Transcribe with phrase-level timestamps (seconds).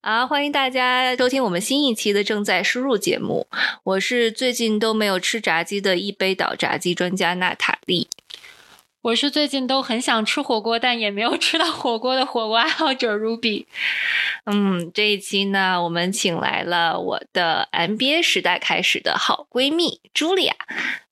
[0.00, 3.46] 啊，欢迎大家收听我们新一期的正在输入节目。
[3.84, 8.08] 我是最近都没有吃炸鸡的一杯倒炸鸡专家娜塔莉。
[9.02, 13.66] 我是最近都很想吃火锅，但也没有吃到火锅的火锅爱好者 Ruby。
[14.46, 20.54] 嗯，这一期呢，我们请来了我的 MBA 时代开始的好闺蜜 Julia。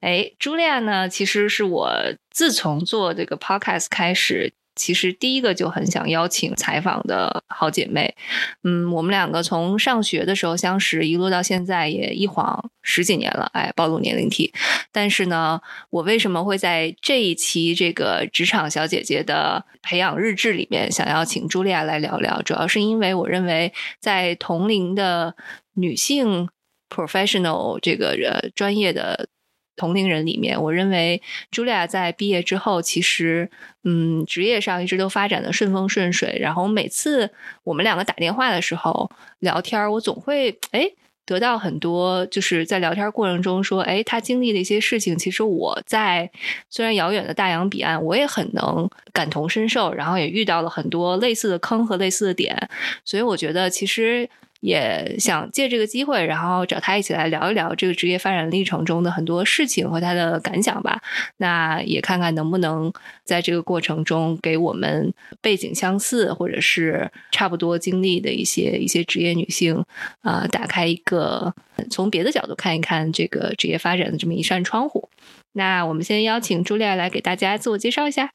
[0.01, 1.95] 哎，，Julia 呢，其实是我
[2.31, 4.53] 自从做这个 Podcast 开始。
[4.77, 8.15] 其实第一个就很想邀请采访的好姐妹，
[8.63, 14.53] 嗯，我们两个从上学的时候相识，一路到现在也一晃十几年了，哎，暴露年龄体。
[14.91, 22.43] 但是呢，我为什么会在这一期这个职场小姐姐的培养日志里面想要请茱莉亚来聊聊？
[22.43, 25.35] 主要是因为我认为在同龄的
[25.75, 26.49] 女性
[26.89, 29.29] professional 这个呃专业的。
[29.77, 31.21] 同龄人里面，我认为
[31.51, 33.51] 茱莉亚在毕业之后，其实
[33.83, 36.39] 嗯，职业上一直都发展的顺风顺水。
[36.41, 37.31] 然后每次
[37.65, 40.89] 我们两个打电话的时候聊天，我总会哎
[41.27, 46.31] 得到很多，就是在聊天过程中说，哎，他经历的一些事情，其实我在
[46.71, 52.69] 虽然遥远的大洋彼岸，我也很能感同身受，然后也遇到了很多类似的坑和类似的点，
[53.05, 54.29] 所以我觉得其实。
[54.65, 60.99] 也想借这个机会，然后找他一起来聊一聊这个职业发展历程中的很多事情和他的感想吧。
[61.37, 62.91] 那也看看能不能
[63.25, 65.13] 在这个过程中给我们
[65.43, 69.85] 背景相似或者是差不多经历的一些一些职业女性
[70.23, 71.53] 啊，打开一个
[71.91, 75.11] 从别的角度看一看这个职业发展的这么一扇窗户。
[75.53, 78.31] 那我们先邀请朱莉亚来给大家自我介绍一下。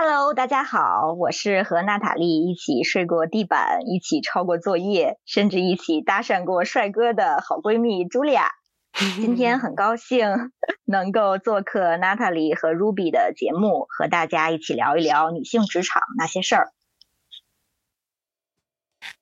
[0.00, 8.52] Hello，大家好，我是和娜塔莉一起睡过地板，一起抄过作业，甚至一起搭讪过帅哥的好闺蜜茱莉亚。
[9.16, 10.52] 今天很高兴
[10.86, 16.72] 能够做客娜塔莉和 Ruby 的节目，和大家一起聊一聊女性职场那些事儿。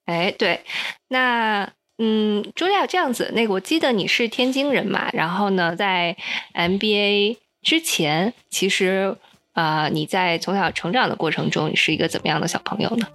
[0.04, 0.60] 哎，对，
[1.08, 6.18] 那嗯，朱莉亚这样子，那个我记得你是天津人嘛，然后呢，在
[6.52, 9.16] MBA 之前，其实。
[9.56, 13.06] 啊，你在从小成长的过程中，你是一个怎么样的小朋友呢？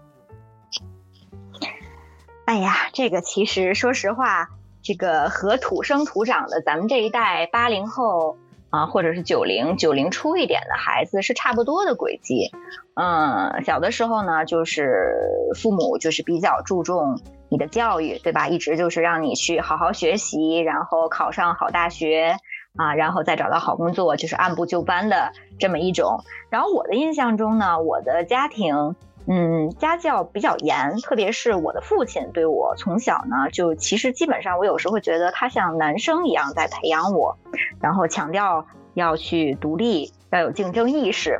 [2.45, 4.49] 哎呀，这个其实说实话，
[4.81, 8.37] 这个和土生土长的咱们这一代八零后
[8.71, 12.49] 啊，或者是九零九零初一点的孩子是差不多的轨迹。
[12.95, 15.13] 嗯，小的时候呢，就是
[15.55, 18.47] 父母就是比较注重你的教育，对吧？
[18.47, 22.35] 一直就是让你去好好学习，然后考上好大学。
[22.77, 26.19] 啊，然后再找到好工作，就是按部就班的这么一种。
[26.49, 28.95] 然后我的印象中呢，我的家庭，
[29.27, 37.37] 嗯，家教比较严，特别是我的父亲对我从小呢，就其实基本上我有时候会觉得他像男生一样在培养我，
[37.79, 41.39] 然后强调要去独立，要有竞争意识。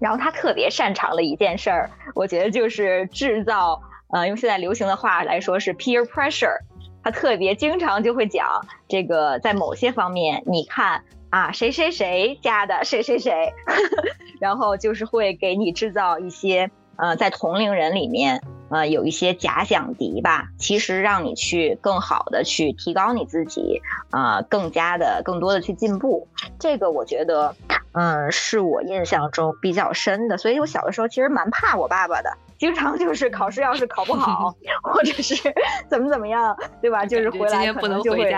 [0.00, 3.80] 然后他特别擅长的一件事儿，我觉得就是制造，
[4.12, 6.58] 呃，用现在流行的话来说是 peer pressure。
[7.04, 13.50] 他特别经常就会讲这个，在某些方面，你看啊，谁谁谁家的谁谁谁，
[14.38, 23.80] 然后就是会给你制造一些呃，在同龄人里面呃有一些假想敌吧，其实让你去更好的去提高你自己
[24.12, 26.28] 啊，更加的更多的去进步。
[26.58, 27.56] 这个我觉得
[27.92, 32.30] 嗯是我印象中比较深的，所以我小的时候其实蛮怕我爸爸的。
[32.58, 34.54] 经常就是考试要是考不好，
[34.84, 35.34] 或者是
[35.88, 37.06] 怎么怎么样，对吧？
[37.06, 38.30] 就是回来可能就会，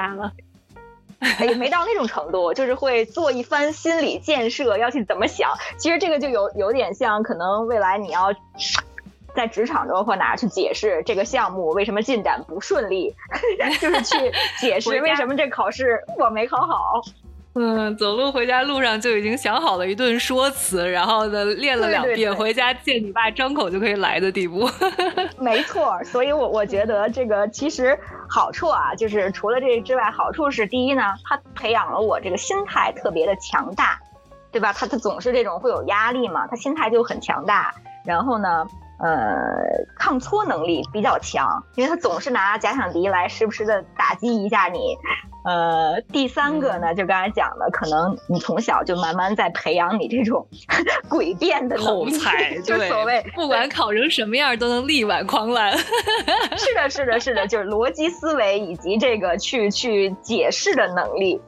[1.20, 5.50] 哎，没到那种程度，就是会做一番心理建设，要去怎么想。
[5.78, 8.32] 其实这个就有有点像，可能未来你要
[9.34, 13.14] 在职场中或哪去解释这个项目为什么进展不顺利，
[13.80, 17.02] 就是去解释为什么这考试我没考好。
[17.56, 24.68] 嗯，走路回家路上就已经想好了一顿说辞，然后呢练了两遍，回家见你爸张口就可以来的地步。
[25.38, 27.96] 没错，所以我我觉得这个其实
[28.28, 34.00] 好处啊，就是除了这之外，好处是第一呢，他培养了我这个心态特别的强大，
[34.50, 34.72] 对吧？
[34.72, 37.72] 他他总是这种会有压力嘛，他心态就很强大。
[38.04, 38.66] 然后呢，
[38.98, 39.62] 呃，
[39.96, 44.98] 抗挫能力比较强，因为他总是拿假想敌来时不时的打击一下你。
[45.44, 50.46] 呃，第三个呢，就刚才讲的，可能你从小就慢慢在培养你这种
[51.08, 55.76] 诡辩的口才，就所谓不管考成什么样都能力挽狂澜。
[56.56, 61.38] 是的，是的，是的，就是逻辑思维以及这个去去解释的能力，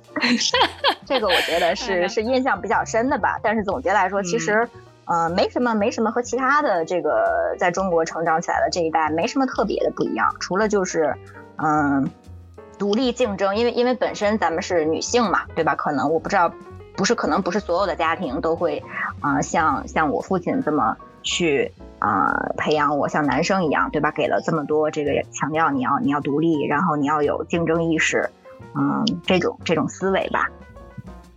[1.07, 3.41] 这个我觉得是是印象比较深的吧。
[3.43, 4.69] 但是总结来说，其实
[5.07, 11.17] 呃没什么没什么和其他的这个在中国成长起来的这一代没什么特别的不一样，除了就是
[11.57, 12.11] 嗯。
[12.79, 15.75] 独立竞争，因为因为本身咱们是女性嘛，对吧？
[15.75, 16.53] 可能我不知道，
[16.97, 18.83] 不是可能不是所有的家庭都会，
[19.21, 24.11] 啊，像像我父亲这么去啊培养我像男生一样，对吧？
[24.11, 28.29] 给了这么多这个强调你要你要独立，然后你要有竞争意识，
[28.75, 30.51] 嗯，这种这种思维吧。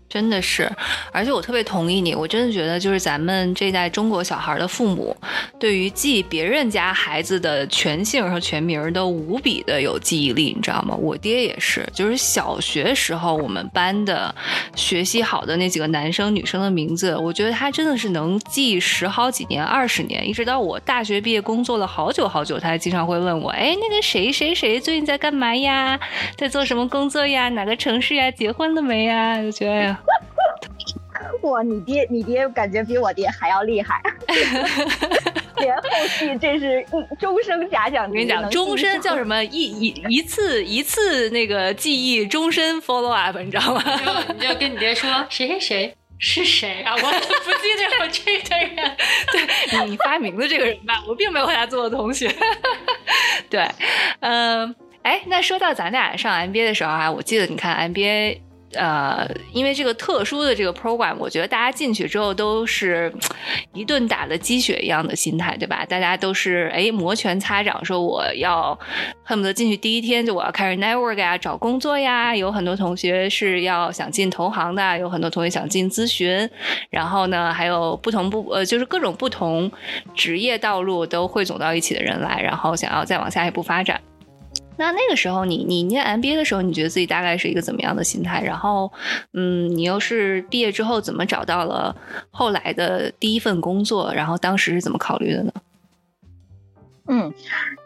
[0.10, 0.70] 真的是，
[1.12, 5.16] 而且我特别同意你，我真的觉得就是咱们这代中国小孩的父母，
[5.60, 10.96] 对于记别人家孩子的全姓和全名都无比的有记忆力，你知道吗？
[10.96, 14.34] 我爹也是，就是小学时候我们班的
[14.76, 26.00] 学习好的那几个男生女生的名字，我觉得他真的是能记十好几年、二十年，一直到我大学毕业工作了好久好久，他还经常会问我，哎，那个谁谁谁最近在干嘛呀？
[26.36, 27.48] 在做什么工作呀？
[27.50, 28.32] 哪个城市呀？
[28.32, 29.40] 结婚了没呀？
[29.40, 29.99] 就觉得。
[31.42, 34.02] 哇，你爹，你爹感觉比我爹还要厉害，
[35.58, 38.08] 连后续这是一终生假想。
[38.08, 39.44] 我跟你讲，终身叫什么？
[39.46, 43.84] 一一一次一次那个记忆，终身 follow up，你知道吗？
[44.34, 46.94] 你就跟你爹说谁谁谁是谁啊？
[46.96, 48.96] 我不记得我这个人。
[49.72, 52.34] 对你发明的这个人吧，我并没有和他做同学。
[53.50, 53.68] 对，
[54.22, 58.40] 嗯，哎，那说到咱俩上 MBA 的时候啊，我记得你看 MBA。
[58.74, 63.12] 呃，因为这个特殊的这个 program，我觉得大家进去之后都是
[63.74, 65.86] 一顿打的鸡血一样的心态，对吧？
[65.86, 68.78] 大家都是哎摩拳擦掌，说我要
[69.24, 72.36] 恨不得进去第一天就我要开始 network 呀，找工作呀。
[72.36, 76.50] 有很多同学是要想进投行的，有很多同学想进咨询，
[76.90, 79.72] 然后呢，还有不同不呃，就是各种不同
[80.14, 84.00] 职业道路都汇总到一起的人来，然后想要再往下一步发展。
[84.80, 88.42] 那那个时候，你你念 MBA 的时候，你觉得自己大概是一个怎么样的心态？
[88.42, 88.90] 然后，
[89.34, 91.94] 嗯，你又是毕业之后怎么找到了
[92.32, 94.14] 后来的第一份工作？
[94.14, 95.52] 然后当时是怎么考虑的呢？
[97.10, 97.34] 嗯，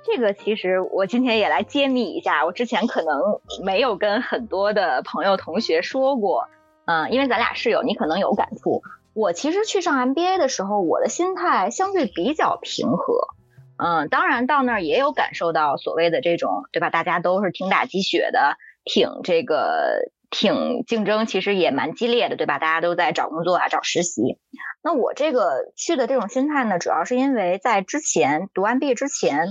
[0.05, 6.47] 这个其实我今天也来揭秘一下，我之前可能没有跟很多的朋友同学说过，
[6.85, 8.83] 嗯，因为咱俩室友，你可能有感触。
[9.15, 13.29] 我其实去上 MBA 的时候，我的心态相对比较平和。
[13.77, 16.89] 嗯，当然到那儿也有感受到所谓的这种，对吧？
[16.89, 22.59] 大家都是挺打鸡血的，挺这个挺竞争，其实也蛮激烈的，对吧？
[22.59, 24.39] 大家都在找工作啊，找实习。
[24.83, 29.47] 那我这个去的这种心态呢，主要是因为在之前读完毕业之前，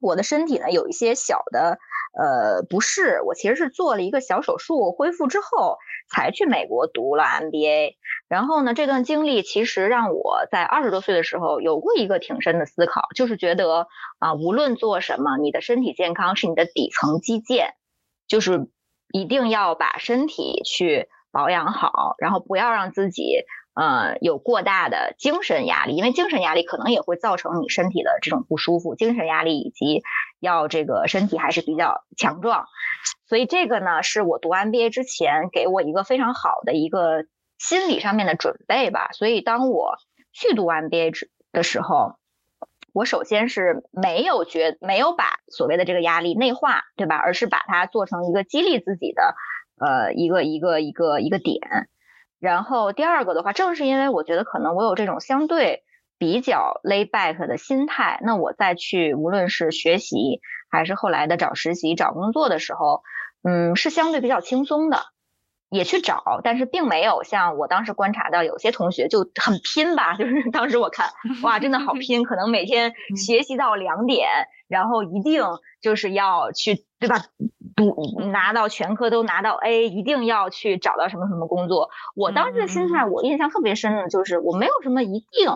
[0.00, 1.78] 我的身体呢有一些小的
[2.18, 5.76] 呃不适，我其实是做了一个小手术，恢复之后
[6.10, 7.94] 才去美国读了 MBA。
[8.28, 17.74] 然后呢，这段经历其实让我在二十多岁的时候有过一个挺深的思考，就是觉得啊，无论做什么，你的身体健康是你的底层基建，
[18.28, 18.68] 就是
[19.12, 28.94] 一定要把身体去保养好，然后不要让自己呃有过大的精神压力，因为精神压力可能也会造成你身体的这种不舒服。
[28.94, 30.02] 精神压力以及
[30.40, 32.66] 要这个身体还是比较强壮，
[33.28, 37.26] 所以这个呢是我读 MBA 之前给我一个非常好的一个。
[37.62, 39.98] 心理上面的准备吧，所以当我
[40.32, 41.12] 去读 MBA
[41.52, 42.14] 的时候，
[42.94, 47.16] 我首先是没有觉没有把所谓的这个压力内化，对吧？
[47.16, 49.34] 而是把它做成一个激励自己的，
[49.78, 51.60] 呃，一个一个一个一个点。
[52.38, 55.82] 然后第二个的话，正是因为我觉得可能我有这种相对
[56.20, 60.40] 比较 lay back 的心态，那我再去无论是学习
[60.70, 63.02] 还是后来的找实习、找工作的时候，
[63.42, 64.98] 嗯，是相对比较轻松的。
[65.70, 71.10] 也去找，但是并没有像我当时观察到有些同学就很拼吧， 就是当时我看
[71.44, 74.28] 哇，真的好拼，可能每天学习到两点，
[74.66, 75.44] 然后一定
[75.80, 77.18] 就是要去对吧，
[77.76, 81.90] 读拿到全科都拿到 A，一定要去找到什么什么工作。
[82.16, 85.48] 我当时的心态，我印象特别深的就是我没有什么一定，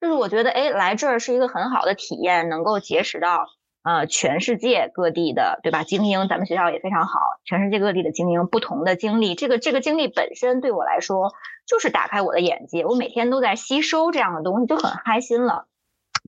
[0.00, 3.46] 就是我觉得哎来这儿是一个很好的体验，能够结识到。
[3.84, 5.82] 呃，全世界各地的，对吧？
[5.82, 7.20] 精英，咱们学校也非常好。
[7.44, 11.32] 全世界各地的精英，不同的经历，这个这个经历本身对我来说
[11.64, 12.84] 就是打开我的眼界。
[12.84, 15.68] 我每天都在吸收这样的东西，就很开心了。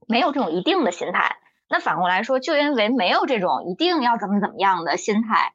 [0.07, 1.35] 没有这种一定的心态。
[1.69, 5.53] 那反过来说，就因为没有这种一定要怎么怎么样的心态，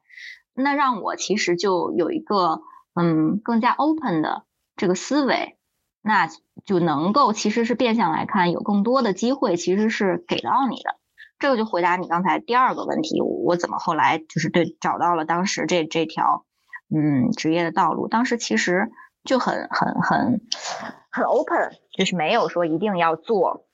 [0.53, 2.61] 那让我其实就有一个
[2.93, 4.43] 嗯更加 open 的
[4.77, 5.56] 这个思维，
[6.07, 6.29] 那
[6.65, 10.95] 就能够其实是变相来看，有更多的机会其实是给到你的。
[11.37, 16.45] 这个就回答你刚才第二个问题，我怎么后来就是对找到了当时这这条
[16.89, 18.07] 嗯职业的道路。
[18.07, 18.89] 当时其实
[19.25, 20.41] 就很很很
[21.11, 23.67] 很 open，就是没有说一定要做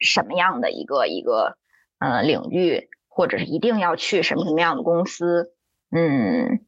[0.00, 1.56] 什么样的一个一个
[2.00, 5.52] 呃领域，或者是一定要去什么什么样的公司，
[5.90, 6.66] 嗯，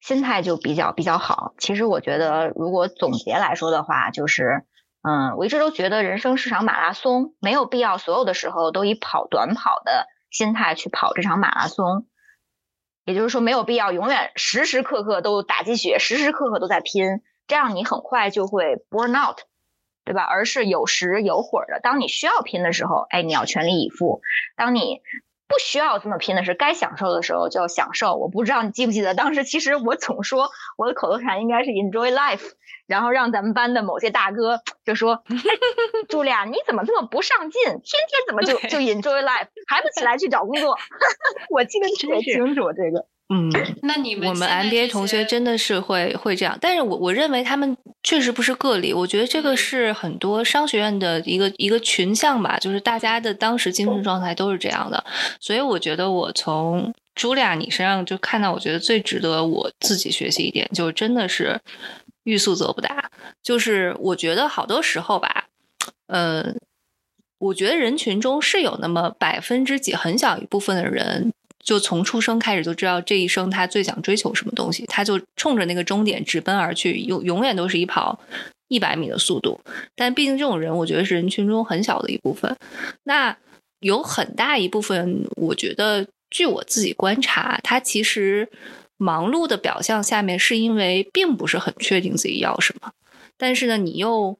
[0.00, 1.54] 心态就比较比较好。
[1.58, 4.64] 其实我觉得，如果总结来说的话，就是。
[5.00, 12.06] 嗯，我一直都觉得人生是场马拉松，没有必要所有的时候都以跑短跑的心态去跑这场马拉松。
[13.04, 19.38] 也就是说，没有必要永远时时刻刻都打鸡血，时时刻刻都在拼，这样你很快就会 burn out。
[20.04, 20.22] 对吧？
[20.24, 21.80] 而是有时有会儿的。
[21.80, 24.20] 当你需要拼的时候，哎，你要全力以赴；
[24.56, 25.00] 当你
[25.48, 28.14] 不需要这么拼的是该享受的时候就要享受。
[28.14, 32.50] 我不知道你记不记得，当时其实我总说我的口头禅应该是 enjoy life，
[32.86, 35.24] 然后让咱们班的某些大哥就说：
[36.08, 37.62] “朱莉亚，你怎么这么不上进？
[37.64, 37.82] 天天
[38.26, 40.76] 怎么就就 enjoy life，还不起来去找工作？”
[41.50, 43.06] 我记得特别清楚这个。
[43.30, 43.50] 嗯，
[43.82, 47.76] 那你们我们 MBA 同学真的是会会这样，但是我我认为他们
[48.08, 55.04] 确实不是个例，我觉得这个是很多商学院的一个一个群像吧，就是大家的当时精神状态都是这样的，
[55.38, 61.60] 所以我觉得我从茱莉亚你身上就看到，我觉得最值得我自己学习一点，就真的是
[62.24, 63.10] 欲速则不达，
[63.42, 65.44] 就是我觉得好多时候吧，
[66.06, 66.54] 呃，
[67.36, 71.34] 我觉得人群中是有那么百分之几很小一部分的人。
[71.62, 78.18] 就从出生开始就知道这一生他最想追求什么东西，他就冲着那个终点直奔而去，永永远都是一跑
[78.68, 79.60] 一百米的速度。
[79.94, 82.56] 但毕竟这种人，我觉得是人群中很小的一部分。
[83.04, 83.36] 那
[83.80, 88.48] 有很大一部分，我觉得据我自己观察，他其实
[88.96, 92.92] 忙碌的表象下面是因为并不是很确定自己要什么，
[93.36, 94.38] 但是呢，你又。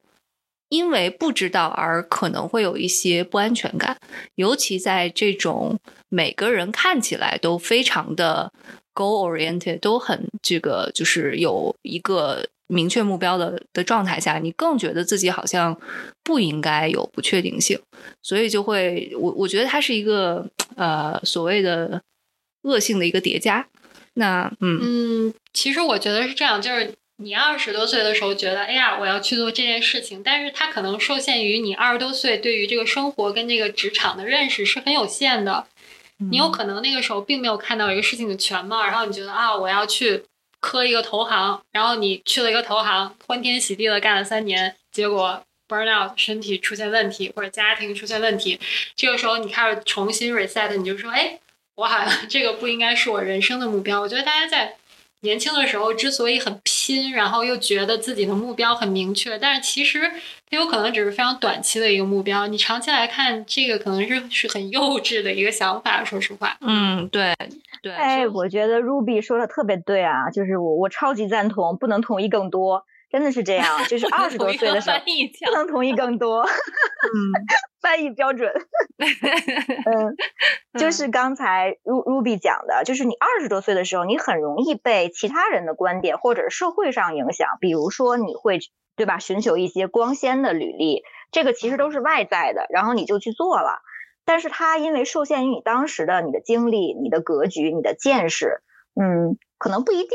[0.69, 3.97] 因为不知道而可能会有一些不安全感，
[4.35, 8.53] 尤其在这种每个人看起来都非常的
[8.95, 15.79] goal oriented，都很这个就是有一个明确目标的的状态下，你更觉得自己好像
[16.23, 17.81] 不应该有不确定性，
[18.23, 20.47] 所以就会我我觉得它是一个
[20.77, 22.03] 呃所谓的
[22.63, 23.67] 恶性的一个叠加。
[24.15, 26.93] 那嗯嗯，其实我觉得是这样，就是。
[27.21, 35.67] 你二十多岁的时候觉得，哎呀，我要去做这件事情，但是它可能受限于你二十多岁对于这个生活跟这个职场的认识是很有限的。
[36.31, 40.23] 你有可能那个时候并没有看到一个事情的全貌，然后你觉得啊，我要去
[40.61, 48.61] 磕一个投行，然后你去了一个投行，欢天喜地的干了三年，结果 burn out，身体出现问题或者家庭出现问题，
[48.95, 51.41] 这个时候你开始重新 reset，你就说，哎，
[51.75, 54.01] 我好像 这个不应该是我人生的目标。
[54.01, 54.77] 我觉得大家在。
[55.23, 56.57] 年轻的时候之所以很
[56.89, 60.11] 拼，然后又觉得自己的目标很明确，但是其实
[60.49, 62.47] 它有可能只是非常短期的一个目标。
[62.47, 66.03] 你长期来看，这个可能是是很幼稚的一个想法。
[66.03, 67.35] 说实话，嗯，对
[67.83, 67.93] 对。
[67.93, 72.85] 哎，我觉得 Ruby 说的特别对啊，就是我我超级赞同，不能同意更多。
[73.11, 76.43] 真的是这样，就是二十多岁的时候不能同意更多。
[76.43, 77.33] 嗯，
[77.81, 78.53] 翻译标准。
[78.99, 80.15] 嗯，
[80.79, 88.59] 就是刚才 Ruby 讲的，就是你二十多岁的时候，你很容易被其他人的观点或者社会上影响，比如说你会
[88.95, 93.81] 对吧，寻求一些光鲜的履历，这个其实都是外在的，然后你就去做了。
[94.27, 98.61] 但是它因为受限于你当时的你的经历、你的格局、你的见识，
[99.01, 100.11] 嗯，可能不一定。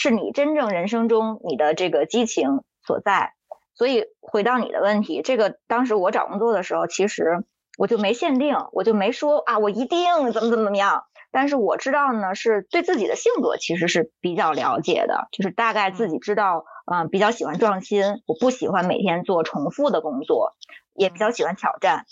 [0.00, 3.32] 是你真正人生中你的这个激情所在，
[3.74, 7.44] 所以回到你的问题，这个当时我找工作的时候，其实
[7.76, 11.02] 我就没限定，我就没说啊，我一定怎么怎么怎么样。
[11.32, 20.52] 但是我知道呢，是对自己的性格其实是比较了解的，就是大概自己知道，嗯，比较喜欢创新，我不喜欢每天做重复的工作，
[20.94, 22.04] 也比较喜欢挑战。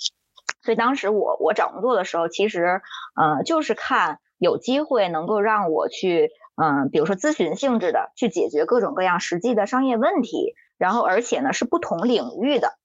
[0.60, 2.82] 所以当时我我找工作的时候，其实，
[3.14, 6.32] 嗯，就是看有机会能够让我去。
[6.56, 12.78] 嗯，比如说咨询性质的，去解决各种各样实际的商业问题，然后而且呢是不同领域的，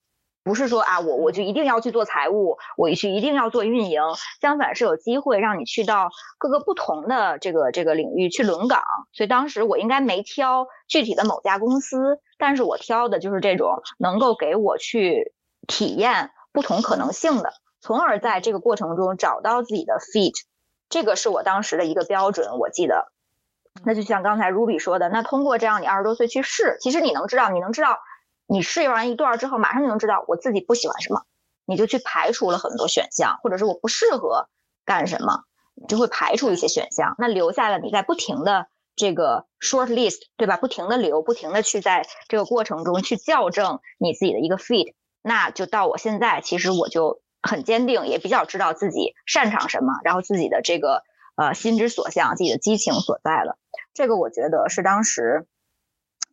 [0.44, 4.02] 不是说啊我我就一定要去做财务，我去一定要做运营，
[4.42, 8.82] 相反是有机会让你去到各个不同的这个这个领域去轮岗。
[9.14, 15.32] 所以当时我应该没挑具体的某家公司，但是我挑的就是这种能够给我去
[15.66, 20.34] 体验不同可能性的，从而在这个过程中找到自己的 fit，
[20.90, 23.10] 这个是我当时的一个标准，我记得。
[23.84, 27.98] 那就像刚才 Ruby 说的，那通过这样你二十多岁去试，其实你能知道，你能知道，
[28.46, 31.22] 你试完一段之后，马上就能知道我自己不喜欢什么，
[31.66, 34.48] 你就去排除了很多选项，或者是我不适合
[34.84, 40.56] 干什么，你就会排除一些选项，那留下了你在不停的这个 short list，对吧？
[40.58, 51.02] 不停的留，不停的去在这个过程中去校正你自己的一个 fit，那就到我现在，其实我就很坚定，也比较知道自己擅长什么，然后自己的这个。
[51.34, 53.56] 呃，心之所向，自己的激情所在了。
[53.94, 55.46] 这个我觉得是当时，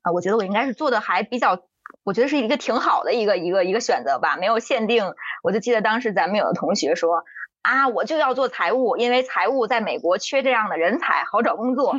[0.02, 1.64] 啊，我觉得我应该是做的还比较，
[2.04, 5.14] 我觉得是一个挺好的一个一个一个选择吧，没有限定。
[5.44, 7.24] 我就记得当时咱们有的同学说
[7.62, 11.96] 啊，我就要做财务，因为财务在美国缺这样的人才，好找工作。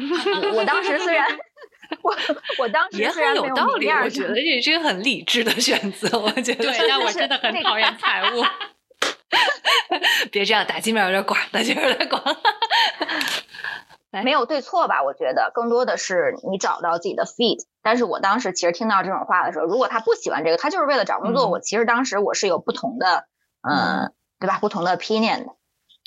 [0.54, 1.26] 我当时虽然
[2.02, 2.16] 我
[2.58, 6.18] 我当时也很有道理，我觉得这是一个很理智的选择。
[6.18, 8.42] 我觉得，对，但我真的很讨厌财务。
[10.32, 12.22] 别这样，打击面有点广，打击面有点广。
[14.10, 15.02] 没有对错吧？
[15.02, 17.58] 我觉得更多的是你找到自己的 fit。
[17.82, 23.26] 但是我当时其实听到这种话的时候，如果他不喜欢这个，他就是为了找工作，我其实当时我是有不同的，
[23.62, 24.58] 嗯，对吧？
[24.60, 25.52] 不同的 opinion 的。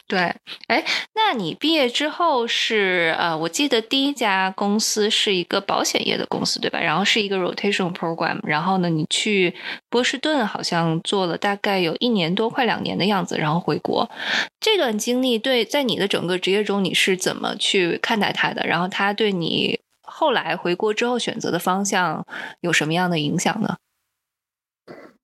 [0.06, 0.20] 对，
[0.68, 0.84] 哎，
[1.16, 6.80] 那你毕业之后是呃，我记得第一家公司是一个保险业的公司，对吧？
[6.80, 9.56] 然后是一个 rotation program，然后呢，你去
[9.90, 14.08] 波士顿好像做了大概有一年多，快两年的样子，然后回国。
[14.60, 18.68] 这段经历对在你的整个职业中你是怎么去看待它的？
[18.68, 22.24] 然后它对你后来回国之后选择的方向
[22.60, 23.78] 有什么样的影响呢？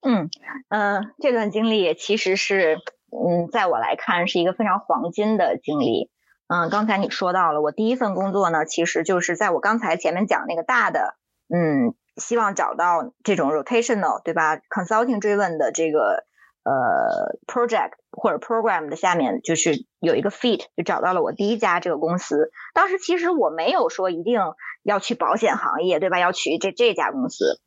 [0.01, 0.29] 嗯
[0.69, 2.79] 嗯，这段经历也其实是。
[3.11, 6.09] 嗯，在我来看是一个非常黄金的经历。
[6.47, 11.15] 嗯，刚才你说到了，我第一份工作呢，其实就是在我刚才前面讲那个大的，
[11.47, 16.23] 嗯，希望找到这种 rotational，对吧？consulting 追问的这个
[16.63, 22.51] 呃 project 或者 program 的下面，就是有一个 fit，就找到了我第一家这个公司。
[22.73, 24.39] 当时其实我没有说一定
[24.81, 26.17] 要去保险行业，对吧？
[26.17, 27.61] 要去这这家公司。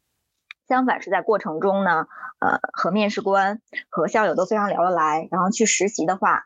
[0.72, 2.06] 相反是在过程中呢，
[2.38, 3.60] 呃，和面试官
[3.90, 6.44] 和校友都非常聊得来，然后去实习的话，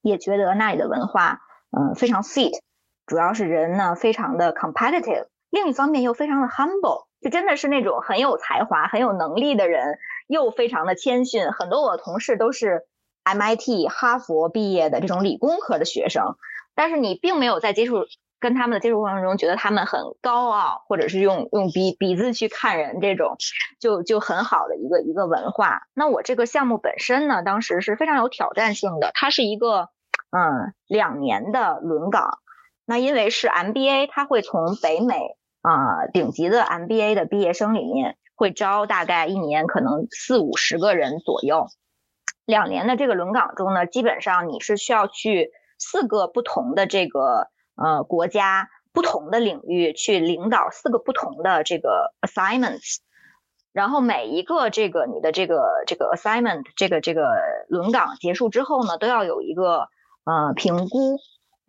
[0.00, 2.58] 也觉得那里的文化，嗯，非常 fit，
[3.04, 11.52] 主要是人呢非常的 competitive，另一方面又非常的 humble，就真的是那种很有才华、很有能力的人，又非常的谦逊。
[11.52, 12.86] 很多我的同事都是
[13.24, 16.38] MIT、哈佛毕业的这种理工科的学生，
[16.74, 18.06] 但是你并没有在接触。
[18.40, 23.36] 跟他们的接触过程中，觉得他们很高傲，或者是用用鼻鼻子去看人，这种
[23.80, 25.82] 就就很好的一个一个文化。
[25.92, 29.88] 那我这个项目本身呢，当时是非常有挑战性的，它是一个
[30.30, 32.38] 嗯两年的轮岗。
[32.84, 35.16] 那因为是 MBA，它会从北美
[35.62, 41.66] 啊顶级的 MBA 的毕业生里面会招大概一年可能四五十个人左右。
[42.46, 47.48] 两年的这个轮岗中呢，基本上你是需要去四个不同的这个。
[47.82, 52.96] 呃，国家不同的领域去领导四个不同的这个 assignments，
[53.72, 57.28] 然后每一个这个你的这个这个 assignment 这个这个
[57.68, 59.88] 轮岗结束之后呢，都要有一个
[60.24, 61.18] 呃评估。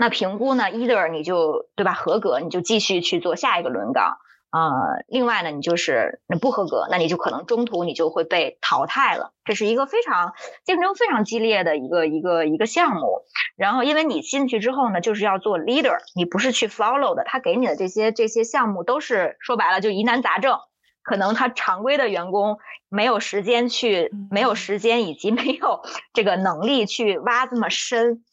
[0.02, 4.18] 那评估呢，either 你就对吧合格，你就继续去做下一个轮岗。
[4.50, 4.72] 啊，
[5.08, 9.32] 另外呢，你就是不合格，那你就可能中途你就会被淘汰了。
[9.44, 13.26] 这是一个非常竞争非常激烈的一个一个一个项目。
[13.60, 17.24] 然后，因为你进去之后呢，就是要做 leader，你不是去 follow 的。
[17.26, 20.58] 他给你的这些这些项目都是说白了就疑难杂症，
[21.04, 25.82] 可能他常规的员工没有时间去，没有时间以及没有
[26.14, 28.24] 这个能力去挖这么深。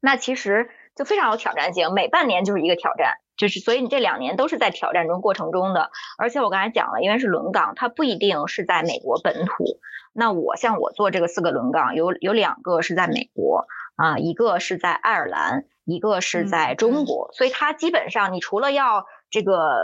[0.00, 3.18] 那其实就非常有挑战性，每半年就是一个挑战。
[3.36, 9.80] 就是，所以你这两年都是在挑战中过程中的，而且我刚才讲了，因为是轮岗，它不一定是在美国本土。
[10.14, 17.30] 那我像我做这个四个轮岗，有有两个是在美国啊，一个是在爱尔兰，一个是在中国。
[17.32, 19.78] 所以它基本上，你除了要这个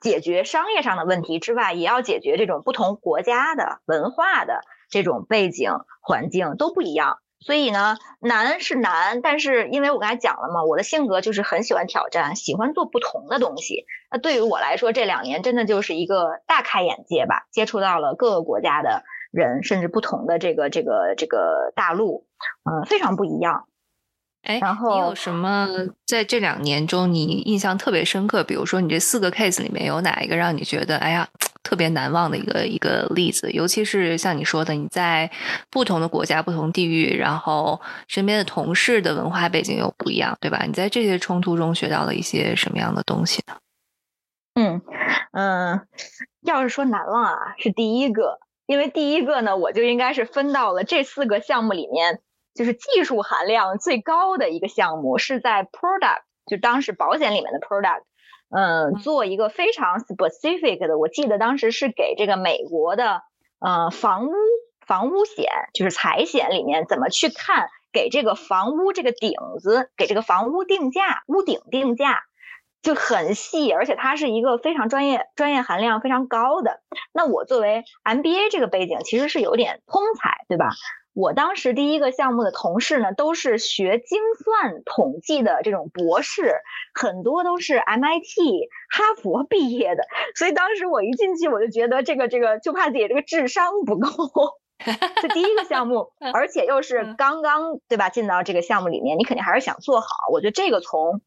[0.00, 4.60] 解决商业上的问题之外，也要解决这种不同国家的文化的
[4.90, 7.18] 这种背景环境都不一样。
[7.40, 13.84] 所以呢，难是难，但是因为我刚才讲了嘛，我的性格就是很喜欢挑战，喜欢做不同的东西。
[14.10, 22.26] 那对于我来说，这两年真的就是一个大开眼界吧，接触到了各个国家的人，甚至不同的这个这个这个大陆，
[22.64, 23.66] 嗯，非常不一样。
[24.42, 25.68] 哎，然后你有什么
[26.06, 28.44] 在这两年中你印象特别深刻？
[28.44, 31.28] 比如说你这四个 case 里面有哪一个让你觉得，哎呀？
[31.64, 35.28] 特别难忘的一个一个例子，尤其是像你说的，你在
[35.70, 40.64] 不同的国家、不同地域，然后身边的同事的文化背景又不一样，对吧？
[40.66, 43.56] 你在这些冲突中学到了一些什么样的东西呢？
[44.56, 44.82] 嗯
[45.32, 45.80] 嗯，
[46.42, 52.20] 要是说难忘啊，是第一个，因为第一个呢，我就应该是分到了这四个项目里面，
[52.54, 58.02] 就是技术含量最高的一个项目，是在 product，就当时保险里面的 product。
[58.56, 63.22] 嗯，做一个非常 specific 的，我记得当时是给这个美国的
[63.58, 64.32] 呃房屋
[64.86, 72.22] 房屋险，就是财险里面怎么去看给这个房屋这个顶子，给这个房屋定价，屋顶定价
[72.84, 76.80] 就很细，而且它是一个非常专业、专业含量非常高的。
[77.12, 80.70] 那我作为 MBA 这个背景，其实是有点通才，对吧？
[81.14, 86.56] 我当时第一个项目的同事呢，都是学精算统计的这种博士，
[86.92, 94.08] 很多都是 MIT、哈佛毕业的，所以当时我一进去，我就觉得这个这个就怕自己这个智商不够。
[95.22, 100.08] 这第一个项目， 而且又是刚刚对吧进到这个项目里面，你肯定还是想做好。
[100.32, 101.22] 我觉得这个从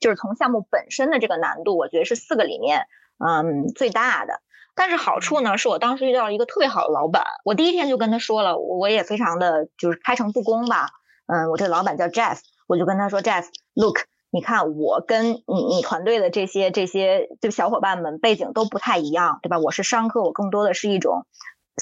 [0.00, 2.86] 就是从项目本身的这个难度，我觉得是四个里面
[3.18, 4.40] 嗯最大的。
[4.74, 7.24] 但是好处呢，是我当时遇到了一个特别好的老板。
[7.44, 10.90] 我第一天就跟他说了，我也非常的就是开诚布公吧。
[11.26, 19.58] 嗯，我这个老板叫 Jeff，我就跟他说，Jeff，look，你看我跟你你团队的这些这些就小伙伴们背景都不太一样，对吧？
[19.58, 21.26] 我是商科，我更多的是一种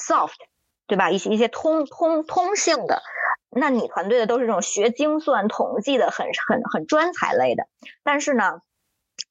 [0.01, 0.35] soft，
[0.87, 1.11] 对吧？
[1.11, 3.01] 一些一些通通通性的。
[3.57, 7.67] 那你团队的都是这种学精算统计的，很很很专才类的。
[8.03, 8.59] 但是呢，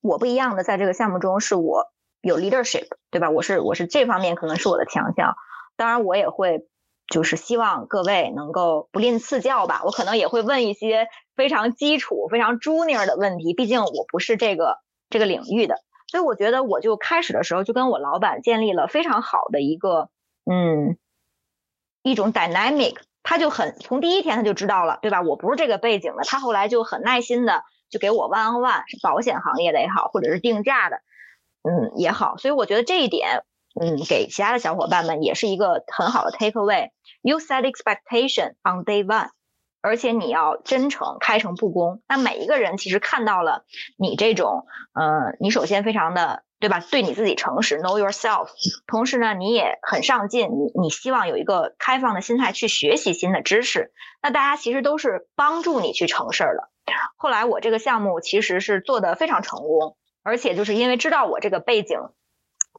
[0.01, 3.29] 我不一样的，在这个项目中是我有 leadership，对吧？
[3.29, 5.37] 我是我是这方面可能是我的强项。
[5.77, 6.67] 当然，我也会
[7.07, 9.83] 就是希望各位能够不吝赐教吧。
[9.85, 14.79] 我可能也会问一些非常基础、非常 junior 的问题，毕竟我不是这个
[15.11, 15.77] 这个领域的。
[16.09, 20.09] 所以我觉得，我就开始的时候就跟我老板建立了非常好的一个
[20.51, 20.97] 嗯
[22.03, 22.97] 一种 dynamic。
[23.25, 25.23] 他就很从第一天他就知道了，对吧？
[25.23, 26.23] 我不是这个背景的。
[26.25, 31.01] 他后来就很耐心的就给我 one on one，是保险行业的也好，或者是定价的，
[31.63, 32.37] 嗯也好。
[32.37, 33.43] 所以我觉得这一点，
[33.81, 36.91] 嗯，给其他的小伙伴们也是一个很好的 take away。
[37.23, 39.31] You set expectation on day one，
[39.81, 42.03] 而且你要真诚、开诚布公。
[42.07, 43.65] 那每一个人其实看到了
[43.97, 46.45] 你这种，嗯，你首先非常的。
[46.65, 46.83] 对吧？
[46.91, 48.49] 对你自己诚实，know yourself。
[48.87, 53.93] 同时呢，你也很上进，你你希望有一个开放的心态去学习新的知识。
[54.23, 56.71] 那大家其实都是帮助你去成事儿的。
[57.19, 61.99] 后来我这个项目其实是做的非常成功，而且就是因为知道我这个背景。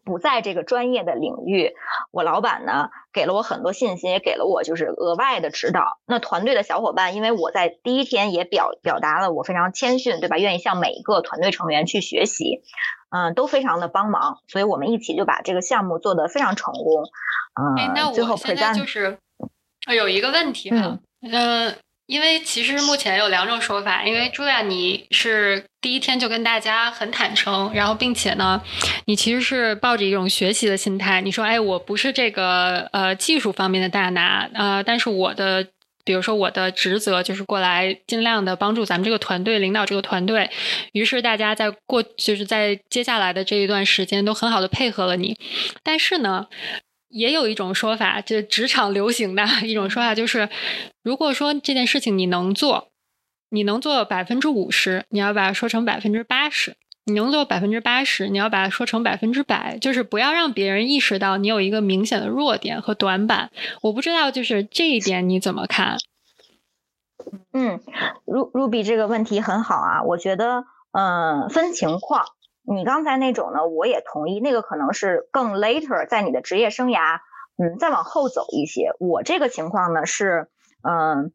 [0.06, 1.74] 不在这个专业的领域，
[2.12, 5.98] 我老板呢给了我很多信心，也给了我就是额外的指导。
[6.06, 10.38] 那团队的小伙伴，因为我在第一天也表表达了我非常谦逊，对吧？
[10.38, 12.62] 愿意向每一个团队成员去学习，
[13.10, 17.10] 嗯，都非常的帮忙，所以我们一起就把这个项目做得非常成功。
[17.60, 19.18] 嗯，那我现在就是
[19.88, 21.76] 有一个问题哈，嗯。
[22.08, 28.62] 因为其实目前有两种说法，因为朱亚你是第一天就跟大家很坦诚，然后并且呢，
[29.06, 35.68] 你其实是抱着一种学习的心态，你说，哎，我不是这个呃技术方面的大拿，呃，但是我的，
[36.04, 40.52] 比如说我的职责就是过来尽量的帮助咱们这个团队领导这个团队，
[40.92, 45.36] 于是大家在过就是在接下来的这一段时间都很好的配合了你，
[45.82, 46.46] 但是呢。
[47.16, 50.50] 也有一种说法，就职场流行的一种说法，就是
[51.02, 52.90] 如果说这件事情你能做，
[53.50, 56.74] 你能做百分之五十，你要把它说成百分之八十；
[57.06, 63.50] 你能做百分之八十，你要把它说成百分之百，就是不要让别人意识到你有一个明显的弱点和短板。
[63.82, 65.98] 我不知道，就是这一点你怎么看？
[67.54, 67.80] 嗯
[68.26, 72.26] ，Ru Ruby 这个问题很好啊，我觉得，嗯，分情况。
[72.68, 77.20] 你刚才那种呢，我也同意，那个可能是更 later 在你的职业生涯，
[77.58, 78.96] 嗯，再往后走一些。
[79.00, 80.50] 我这个情况呢是，
[80.82, 81.32] 嗯，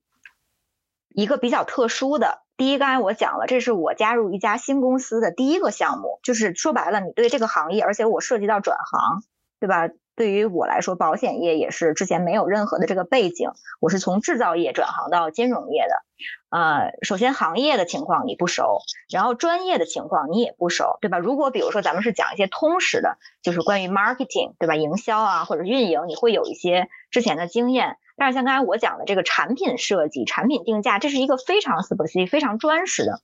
[1.09, 2.43] 一个比较特殊的。
[2.57, 9.23] 第一，刚才我讲了，这是我加入一家新公司的第一个项目，就是说白了，你对这个行业，而且我涉及到转行，
[9.61, 9.89] 对吧？
[10.21, 16.05] 对于我来说，保险业也是之前没有任何的这个背景，我是从制造业转行到金融业的。
[16.51, 18.81] 呃，首先行业的情况你不熟，
[19.11, 21.19] 然后专业的情况你也不熟，对吧？
[21.19, 24.77] 如果比如说咱们是讲一些通识的，就是关于 marketing，对吧？
[24.77, 27.97] 营销啊或者运营，你会有一些之前的经验。
[28.19, 33.23] 但是像刚才我讲的这个产品设计、产品定价，这是一个非常 specific、非常专实的。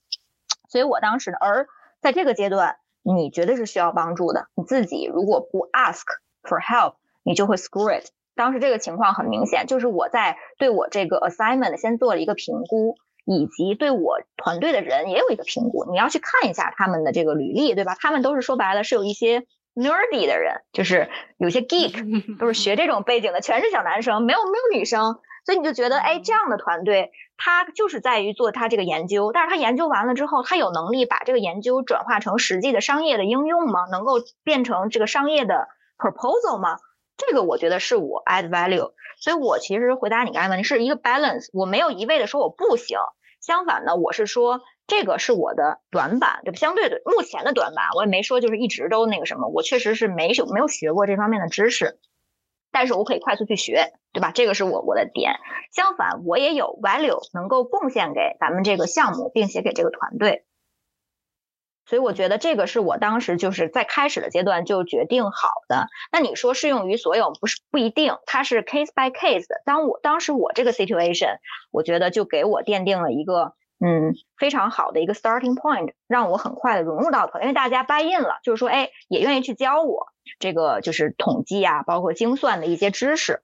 [0.71, 1.69] 所以我当时呢，而
[2.01, 4.47] 在这个阶段，你绝对是需要帮助的。
[4.55, 6.07] 你自己如果不 ask。
[6.47, 8.07] For help，你就会 screw it。
[8.35, 15.87] 当时这个情况很明显，就是我在对我这个 assignment 先做了一个评估，以及对我团队的人也有一个评估。
[15.91, 17.97] 你要去看一下他们的这个履历，对吧？
[17.99, 25.19] 他们都是说白了是有一些 nerdy 的人，就是有些 geek，都是学这种背景的，全是小男生，没有没有女生。
[25.47, 33.87] 所以你就觉得，哎，这样的团队，他就是在于做他这个研究，但是他研究完了之后，他有能力把这个研究转化成实际的商业的应用吗？
[33.91, 36.79] 能够变成这个商业的？proposal 吗？
[37.17, 42.99] 这个我觉得是我 add value，所以我其实回答你刚才问题是一个 balance，我没有一味的说我不行，
[43.41, 46.59] 相反呢，我是说这个是我的短板，对吧？
[46.59, 51.99] 相对的目前的短板，我也没说就是一直都那个什么，我确实是没有没有学过这方面的知识，
[52.71, 54.31] 但是我可以快速去学，对吧？
[54.35, 55.37] 这个是我我的点。
[55.73, 60.45] 相反，我也有 value 能够贡献给咱们这个项目，并且给这个团队。
[61.88, 65.87] 所以我觉得这个是我当时就是在开始的阶段就决定好的。
[66.11, 69.62] 那你说适用于所有，不是不一定，它是 case by case 的。
[69.64, 71.38] 当我当时我这个 situation，
[71.70, 80.09] 我觉得就给我奠定了一个嗯非常好的一个 starting point，让我很快的融入到团，因为大家 buy in 了，就是说哎也愿意去教我
[80.40, 83.42] 这个就是统计啊，包括精算的一些知识。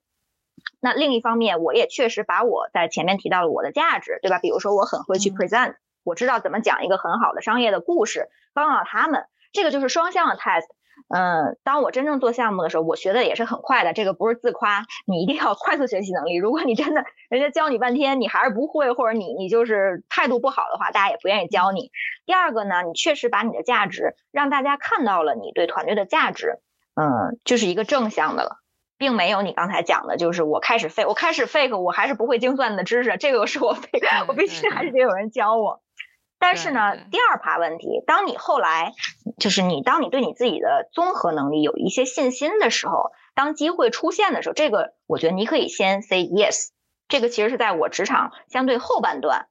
[0.81, 4.39] 那另一方面，我也确实把我在前面提到了我的价值，对吧？
[4.39, 5.75] 比如说我很会去 present。
[6.03, 10.65] 我知道怎么讲一个很好的商业的故事，帮到他们，这个就是双向的 test。
[11.09, 13.93] 嗯，当我真正做项目的时候，我学的也是很快的。
[13.93, 16.35] 这个不是自夸，你一定要快速学习能力。
[16.35, 21.91] 如果你真的人家教你半天，你还是不会，或者你你就是态度不好的话，大家也不愿意教你。
[22.25, 26.59] 第二个呢，你确实把你的价值让大家看到了，你对团队的价值，
[26.95, 28.57] 嗯，就是一个正向的了，
[28.97, 35.81] 并没有你刚才讲的，就是我开始 fake，我开始 fake，我还是不会精算的知识，这个是我 fake，我必须还是得有人教我。
[36.45, 38.91] 但是呢，第二趴问题，当你后来
[39.39, 46.71] 就是你，当你对你自己的综合能力有一些信心的时候，当机会出现的时候，这个我觉得你可以先 say yes。
[47.07, 49.47] 这个其实是在我职场相对后半段，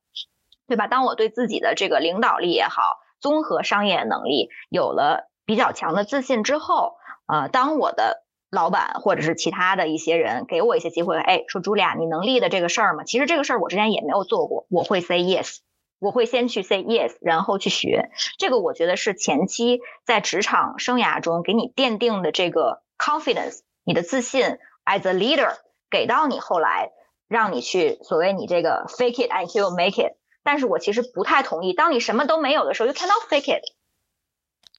[0.68, 0.87] 对吧？
[0.87, 2.83] 当我对自己的这个领导力也好，
[3.20, 13.05] 综合商业能力有了比较强的自信之后，呃，当我的老板或者是其他的一些人给我一些机会，哎，说朱莉亚，你能力的这个事儿吗？
[13.05, 15.61] 其实这个事儿我之前也没有做过，我会 say yes。
[16.03, 18.11] 我会先去 say yes，然后去学。
[18.37, 25.55] 这个我觉得是前期在职场生涯中给你奠定的这个 confidence，你的自信 as a leader
[25.88, 26.91] 给到你后来
[27.29, 30.17] 让你去所谓你这个 fake it until make it。
[30.43, 33.62] 但是我其实不太同意，当你什么都没有的时候，you cannot fake it。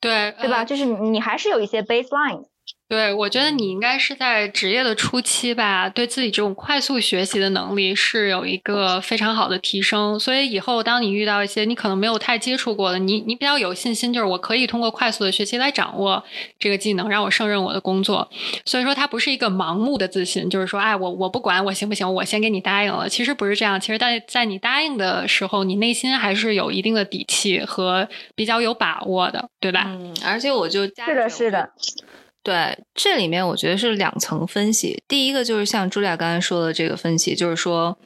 [0.01, 0.65] 对，对吧？
[0.65, 2.47] 就是你还是有一些 baseline。
[2.93, 10.19] 对，我觉得你应该是在职业的初期吧，对自己这种快速学习的能力是有一个非常好的提升。
[10.19, 16.23] 所以以后当你遇到一些你可能没有太接触过的，你你比较有信心，就是我可以通过快速的学习来掌握
[16.59, 18.29] 这个技能，让我胜任我的工作。
[18.63, 23.09] 所以说，它不是一个盲目的自信，就是说，哎，我我不管我行不行，我先给你答应了。
[23.09, 29.85] 其实不是这样，其实在在你答应的时候，你内心还是有一定的底气和比较有把握的，对吧？
[29.87, 31.71] 嗯，而且我就是的，是的。
[32.43, 35.01] 对，这里面我觉得是两层分析。
[35.07, 37.97] 第一个就是像朱莉亚刚才说的这个分析，就是说，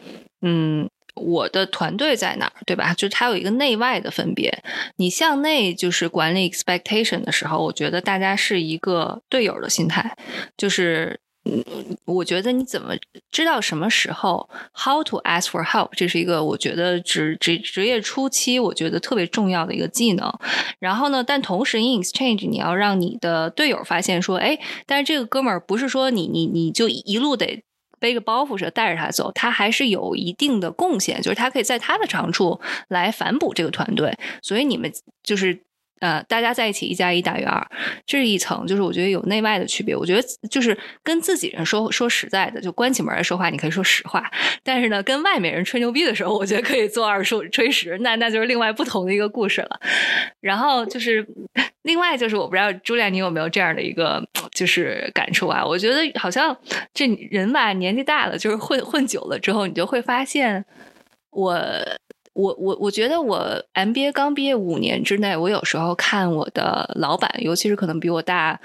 [0.41, 2.93] 嗯，我的团队在哪儿，对吧？
[2.93, 4.63] 就是它有一个内外的分别。
[4.97, 10.15] 你向内就是管理 expectation 的时候，我觉得大家是一个队友的心态，
[10.55, 11.19] 就是。
[11.49, 12.93] 嗯，我觉得你怎么
[13.31, 20.31] 知道什么时候 how to ask for help，这是一个我觉得职职职业初期我觉得特别重要的一个技能。
[20.79, 27.63] 然后呢，但同时 in exchange，你要让你的队友发现说，哎，但是这个哥们儿不是说你你你就一路得
[27.99, 34.13] 背个包袱是带着他走，他还是有一定的贡献，就是他可以在他的长处来反哺这个团队。
[34.41, 34.91] 所以你们
[35.23, 35.61] 就是。
[35.99, 37.65] 呃，大家在一起一加一大于二，
[38.05, 39.95] 这是一层，就是我觉得有内外的区别。
[39.95, 44.21] 我觉得就是跟自己人说说实在的，就关起门来说话，你可以说实话；
[44.63, 49.79] 但是呢，跟外面人吹牛逼的时候，我觉得可以做二说吹十，那那就是另外不同的一个故事了。
[50.39, 51.25] 然后就是
[51.81, 55.65] 另外就是，我不知道朱莉，你有没有这样的一个就是感触啊？
[55.65, 56.55] 我觉得好像
[56.93, 60.63] 这人吧，年纪大了，就是混混久了之后，你就会发现
[61.31, 61.59] 我。
[62.37, 63.41] 我我我觉得我
[63.73, 68.59] MBA 刚毕业五年之内，我有时候看我的老板，尤其是可能比我大，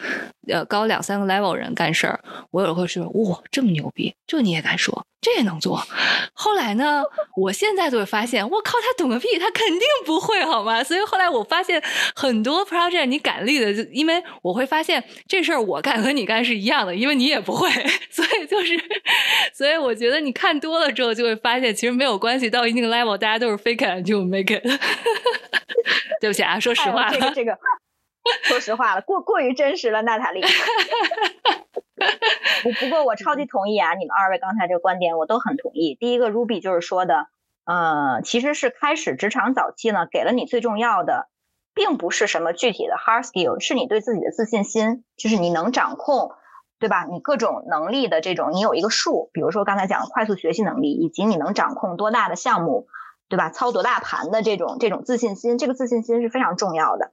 [0.47, 5.07] 呃高两三个 level 人干事儿，我有时候会说哇这么牛逼，这你也敢说？
[5.23, 5.81] 这也能做，
[6.35, 7.05] 后来呢？
[7.37, 10.83] 我现在就会发现，我靠，他懂个屁，他肯定不会，好吗？
[10.83, 11.81] 所以后来我发现
[12.17, 17.71] 很多 project 你敢立的，就因为我会发现这事儿我干和你干是一样的，因为你也不会，
[18.11, 18.77] 所以就是，
[19.55, 24.63] 所以我觉得你看多了之后就会发现，其实没有关系，到一定 level 大家都是 fake 就 make it。
[26.21, 27.57] 对不起啊，说实话，这个这个，
[28.45, 30.43] 说实话了，过过于真实了，娜塔莉。
[32.63, 35.97] 不不过我超级同意啊，你们二位刚才这个观点我都很同意。
[35.99, 37.27] 第一个，Ruby 就是说的，
[37.65, 41.29] 呃，其实是开始职场早期呢，给了你最重要的，
[41.75, 46.33] 并不是什么具体的 hard skill，是你对自己的自信心，就是你能掌控，
[46.79, 47.07] 对吧？
[47.11, 52.87] 你各种能力的这种，你有一个数，比如说刚才讲的快速学习能力，以及你能掌控多大的项目，
[53.29, 53.51] 对吧？
[53.51, 57.13] 操多大盘的这种这种自信心，这个自信心是非常重要的。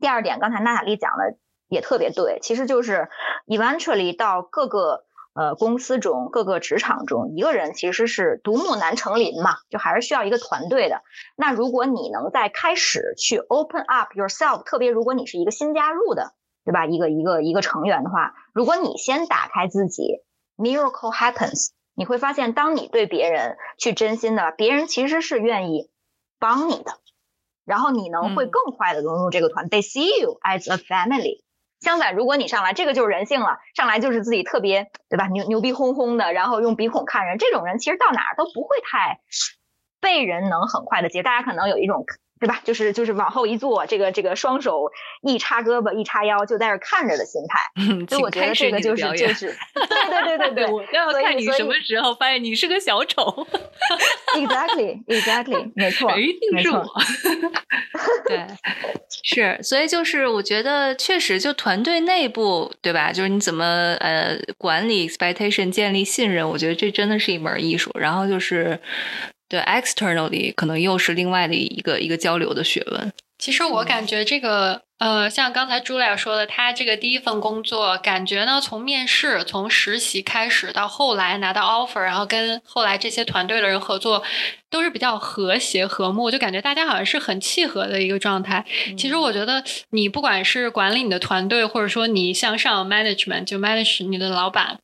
[0.00, 1.36] 第二点，刚才娜塔莉讲的。
[1.72, 3.08] 也特别对，其实就是
[3.46, 11.02] eventually 到各个呃公司中、各个职场中，一个人其实是独木难成林嘛，就还是需要一个团队的。
[11.36, 16.34] 那如果你能在开始去 open up yourself，特别如果你是一个新加入的，
[16.64, 16.86] 对吧？
[16.86, 20.24] 一个一个一个成员的话，如果你先打开自己
[20.56, 25.88] ，miracle happens，你会发现，当你对别人去真心的，别人其实是愿意
[26.40, 26.98] 帮你的，
[27.64, 31.42] 然后你能会更快的融入这个团队，see you as a family。
[31.80, 35.28] 相反，如果你上来，这个就是人性了，上来就是自己特别，对吧？
[35.28, 39.20] 牛牛逼哄哄的，然后用鼻孔看人，这种人其实到哪儿都不会太
[39.98, 41.22] 被人能很快的接。
[41.22, 42.04] 大家可能有一种，
[42.40, 42.60] 对吧？
[42.64, 44.90] 就是就是往后一坐，这个这个双手
[45.22, 47.60] 一插胳膊一插腰，就在这看着的心态。
[48.08, 53.46] 所以我觉得这个就是就是，对对对对对，我要看你什么时候发现你是个小丑。
[54.34, 56.86] Exactly，Exactly，没错， 一定是我。
[58.26, 58.46] 对，
[59.22, 63.12] 是，所以就是我觉得确实就团队内部，对吧？
[63.12, 63.64] 就是你怎么
[64.00, 67.90] 呃管理 expectation，建立信任，我觉得这真的是一门艺术。
[67.98, 68.78] 然后就是
[69.50, 73.12] 对 externally，可能又是另外的一个一个交流的学问。
[73.38, 84.22] 其实我感觉这个，呃，像刚才朱莉亚说的，他这个第一份工作，感觉呢，从面试、从实习开始到后来拿到 offer，然后跟后来这些团队的人合作，
[84.68, 88.62] 都是比较和谐和睦，就感觉大家好像是很契合的一个状态。
[88.98, 94.78] 其实我觉得，你不管是管理你的团队，或者说你向上 management 就 manage 你的老板，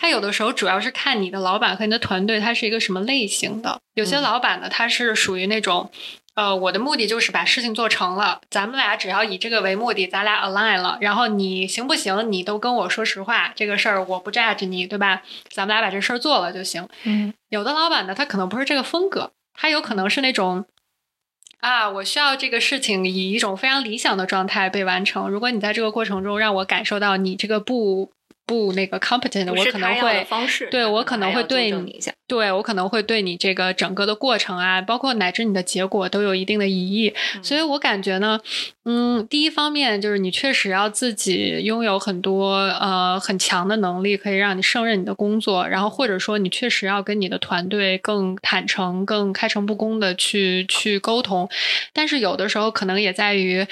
[0.00, 3.78] 他有的时候主要是看你的老板和你的团队他是一个什么类型的。
[3.92, 5.90] 有些老板呢，他是属于那种。
[6.34, 15.22] 呃，我的目的就是把事情做成了，咱们俩只要以这个为目的，咱俩 align 了，然后你行不行，你都跟我说实话，这个事儿我不 judge 你，对吧？
[15.50, 16.88] 咱们俩把这事儿做了就行。
[17.02, 20.64] 嗯，有的老板呢，他可能不是这个风格，他有可能是那种，
[21.58, 28.12] 啊，我需要这个事情以一种非常理想的状态被完成，如果你在这个过程中让我感受到你这个不。
[28.50, 30.26] 不那个 competent，我可能会
[30.72, 37.14] 对我可能会对你，对我可能会对你这个整个的过程啊，包括乃至你的结果都有一定的疑义。
[37.44, 38.40] 所以我感觉呢，
[38.84, 45.68] 嗯，第一方面就是你确实要自己拥有很多呃很强的能力，可以让你胜任你的工作。
[45.68, 51.48] 然后或者说你确实要跟你的团队更坦诚、更开诚布公的去去沟通。
[51.92, 53.64] 但是有的时候可能也在于，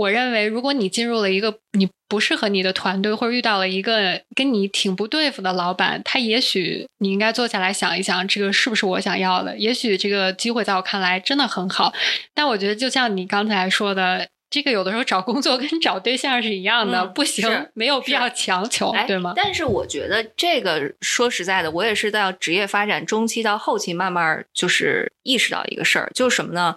[0.00, 1.88] 我认为如果你进入了一个你。
[2.10, 9.56] 不适合你的团队，或者遇到了一个跟你挺不对付的老板，他也许你应该坐下来想一想，这个是不是我想要的？
[9.56, 11.92] 也许这个机会在我看来真的很好，
[12.34, 19.32] 但我觉得就像你刚才说的，这个有的时候找工作 跟找对象是一样的，不行，没有必要强求，对吗？
[19.36, 26.74] 但是我觉得这个说实在的，我也是在职业发展中期到后期慢慢就是意识到一个事儿，就是什么呢？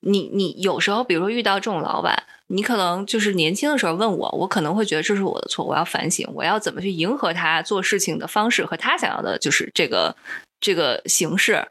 [0.00, 2.24] 你你有时候比如说遇到这种老板。
[2.48, 10.14] 你可能就是年轻的时候问我，我可能会觉得这是我的错，我要反省，我要怎么去迎合他做事情的方式和他想要的，就是这个
[10.60, 11.66] 这个形式。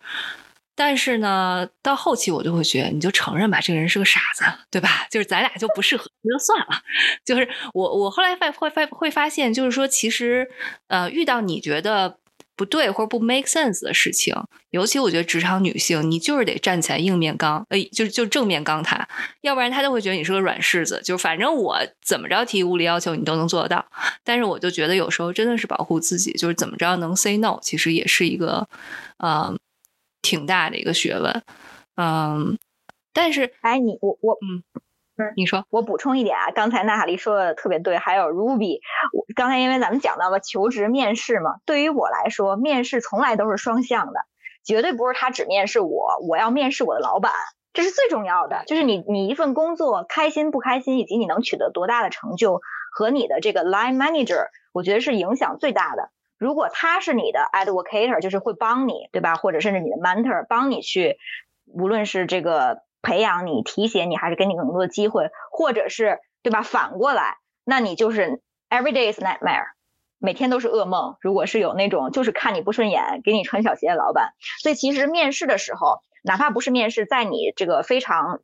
[0.76, 5.06] 但是呢，到后期我就会觉得，你就承认吧，这个人是个傻子，对吧？
[5.12, 6.82] 就是咱俩就不适合，就算了。
[7.24, 10.50] 就是我我后来发会发会发现，就是说，其实
[10.88, 12.18] 呃，遇到你觉得。
[12.56, 14.36] 不对或者不 make sense 的事情，
[14.70, 19.08] 尤其我觉得职场女性，你就是得站起来硬面刚，呃，就就正面刚他，
[19.42, 21.02] 要不然他就会觉得你是个软柿子。
[21.04, 23.86] 就反正我怎么着提无理要求你都能做得到，
[24.24, 28.68] 但是我就觉得有时候真的是保护自己，就是怎么着能 say no，其实也是一个
[29.18, 29.56] 呃
[30.22, 31.44] 挺大的一个学问，
[31.96, 32.58] 嗯，
[33.14, 34.64] 但是哎，你我我嗯。
[35.16, 38.80] 嗯，你说，我补充一点啊，刚才娜塔莉说的特别对，还有 Ruby，
[39.14, 44.22] 我刚才因为咱们讲到了求职面试嘛，对于我来说，面试从来都是双向的，
[44.66, 47.32] 绝对不是他只面试我，我要面试我的老板，
[47.74, 56.10] 这是最重要的，就是你你一份工作开心不开心，以及你能取得多大的成就，和你的这个 line manager，我觉得是影响最大的。
[56.40, 59.36] 如果他是你的 advocate，就是会帮你，对吧？
[59.36, 61.18] 或者甚至你的 mentor，帮你去，
[61.68, 62.82] 无论是这个。
[63.04, 66.64] 培养你、提携你，还是给你更多的机会，或者是对吧？
[66.64, 69.74] 反过来，那你就是 every day is nightmare，
[70.18, 71.18] 每天都是噩梦。
[71.22, 78.40] 如果是有那种就是看你不顺眼、给你穿小鞋的老板，所以其实面试的时候，哪怕不是面试，在你这个非常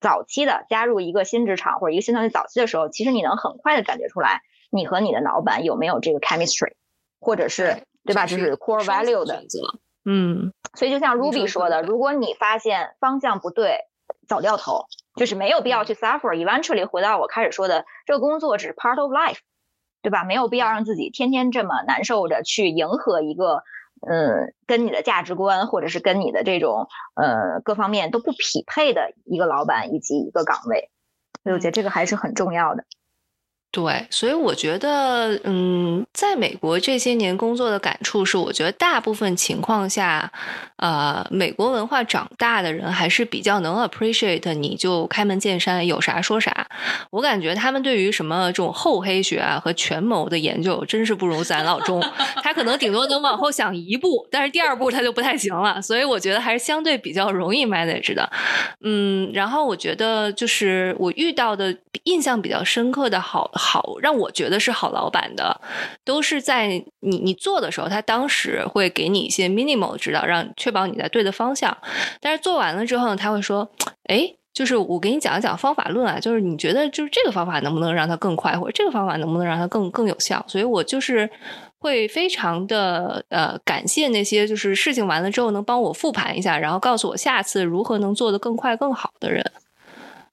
[0.00, 6.72] 早期的加入一个新职场或者一个新团队早期的时候，其实你能很快的感觉出来，你和你的老板有没有这个 chemistry，
[7.20, 8.26] 或者是对吧？
[8.26, 9.44] 就是 core value 的。
[10.04, 13.78] 嗯，所以就像 Ruby 说的，如果你发现方向不对，
[14.26, 14.86] 早掉头，
[15.16, 16.34] 就是没有必要去 suffer。
[16.34, 19.38] Eventually 回到我开始说的，这个工作只是 part of life，
[20.02, 20.24] 对吧？
[20.24, 23.62] 没有必要让自己天天这么难受着去迎合一个，
[24.08, 30.90] 嗯，跟你的价值观或者是跟你的这种，呃，各方面都不匹配的一个老板以及一个岗位。
[31.44, 32.84] 所以我觉得这个还是很重要的。
[33.72, 40.30] 对，所以我觉得，嗯，在美国这些年工作的感触是，我觉得大部分情况下，
[40.76, 46.68] 呃，美国文化长大的人还是比较能 appreciate，你就开门见山，有啥说啥。
[47.08, 51.98] 我感觉他们对于什么这种厚黑学啊和权谋的研究，真是不如咱老钟。
[52.44, 55.80] 他可能顶多能往后想一步，但是第二步他就不太行了。
[55.80, 58.30] 所以我觉得还是相对比较容易 manage 的。
[58.82, 63.50] 嗯，然后我觉得就是我遇到的印象比较深刻的好。
[63.62, 65.60] 好，让我觉得是好老板的，
[66.04, 66.66] 都是在
[66.98, 71.76] 你你做的时候，他当时会给你一些 minimal 指导，让确保你在对的方向。
[72.20, 73.70] 但是做完了之后呢，他会说
[74.10, 81.30] ：“哎，就是我给你讲一讲方法论啊，就是你觉得就是这个方法能不能让它更快，或者这个方法能不能让它更更有效？”所以我就是
[81.78, 89.44] 会非常的呃感谢那些就是事情完了之后能帮我复盘一下，然后告诉我下次如何能做得更快更好的人。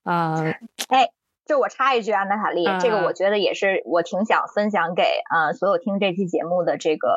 [0.03, 0.41] 啊，
[0.87, 1.07] 哎，
[1.49, 7.09] 这我插一句啊，娜塔莉，这个我觉得也是我挺想分享给啊所有听这期节目的这个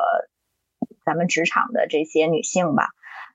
[1.05, 2.87] 咱们职场的这些女性吧。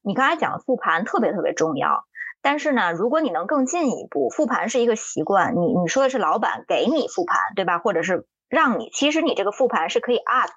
[0.03, 2.03] 你刚才讲的复盘特别特别重要。
[2.43, 5.55] 但是呢，如果你能更进一步，复盘是一个习惯。
[5.55, 7.79] 你你说的是老板给你复盘，对吧？
[7.79, 10.51] 或者是让你，其实你这个复盘是可以 ask，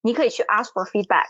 [0.00, 1.26] 你可以去 ask for feedback。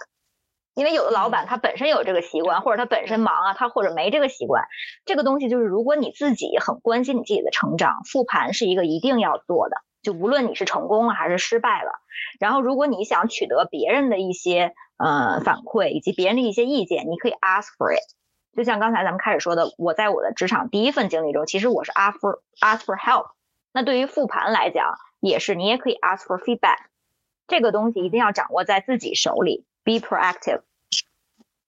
[0.79, 4.63] 因为有的老板他本身有这个习惯，或者他本身忙啊，他或者没这个习惯。
[5.05, 9.79] 这个东西就是，如果你自己很关心你自己的成长，复盘是一个一定要做的。
[10.03, 11.91] 就无论你是成功了还是失败了，
[12.39, 18.57] 然后如果你想取得别人的一些呃反馈以及别人的一些意见，你可以 ask for it。
[18.57, 23.31] 就像刚才咱们开始说的，我在我的职场第一份经历中，其实我是 ask for ask for help。
[23.73, 26.79] 那对于复盘来讲，也是你也可以 ask for feedback。
[27.49, 30.61] 这个东西一定要掌握在自己手里，be proactive。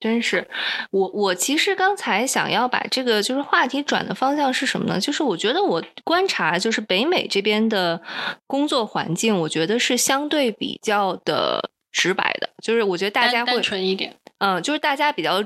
[0.00, 0.48] 真是，
[0.90, 4.98] 我我其实刚才想要把这个就是话题转的方向是什么呢？
[4.98, 8.00] 就是我觉得我观察就是北美这边的
[8.46, 15.44] 工作环境，我觉得是相对比较的直白的，就是我觉得大家会单纯一点，嗯，就是大家比较。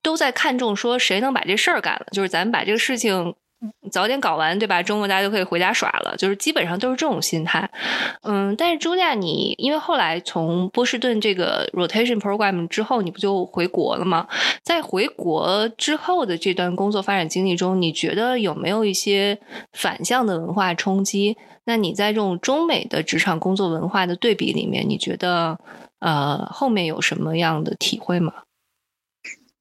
[0.00, 3.34] 都在看重说谁能把这事儿干了，就是咱们把这个事情
[3.90, 4.82] 早点搞完，对吧？
[4.82, 7.68] 周末大家就可以回家耍了，就是基本上都是这种心态。
[8.22, 14.26] 嗯，但是朱莉亚，你因为后来从波士顿这个 rotation program 之后，你不就回国了吗？
[14.62, 19.38] 在回国之后的这段工作发展经历中，你觉得有没有一些
[19.72, 21.36] 反向的文化冲击？
[21.66, 25.58] 那你在这种中美的职场工作文化的对比里面，你觉得
[26.00, 28.32] 呃后面有什么样的体会吗？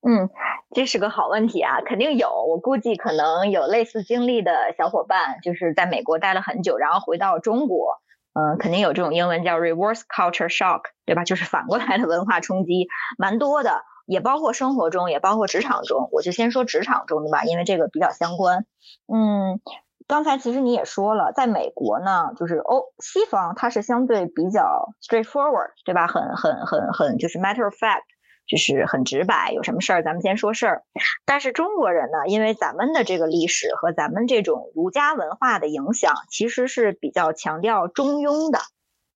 [0.05, 0.29] 嗯，
[0.75, 2.29] 这是个好问题啊，肯定有。
[2.49, 8.01] 我估计可能有类似经历的小伙伴，就是在美国待了很久，然后回到中国，
[8.33, 11.23] 嗯，肯定有这种英文叫 reverse culture shock，对吧？
[11.23, 12.87] 就是反过来的文化冲击，
[13.17, 16.09] 蛮多的，也包括生活中，也包括职场中。
[16.11, 18.65] 我就先说职场中的吧，因为这个比较相关。
[19.07, 19.61] 嗯，
[20.05, 26.07] 刚才其实你也说了，在美国呢，就是欧西方它是相对比较 straightforward，对吧？
[26.07, 28.03] 很很很很就是 matter of fact。
[28.45, 30.83] 就是很直白，有什么事儿咱们先说事儿。
[31.25, 38.59] 但是中国人呢，因为咱们的这个历史和咱们这种儒家文化的影响，其实是比较强调中庸的，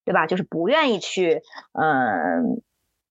[0.06, 0.28] 对吧？
[0.28, 1.42] 就是不愿意去，
[1.74, 2.62] 嗯，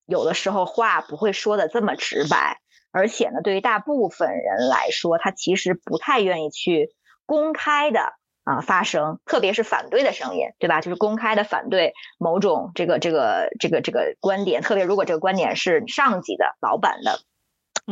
[0.07, 2.59] 有的时候话不会说的这么直白，
[2.93, 6.95] 而且呢，对于大部分人来说，他其实不太愿意去
[7.27, 8.15] 公开的。
[8.47, 10.81] 啊，发声，特别是反对的声音，对吧？
[10.81, 17.19] 就是公开的反对某种这个这个这个这个观点，特别如果这个观点是上级的老板的，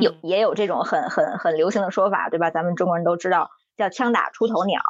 [0.00, 2.50] 有也有这种很很很流行的说法，对吧？
[2.50, 4.80] 咱们中国人都知道叫枪打出头鸟，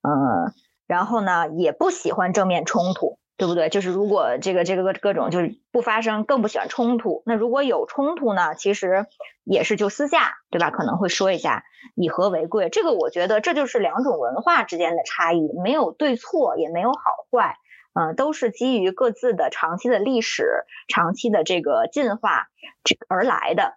[0.00, 0.54] 嗯，
[0.86, 3.18] 然后呢，也不喜欢正面冲突。
[3.36, 3.68] 对不对？
[3.68, 7.22] 就是如果这个这个各各种就是不发生，更不喜欢冲突。
[7.26, 8.54] 那如果有冲突呢？
[8.54, 9.06] 其实
[9.42, 10.70] 也是就私下，对吧？
[10.70, 11.64] 可能会说一下
[11.96, 12.68] 以和为贵。
[12.68, 17.56] 这个我觉得这就是两种文化之间的差异，没有对错，也没有好坏，
[17.94, 22.46] 嗯，都是基于各自的长期的历史、长期的这个进化
[22.84, 23.74] 这而来的。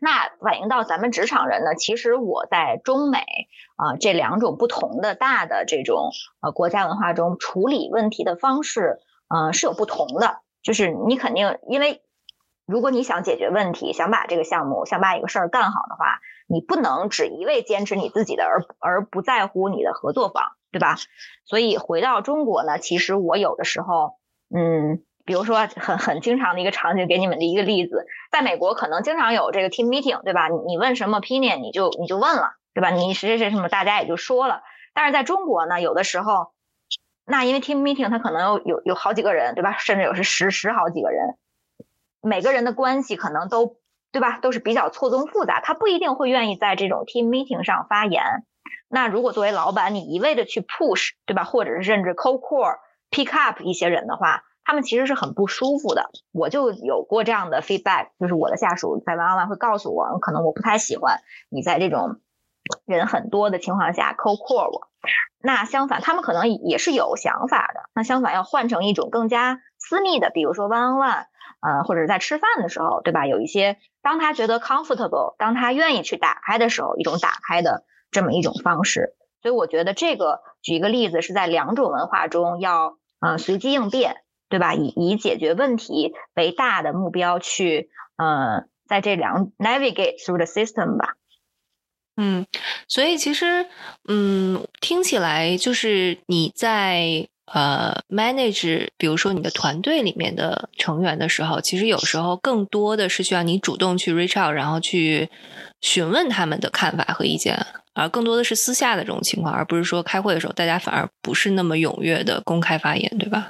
[0.00, 1.74] 那反映到咱们职场人呢？
[1.74, 3.18] 其实我在中美
[3.76, 6.10] 啊这两种不同的大的这种
[6.40, 10.40] 呃国家文化中处理问题的方式，嗯是有不同的。
[10.62, 12.02] 就是你肯定因为
[12.66, 20.96] 如果你想解决问题，想把这个项目想把一个事儿干好的话，你不能只一味坚持你自己的，而而不在乎你的合作方，对吧？
[21.44, 24.14] 所以回到中国呢，其实我有的时候，
[24.54, 25.02] 嗯。
[25.24, 30.48] 比如说很很经常的一个场景，给你们的一个例子，在美国可能经常有这个 team meeting，对吧？
[30.48, 32.90] 你你问什么 opinion，你就你就问了，对吧？
[32.90, 34.62] 你谁谁谁什么，大家也就说了。
[34.94, 36.52] 但是在中国呢，有的时候，
[37.24, 39.76] 那因为 team meeting 它可能有有有好几个人，对吧？
[39.78, 41.36] 甚至有是十十好几个人，
[42.20, 43.76] 每个人的关系可能都
[44.10, 44.38] 对吧？
[44.40, 48.22] 都是比较错综复杂，他不一定会愿意在这种 team meeting 上发言。
[48.88, 51.44] 那如果作为老板，你一味的去 push，对吧？
[51.44, 52.78] 或者是甚至 co core
[53.10, 54.44] pick up 一些人的话。
[54.64, 62.20] 他们其实是很不舒服的，我就有过这样的 feedback，就是我的下属在玩完会告诉我，可能我不太喜欢你在这种
[62.86, 64.88] 人很多的情况下 call core 我。
[65.44, 67.80] 那相反，他们可能也是有想法的。
[67.92, 71.26] 那相反，要换成一种更加私密的，比如说 one on one，
[71.60, 73.26] 呃，或者在吃饭的时候，对吧？
[73.26, 79.16] 有一些当他觉得 comfortable，当他愿意去打开的时候，一种打开的这么一种方式。
[79.42, 84.18] 所以我觉得这个举一个例子是在两种文化中要呃随机应变。
[84.52, 84.74] 对吧？
[84.74, 87.88] 以以解决问题为大的目标去，
[88.18, 91.14] 呃，在这两 navigate through the system 吧。
[92.16, 92.44] 嗯，
[92.86, 93.66] 所以其实，
[94.06, 105.30] 嗯，听起来就是你在呃，manage，比如说你的团队里面的成员的时候，其实有时候更多的是需要你主动去 reach out，然后去
[105.80, 107.58] 询问他们的看法和意见，
[107.94, 113.48] 而更多的是私下的这种情况，而不是说开会的时候大家反而不是那么踊跃的公开发言，对吧？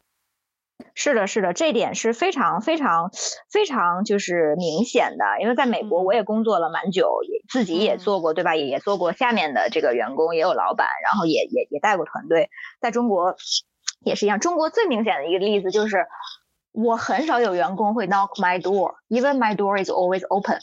[0.94, 3.10] 是的，是的，这点是非常非常
[3.50, 8.56] 非常就是明显的，因为在美国我也工作了蛮久，也自己也做过，对吧？
[8.56, 13.36] 也也做过下面的这个员工，也有老板，然后也也也带过团队，在中国
[14.04, 14.38] 也是一样。
[14.38, 16.06] 中国最明显的一个例子就是，
[16.72, 20.58] 我很少有员工会 knock my door，even my door is always open。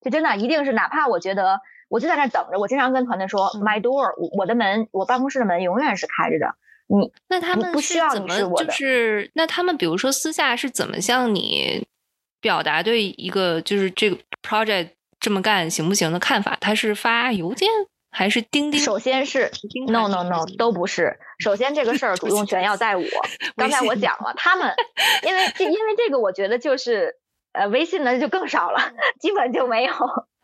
[0.00, 6.54] 就真的一定是，哪怕我觉得我就在那等着，我经常跟团队说，my door，我的门，我办公室的门永远是开着的。
[6.88, 11.86] 你那他们不需要怎么就是那他们比如说私下是怎么向你
[12.40, 16.56] 表达对一个就是这个 project 这么干行不行的看法？
[16.60, 17.68] 他是发邮件
[18.10, 18.80] 还是钉钉？
[18.80, 19.50] 首先是
[19.88, 21.18] no no no 都不是。
[21.40, 23.04] 首先这个事儿主动权要在我。
[23.56, 24.74] 刚才我讲了，他们
[25.26, 27.16] 因为这因为这个，我觉得就是
[27.52, 29.92] 呃微信呢就更少了，基本就没有。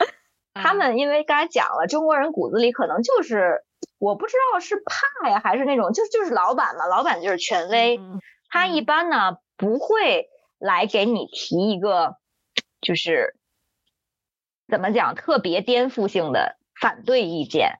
[0.52, 3.63] 他们因为刚才讲了，中国人骨子里可能就是。
[3.98, 8.00] 我不知道是怕呀，还是那种就就是老板嘛，老板就是权威，
[8.50, 10.28] 他一般呢不会
[10.58, 12.16] 来给你提一个
[12.80, 13.36] 就是
[14.68, 17.78] 怎么讲特别颠覆性的反对意见，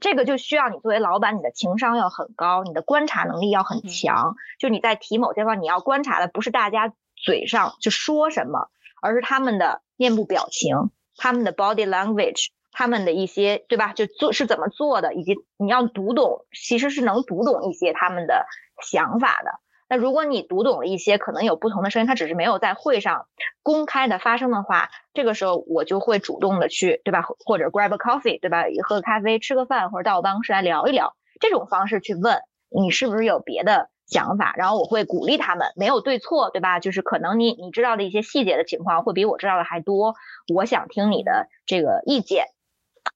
[0.00, 8.70] 这个就需要你作为老板，你的情商要很高，你的观察能力要很强，就你在提某些方，你要观察的不是大家嘴上就说什么，
[9.00, 12.48] 而是他们的面部表情，他们的 body language。
[12.74, 18.44] 他们的一些对吧，就做是怎么做的，以及你要读懂，其实是能读懂一些他们的
[18.82, 19.60] 想法的。
[19.88, 23.26] 那如果你读懂了一些，可能有不同的声音，他只是没有在会上
[23.62, 36.80] 公开的发生的话，这个时候我就会主动的去对吧，或者 grab a coffee 对吧，喝个咖啡，吃个饭，或者到我办公室来聊一聊，这种方式去问你是不是有别的想法，然后我会鼓励他们，没有对错对吧？
[36.80, 40.14] 就是可能你你知道的一些细节的情况会比我知道的还多，
[40.52, 42.46] 我想听你的这个意见。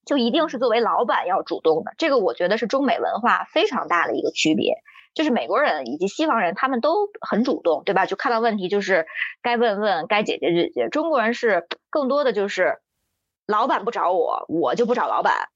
[0.09, 4.75] 就一定是作为老板要主动的，这个我觉得是中美文化非常大的一个区别。
[5.15, 8.07] 就是美国人以及西方人，他们都很主动，对吧？
[8.07, 9.07] 就看到问题就是
[9.43, 10.89] 该问问，该解决解决。
[10.89, 12.79] 中国人是更多的就是
[13.47, 15.49] 老板不找我，我就不找老板，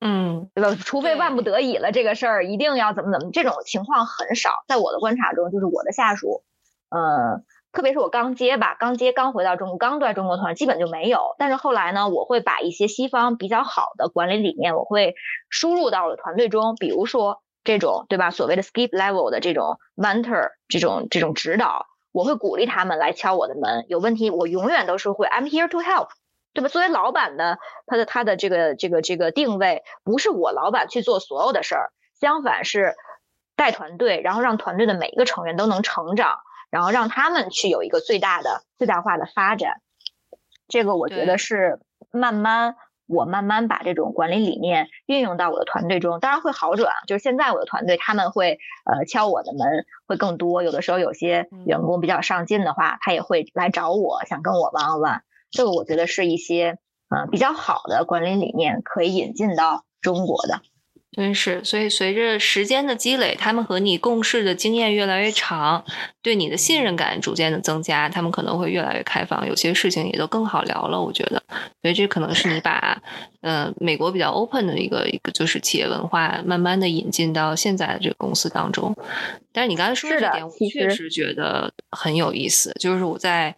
[0.00, 0.74] 嗯，对吧？
[0.74, 4.50] 除非万不得已了，这个事儿一定要怎么怎么，这种情况很少。
[4.66, 6.42] 在我的观察中，就是我的下属，
[6.90, 7.44] 嗯。
[7.76, 11.34] 特别是我刚接吧，刚接刚回到中国，刚在中国团基本就没有。
[11.36, 15.14] 但是后来呢，我会把一些西方比较好的管理理念，我会
[15.50, 16.74] 输入到了团队中。
[16.76, 23.84] 比如说这种对吧，所谓的 skip level 的这种 mentor 这种这种指导，我会鼓励他们来敲我的门。
[23.88, 26.08] 有问题，我永远都是会 I'm here to help，
[26.54, 26.68] 对吧？
[26.68, 32.94] 作为老板的他的他的这个这个这个定位，不是我老板去做所有的事儿，相反是
[33.54, 36.38] 带团队，然后让团队的每一个成员都能成长。
[36.70, 39.80] 然后让他们去有一个最大的、最大化的发展，
[40.68, 46.92] 这个我觉得是慢慢我慢慢把这种管理理念运用到我的团队中，当然会好转。
[47.06, 55.22] 就是现在我的团队他们会呃敲我的门会更多，有的时候有些员工比较上进的话，他也会来找我，想跟我玩玩。
[55.52, 60.60] 这个我觉得是一些呃比较好的管理理念可以引进到中国的。
[61.16, 65.82] 真是，所以随着时间的积累，他们和你共事的经验越来越长，
[66.20, 71.00] 对你的信任感逐渐的增加，他们可能会越来越开放，有些事情也都更好聊了。
[71.00, 71.42] 我觉得，
[71.80, 73.00] 所以这可能是你把，
[73.40, 78.94] 呃，美国比较 open 的一个一个就是企业文化，慢慢的引进到现在的这个公司当中。
[79.54, 83.56] 但是你刚才说的这点，我确实觉得很有意思，就是我在。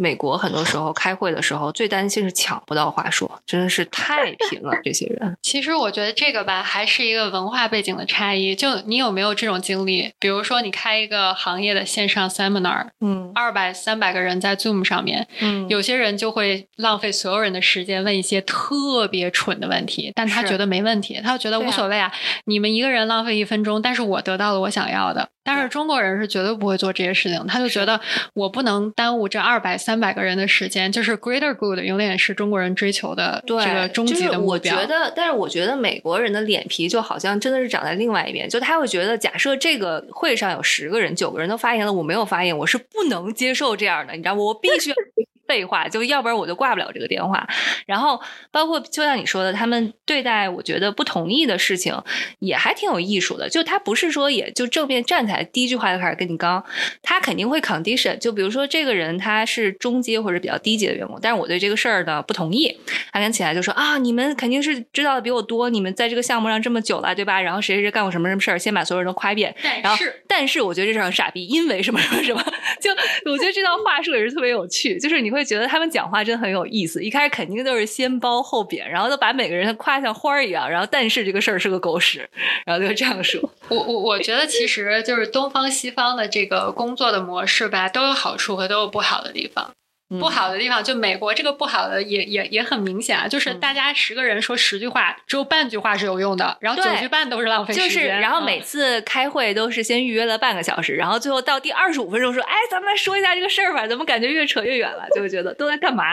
[0.00, 4.72] 美国很多时候开会的时候，最担心是抢不到话说，真的是太拼了。
[4.84, 8.54] 这些人，其实我觉得这个吧，还是一个文化背景的差异。
[8.54, 10.12] 就你有没有这种经历？
[10.20, 22.12] 比如说，你开一个行业的线上 seminar，嗯，二百、三百个人在 Zoom 上面，嗯，有些人就会浪费所有人的时间，问一些特别蠢的问题，但他觉得没问题，他就觉得无所谓啊。
[22.44, 25.28] 你们一个人浪费一分钟，但是我得到了我想要的。
[25.48, 27.98] 但是中国人是绝对不会做这些事情，他就觉得
[28.34, 34.76] 我不能耽误这二百三百个人的时间，就是 greater good 永远是中国人追求的这个终极的目标。
[34.76, 44.42] 我觉得，但是我觉得美国人的脸皮就好像真的是长在另外一边，就他会觉得，假设这个会上有十个人，九个人都发言了，我没有发言，我是不能接受这样的，你知道吗？
[44.42, 44.92] 我必须
[45.48, 47.48] 废话，就要不然我就挂不了这个电话。
[47.86, 48.20] 然后
[48.52, 52.00] 包括就像你说的，他们对待我觉得不同意的事情
[52.38, 53.48] 也还挺有艺术的。
[53.48, 56.62] 就他不是说也就正面站起来第一句话就开始跟你刚，
[57.02, 58.16] 他肯定会 condition。
[58.18, 62.78] 就比如说这个人他是中阶或者比较低级的员工，但是我对这个事儿呢不同意，
[63.10, 67.40] 他跟起来就说啊，你们肯定是知道的比我多，你们在这个项目上这么久了，对吧？
[67.40, 69.54] 然后谁谁谁干过什么什么事儿，先把所有人都夸一遍。
[69.82, 72.42] 然后但是我觉得这事儿很傻逼，因为什么什么什么，
[72.80, 72.90] 就
[73.30, 77.02] 我觉得这套话术也是特别有趣，就是你会就觉得他们讲话真的很有意思。
[77.02, 82.28] 一开始肯定都是先褒后贬，然后都把每个人夸像花儿一样，然后但是这个事儿是个狗屎，
[82.66, 83.40] 然后就这样说。
[83.68, 89.70] 我我我觉得其实就是东方西方的这个工作的模式吧，都有好处和都有不好的地方。
[90.08, 97.88] 不好的地方就美国这个不好的也也也很明显啊，就是大家十个人说十句话，只有半句话是有用的，然后九句半都是浪费时间。
[97.88, 105.06] 就是，然后每次开会都是先预约了半个小时，然后最后到第二十五分钟说：“哎，咱们来说一下这个事儿吧。”怎么感觉越扯越远了？
[105.14, 106.04] 就会觉得都在干嘛？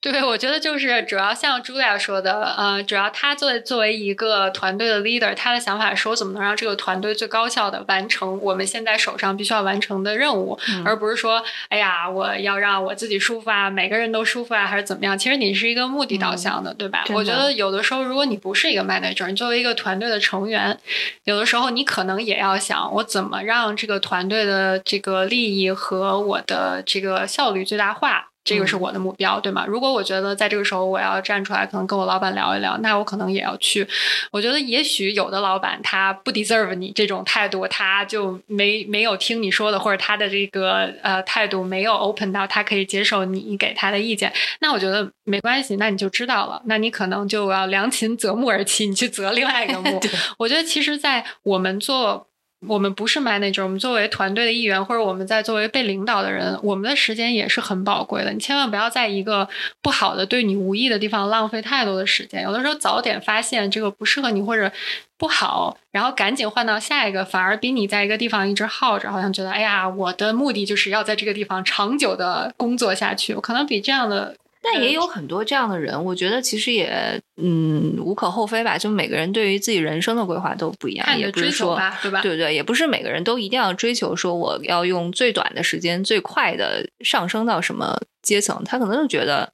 [0.00, 15.18] 对，我觉得就是主要像朱莉亚说的，呃，主要他作为作为一个团队的 leader，他的想法是我怎么能让这个团队最高效的完成我们现在手上必须要完成的任务，而不是说，哎呀，我要让我自己舒服啊，每个人都舒服啊，还是怎么样？
[15.18, 17.04] 其实你是一个目的导向的，对吧？
[17.10, 20.78] 我觉得有的时候，如果你不是一个 manager，你作为一个团队的成员，
[21.24, 28.28] 有的时候你可能也要想，我怎么让这个团队的这个利益和我的这个效率最大化。
[28.48, 29.66] 这个是我的目标，对吗？
[29.66, 33.86] 如果我觉得在这个时候我要站出来，可能跟我老板聊一聊，那我可能也要去。
[34.30, 44.32] 我觉得也许有的老板他不 deserve 你这种态度，他就没没有听你说的，或者他的这个呃态度没有 open 到他可以接受你给他的意见。
[44.60, 46.62] 那我觉得没关系，那你就知道了。
[46.64, 50.00] 那你可能就要良禽择木而栖，你去择另外一个 木。
[50.38, 52.27] 我觉得其实，在我们做。
[52.66, 58.32] 我们不是 manager，我们作为团队的一员，或者我们在作为被领导的人，我们的时间也是很宝贵的。
[58.32, 59.48] 你千万不要在一个
[59.80, 62.42] 不好的、对你无益的地方浪费太多的时间。
[62.42, 64.70] 有的时候早点发现这个不适合你或者
[65.16, 74.34] 不好，然后赶紧换到下一个，反而比你在一个地方一直耗着，好像觉得哎呀，我的目的就是要在这个地方长久的工作下去，我可能比这样的。
[74.72, 78.76] 但也有很多这样的人，我觉得其实也嗯无可厚非吧。
[78.76, 82.20] 就每个人对于自己人生的规划都不一样，也不是说对吧？
[82.20, 88.62] 对对，也不是每个人都一定要追求说我要用最短的时间最快的上升到什么阶层。
[88.64, 89.50] 他可能就觉得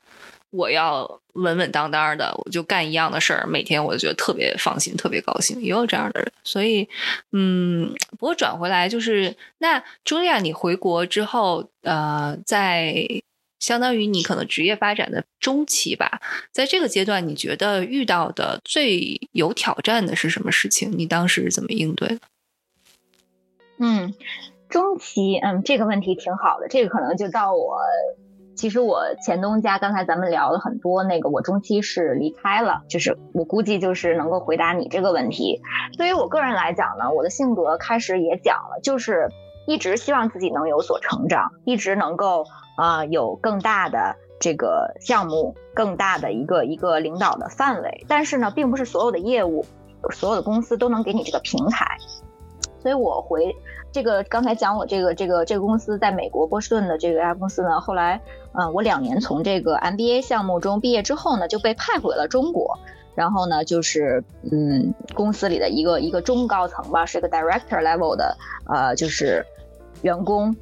[0.50, 5.60] 我要稳稳当当的，我就干一样的事儿，每天我就觉得特别放心，特别高兴。
[5.60, 6.88] 也有这样的人，所以
[7.32, 13.06] 嗯，不过转回来就是，那朱莉亚，你回国之后，呃，在。
[13.64, 16.20] 相当于你可能职业发展的中期吧，
[16.52, 20.92] 在这个阶段，你觉得遇到的最有挑战的是什么事情？
[20.98, 22.18] 你当时怎么应对的？
[23.78, 24.12] 嗯，
[24.68, 26.68] 中期，嗯，这个问题挺好的。
[26.68, 27.78] 这个可能就到我，
[28.54, 35.62] 其实我前东家刚才咱们聊了很多，那个我中期是离开了，就是我估计就是能够回答你这个问题。
[35.96, 39.30] 对于我个人来讲呢，我的性格开始也讲了，就是
[39.66, 42.44] 一直希望自己能有所成长，一直能够。
[42.76, 49.64] 啊，有更大的这个项目，更大的一个一个领导的范围，但是呢，并不是所有的业务，
[50.10, 51.96] 所有的公司都能给你这个平台。
[52.82, 53.54] 所以我回
[53.92, 58.20] 这个刚才讲我这个这个这个公司在美国波士顿的这家公司呢，后来，
[58.52, 62.78] 嗯，我两年从这个 MBA 项目中毕业之后呢，就被派回了中国，
[63.14, 64.22] 然后呢，就是
[64.52, 69.46] 嗯，公司里的一个一个中高层吧，是个 director level 的，呃，就是
[70.02, 70.54] 员工。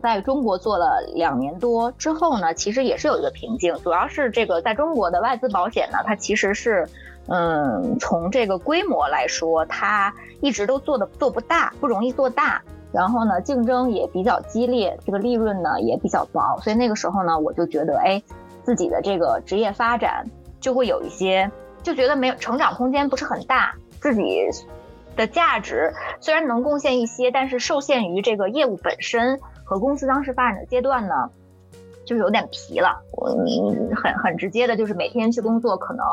[0.00, 6.88] 在中国做了两年多之后呢，其实也是有一个瓶颈，主要是这个在中国的外资保险呢，它其实是，
[7.26, 18.22] 嗯，从这个规模来说，它一直都做的做不大，不容易做大，然后呢，竞争也比较激烈，这个利润呢也比较薄，所以那个时候呢，我就觉得，哎，
[18.62, 20.24] 自己的这个职业发展
[20.60, 21.50] 就会有一些，
[21.82, 24.48] 就觉得没有成长空间不是很大，自己
[25.16, 29.40] 的价值虽然能贡献一些，但是受限于这个业务本身。
[29.68, 31.28] 和公司当时发展的阶段呢，
[32.06, 33.02] 就是有点疲了。
[33.12, 33.28] 我
[33.94, 36.06] 很很直接的，就是每天去工作，可能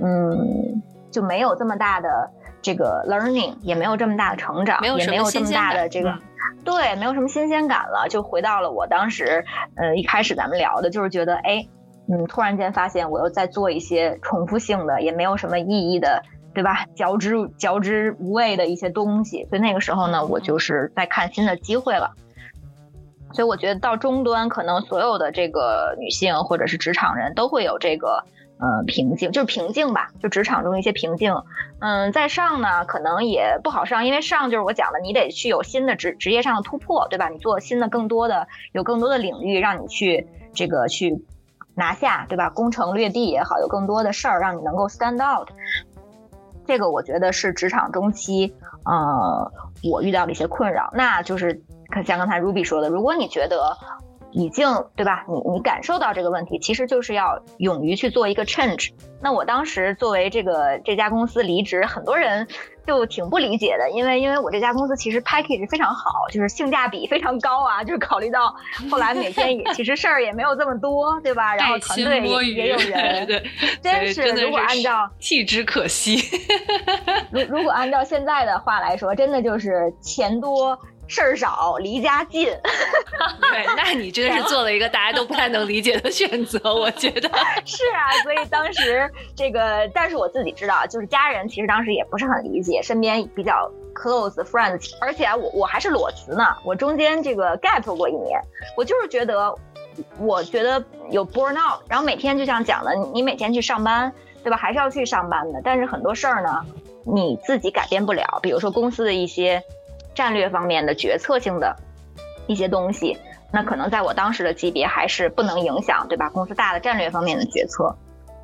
[0.00, 0.80] 嗯
[1.10, 2.30] 就没有这么大的
[2.62, 6.16] 这个 learning，也没有这么大的成长，也没有这么大的这个
[6.64, 8.06] 对，没有什么新鲜感了。
[8.08, 9.44] 就回到了我当时，
[9.74, 11.66] 呃，一开始咱们聊的，就是觉得哎，
[12.08, 16.22] 嗯，突然间发现我又在做一些重复性的，也没有什么意义的，
[16.54, 16.86] 对吧？
[16.94, 19.44] 嚼之嚼之无味的一些东西。
[19.50, 22.12] 所以那个时候呢，我就是在看新的机会了。
[23.32, 28.24] 所以我觉得到终端，可能所有的这个女性或者是职场人都会有这个，
[28.58, 31.34] 呃瓶颈，就是瓶颈吧，就职场中一些瓶颈。
[31.80, 37.28] 嗯，在上呢可能也不好上，因为上就是我讲的，你得去有新的职职业上的突破，对吧？
[37.28, 41.24] 你做新的更多的有更多的领域让你去这个去
[41.74, 42.50] 拿下，对吧？
[42.50, 45.48] 攻城略地也好，有更多的事儿让你能够 stand out。
[46.64, 48.54] 这个我觉得是职场中期，
[48.84, 49.50] 呃，
[49.90, 51.60] 我遇到的一些困扰，那就是
[52.06, 53.76] 像刚才 Ruby 说的，如果你觉得
[54.30, 54.66] 已经
[54.96, 58.90] 对吧，你你感受到这个问题，其实就是要勇于去做一个 change。
[59.20, 62.46] 那我当时作为这个这家公司离职，很多人。
[62.84, 68.52] 就挺不理解的，因为因为我这家公司其实 package 非常好，就是性价比非常高啊，就是考虑到
[68.90, 71.54] 后来每天也 其实事儿也没有这么多，对吧？
[71.54, 72.20] 然后团队
[72.52, 73.40] 也有 人，对，
[73.80, 76.16] 真是如果按照 弃之可惜。
[77.30, 80.76] 如如果按照现在的话来说，真的就是钱多。
[81.12, 82.46] 事儿少，离家近。
[83.52, 87.28] 对，那你真的是做了一个大家都不太能理解的选择，我觉得
[87.66, 88.10] 是啊。
[88.22, 89.06] 所以当时
[89.36, 98.40] 这个，但是我自己知道，就是家人其实当时也不是很理解，身边比较 close friends，而且我我还是裸辞呢，我中间这个 gap 过一年，
[98.74, 99.54] 我就是觉得，
[100.18, 104.10] 我觉得有 burn out，然后每天就像讲的，你每天去上班，
[104.42, 104.56] 对吧？
[104.56, 106.64] 还是要去上班的，但是很多事儿呢，
[107.04, 109.62] 你自己改变不了，比如说公司的一些。
[110.14, 111.76] 战略方面的决策性的
[112.46, 113.16] 一些东西，
[113.52, 116.28] 那可能在我当时的级别还是不能影响，对吧？
[116.30, 117.94] 公司大的战略方面的决策，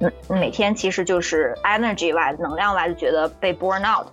[0.01, 4.07] 嗯，每天其实就是 energy 外能量 wise 觉得被 burn out，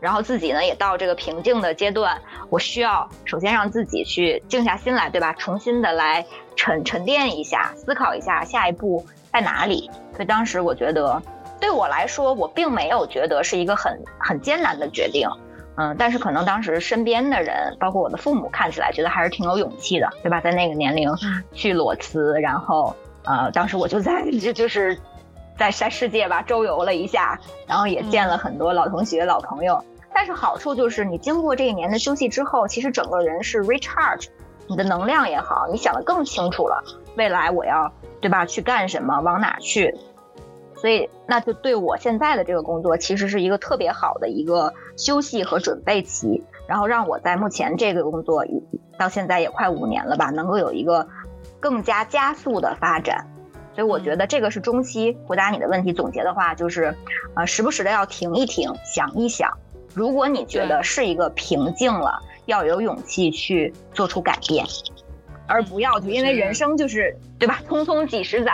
[0.00, 2.20] 然后自己呢也到这个瓶颈的阶段，
[2.50, 5.32] 我需要首先让自己去静下心来，对吧？
[5.34, 6.24] 重新的来
[6.56, 9.90] 沉沉淀一下，思考一下下一步在哪里。
[10.14, 11.20] 所以当时我觉得，
[11.60, 15.28] 对我来说，我并没有觉得是一个很很艰难的决定。
[15.80, 20.40] 嗯，但是可能当时身边的人，包括我的父母，看起来觉得还是挺有勇气的，对吧？
[20.40, 21.08] 在那个年龄
[21.52, 24.98] 去裸辞，然后呃，当时我就在就就是
[25.56, 29.80] 在在世界吧周游了一下，然后也见了很多老同学、老朋友。
[30.12, 34.26] 但是好处就是你经过这一年的休息之后，其实整个人是 recharge，
[34.66, 36.82] 你的能量也好，你想的更清楚了，
[37.14, 39.94] 未来我要对吧去干什么，往哪去。
[40.80, 48.44] 所以，那就对我现在的这个工作，其实是一个特别好的一个休息和准备期，然后让我在目前这个工作
[48.96, 51.08] 到现在也快五年了吧，能够有一个
[51.58, 53.26] 更加加速的发展。
[53.74, 56.94] 所以我觉得这个是中期回答你的问题总结的话，就是，
[57.34, 59.52] 呃，时不时的要停一停，想一想，
[59.94, 64.64] 如果你觉得是一个瓶颈了，要有勇气去做出改变，
[65.48, 68.52] 而不要就因为人生就是对吧，匆匆几十载。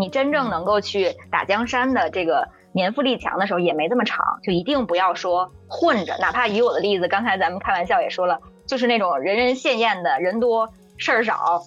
[0.00, 6.16] 你真正能够去打江山的这个年富力强的时候也没这么长，就一定不要说混着。
[6.18, 11.62] 哪怕以我的例子，刚才咱们开玩笑也说了，就是那种人人羡艳的人多事儿少，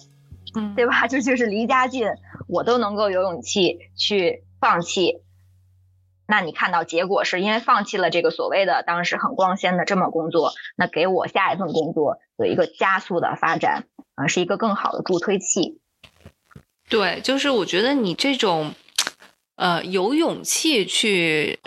[0.56, 1.06] 嗯， 对吧？
[1.06, 2.08] 就就是离家近，
[2.48, 5.22] 我都能够有勇气去放弃。
[6.26, 13.84] 那你看到结果是因为放弃了这个所谓的当时很光鲜的这么工作，那给我下一份工作有一个加速的发展，
[14.16, 15.80] 啊，是一个更好的助推器。
[16.88, 18.74] 对，就是我觉得你这种，
[19.56, 21.58] 呃，有勇气去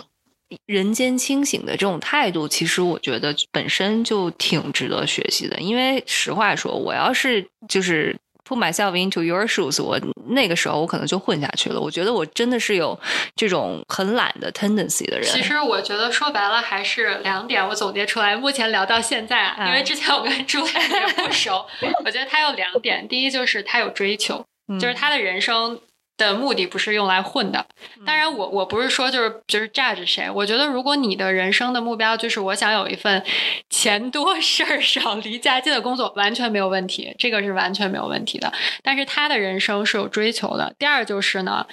[0.65, 5.59] 人间清醒的这种态度，其实我觉得本身就挺值得学习的。
[5.59, 8.15] 因为实话说，我要是就是
[8.47, 9.99] put myself into your shoes，我
[10.29, 11.81] 那个时候我可能就混下去了。
[11.81, 12.97] 我觉得我真的是有
[13.35, 15.27] 这种很懒的 tendency 的人。
[15.27, 18.35] 其实我觉得说白了还是两点，我总结出来。
[18.35, 21.65] 目前聊到现在，因为之前我跟朱海也不熟，
[22.05, 23.05] 我觉得他有两点。
[23.07, 24.45] 第一就是他有追求。
[24.79, 25.79] 就是他的人生
[26.17, 27.65] 的目的不是用来混的。
[28.05, 30.29] 当然，我我不是说就是就是 judge 谁。
[30.29, 33.23] 我觉得如果你的人生的目标就是我想有一份
[33.69, 38.51] 钱多事儿少、离家近的工作，完全没有问题，这个是完全没有问题的。
[38.83, 40.73] 但是他的人生是有追求的。
[40.79, 41.65] 第二就是呢。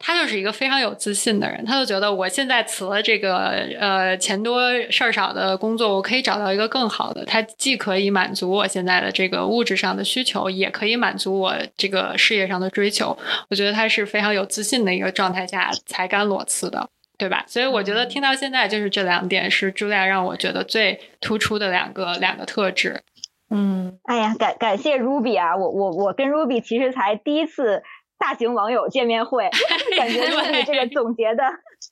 [0.00, 3.48] 他就是一个非常有自信的人，他就觉得我现在辞了这个
[3.80, 7.24] 呃钱多事儿少的工作，我可以找到一个更好的。
[7.24, 13.18] 他既可以满足我现在的这个物质上的需求，也可以满足我这个事业上的追求。
[13.50, 16.88] 我觉得他是非常有自信的一个状态下才敢裸辞的，
[17.18, 17.44] 对吧？
[17.48, 23.02] 所以我觉得听到现在就是这两点是朱莉亚让我觉得最突出的两个两个特质。
[23.50, 27.82] 嗯，哎呀，感感谢 Ruby 啊，我我我跟 Ruby 其实才第一次。
[28.18, 29.48] 大型网友见面会，
[29.96, 31.44] 感觉你这个总结的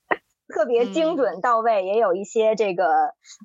[0.53, 2.85] 特别精准到位，也有一些这个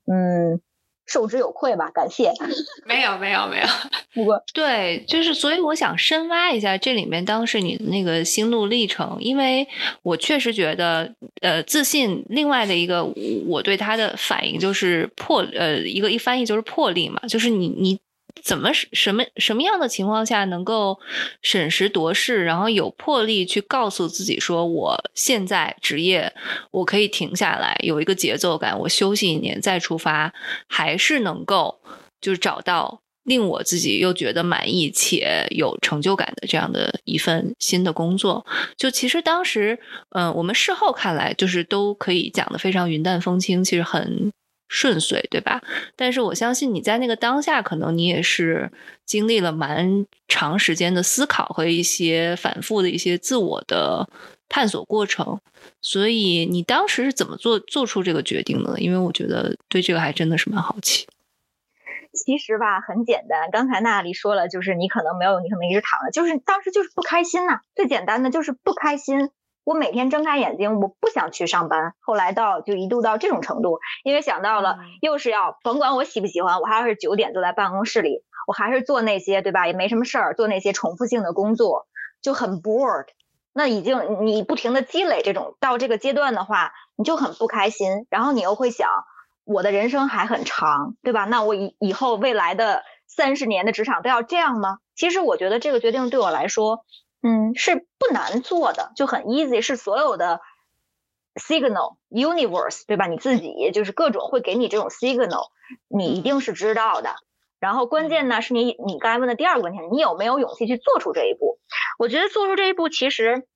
[0.06, 0.60] 嗯
[1.06, 2.32] 受之有愧吧，感谢。
[2.86, 3.66] 没有没有没有，
[4.14, 9.66] 不过对，就是所以我想深挖一下这里面当时你的那个心路历程，因为
[10.02, 13.04] 我确实觉得呃自信，另外的一个
[13.46, 17.98] 我对他的反应就是破呃一个一翻译就是魄力嘛，就是你你
[18.42, 20.98] 怎么什么什么样的情况下能够
[21.42, 26.32] 审时度势，然后有魄力去告诉自己说，我现在职业
[26.70, 30.32] 我可以停下来，有一个节奏感，我休息一年再出发，
[30.68, 31.80] 还是能够
[32.20, 33.00] 就是找到。
[33.24, 38.44] 令我自己又觉得满意且有成就感的这样的一份新的工作，
[38.76, 39.78] 就其实当时，
[40.10, 44.32] 嗯，我们事后看来，就是都可以讲的非常云淡风轻，其实很
[44.74, 45.62] 顺遂，对吧？
[45.94, 48.72] 但是我相信你在那个当下，可能你也是
[49.04, 54.08] 经历了蛮长时间的思考和一些反复的一些自我的
[54.48, 55.38] 探索过程。
[55.82, 58.80] 所以你当时是怎么做做出这个决定的？
[58.80, 61.06] 因为我觉得对这个还真的是蛮好奇。
[62.14, 63.50] 其实吧，很简单。
[63.50, 67.60] 刚才娜丽说了，就是你可能没有，你可能一直躺着，就是当时就是不开心呐。
[67.76, 69.30] 最简单的就是不开心。
[69.64, 71.94] 我每天睁开眼睛，我不想去上班。
[72.00, 79.66] 后来到就一度到这种程度，因为想到了又是要甭管我喜不喜欢，我还是九点坐在办公室里，我还是做那些对吧？
[79.66, 81.86] 也没什么事儿，做那些重复性的工作，
[82.20, 83.06] 就很 bored。
[83.52, 88.06] 那已经你不停的积累这种到这个阶段的话，你就很不开心。
[88.10, 88.88] 然后你又会想。
[89.44, 91.24] 我的人生还很长，对吧？
[91.24, 94.78] 那我以以后未来的三十年的职场都要这样吗？
[94.94, 96.84] 其实我觉得这个决定对我来说，
[97.22, 100.40] 嗯，是不难做的，就很 easy，是所有的
[101.34, 103.06] signal universe，对吧？
[103.06, 105.48] 你自己就是各种会给你这种 signal，
[105.88, 107.14] 你一定是知道的。
[107.60, 111.58] 然后关键呢，是你你刚才问的第二个问题，你有没有勇气去做出这一步？
[111.98, 113.46] 我觉得做出这一步其实。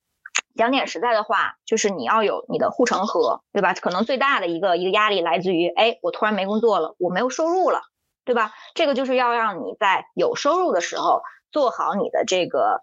[0.54, 3.74] 讲点实在的话，就是你要有你的护城河，对吧？
[3.74, 7.82] 可能最大的一个一个压力来自于，哎，我突然没工作了，我没有收入了，
[8.24, 8.52] 对吧？
[8.74, 11.20] 这个就是要让你在有收入的时候
[11.52, 12.82] 做好你的这个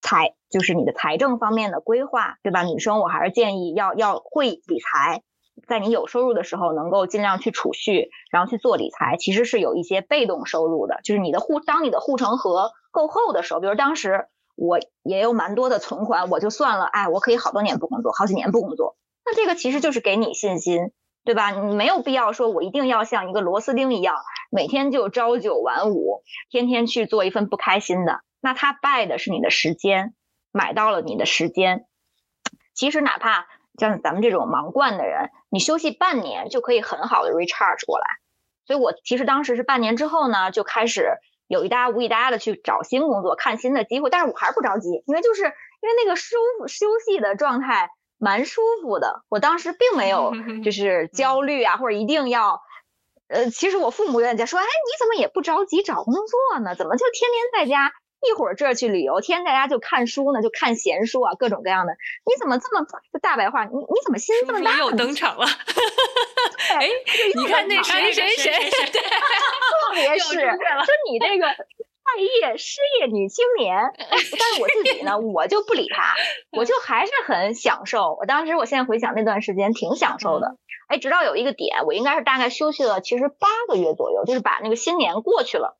[0.00, 2.62] 财，就是你的财政方面的规划，对吧？
[2.62, 5.22] 女生我还是建议要要会理财，
[5.68, 14.28] 在你有收入的时候能够尽量去储蓄，然后去做理财，其实是有一些被动收入的，就是你的护，当你的护城河够厚的时候，比如当时。
[14.56, 18.94] 我也有蛮多的存款，我就算了，哎，我可以好多年不工作，好几年不工作。
[19.24, 20.92] 那这个其实就是给你信心，
[21.24, 21.50] 对吧？
[21.50, 24.16] 你没有必要说我一定要像一个螺丝钉一样，
[24.50, 28.20] 每天就朝九晚五，天天去做一份不开心的。
[28.40, 30.14] 那他拜的是你的时间，
[30.52, 31.86] 买到了你的时间。
[32.74, 33.46] 其实哪怕
[33.78, 38.06] 像咱们这种忙惯的人，你休息半年就可以很好的 recharge 过来。
[38.66, 41.18] 所以我其实当时是半年之后呢，就开始。
[41.50, 50.32] 有一搭无一搭的去找新工作，看新的机会，但是我还是不着急，因为就是因为那个舒服休息的状态蛮舒服的，我当时并没有
[50.64, 52.62] 就是焦虑啊，或者一定要，
[53.26, 56.76] 呃，其实我父母有点在说，哎，你怎么也不着急找工作呢？
[56.76, 57.92] 怎么就天天在家？
[58.28, 61.94] 一会儿这儿去旅游，天天在家就看书呢，就看闲书啊，各种各样的。
[62.26, 63.64] 你怎么这么就大白话？
[63.64, 64.76] 你你怎么心这么大？
[64.78, 65.46] 又登场了。
[65.46, 66.88] 哎，
[67.34, 71.46] 你看那谁谁谁，特别是说你这个
[72.04, 76.14] 待业失业女青年，但是我自己呢，我就不理他，
[76.52, 78.16] 我就还是很享受。
[78.20, 80.56] 我当时，我现在回想那段时间挺享受的。
[80.88, 85.78] 哎，直到有一个点，我应该是大概休息了其实八个月左右，就是把那个新年过去了。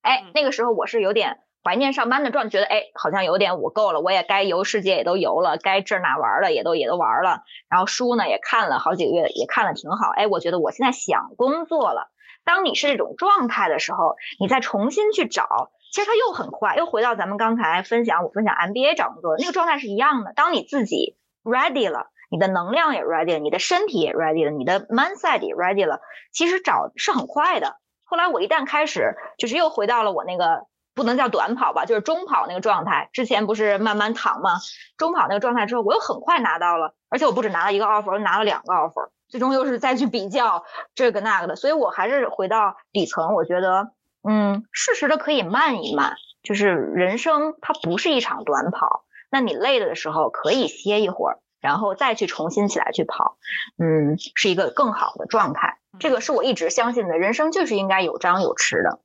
[0.00, 1.40] 哎，那个时候我是有点。
[1.66, 10.10] 怀念上班的状态，觉得哎，好像有点我够了，我也该游世界也都游了，该这哪玩了也都也都玩了，然后书呢也看了好几个月，也看了挺好。
[10.10, 12.12] 哎，我觉得我现在想工作了。
[12.44, 20.32] 当你是这种状态的时候，你再重新去找，其实它又很快，又回到咱们刚才分享我分享 MBA 找工作那个状态是一样的。
[20.36, 26.00] 当你自己 ready 了，你的能量也 ready 了，你的身体也 ready 了，你的 mindset 也 ready 了，
[26.32, 27.74] 其实找是很快的。
[28.04, 30.68] 后来我一旦开始，就是又回到了我那个。
[30.96, 33.10] 不能叫短跑吧，就是中跑那个状态。
[33.12, 34.52] 之前不是慢慢躺吗？
[34.96, 41.54] 中跑那个状态之后，我又很快拿到了，而且我不止拿了一个 offer，我拿了两个 offer，最终又是再去比较这个那个的。
[41.54, 43.90] 所以我还是回到底层，我觉得，
[44.26, 53.36] 嗯，适时的可以慢一慢，就是人生它不是一场短跑，那你累了的时候可以歇一会儿，然后再去重新起来去跑，
[53.76, 55.76] 嗯，是一个更好的状态。
[55.98, 59.00] 这个是我一直相信的，人生就是应该有张有弛的。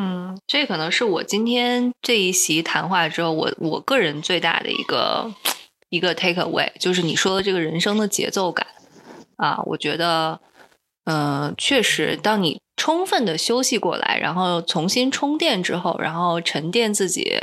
[0.00, 5.34] 嗯，这可能是我今天这一席谈话之后，我我个人最大的一个
[5.88, 8.64] 一个 take away，就是你说的这个人生的节奏感
[9.36, 10.40] 啊，我觉得，
[11.06, 17.40] 嗯，确实，当你充分的休息过来，然后重新充电之后，然后沉淀自己，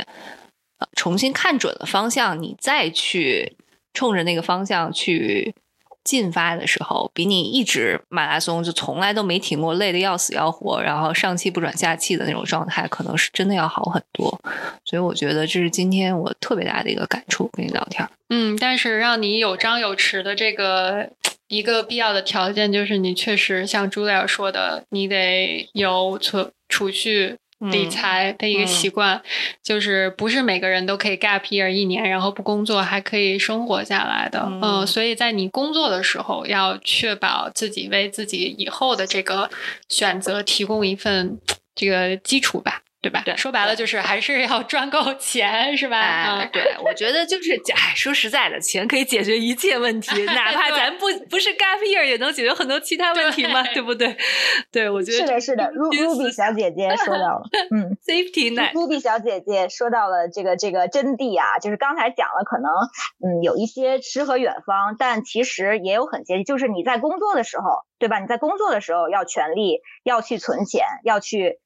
[0.96, 3.54] 重新看准了方向，你再去
[3.92, 5.54] 冲着那个方向去。
[6.06, 14.40] 进发的时候，比你一直马拉松就从来都没停过，累得要死要活，然后上气不转下气的那种状态，可能是真的要好很多。
[14.84, 18.08] 所以我觉得这是今天我特别大的一个感触，跟你聊天。
[18.30, 21.10] 嗯，但是让你有张有弛的这个
[21.48, 27.36] 一个必要的条件，就是你确实像朱莉尔说的，你得有存储蓄。
[27.58, 29.22] 理嗯财的一个习惯，
[29.62, 34.40] 就是不是每个人都可以 gap year 一年，然后不工作还可以生活下来的。
[34.46, 39.50] 嗯嗯，所以在你工作的时候，要确保自己为自己以后的这个
[39.88, 41.38] 选择提供一份
[41.74, 43.22] 这个基础吧，对吧？
[43.24, 46.44] 对说白了就是还是要赚够钱，是吧？
[46.52, 54.16] 对，我觉得就是，哎，说实在的，钱可以解决一切问题，哪怕 咱不不是 gap year，也能解决很多其他问题嘛，对对不对？
[54.72, 57.96] 对，我觉得是的，是的 Ruby 小姐姐说到了，嗯。
[58.06, 62.70] safety net，Ruby 小姐姐说到了这个这个真谛啊，就是刚才讲了，可能
[63.24, 68.18] 嗯有一些诗和远方，但其实也有很接近，就是你在工作的时候，对吧？
[68.20, 71.58] 你在工作的时候要全力要去存钱，要去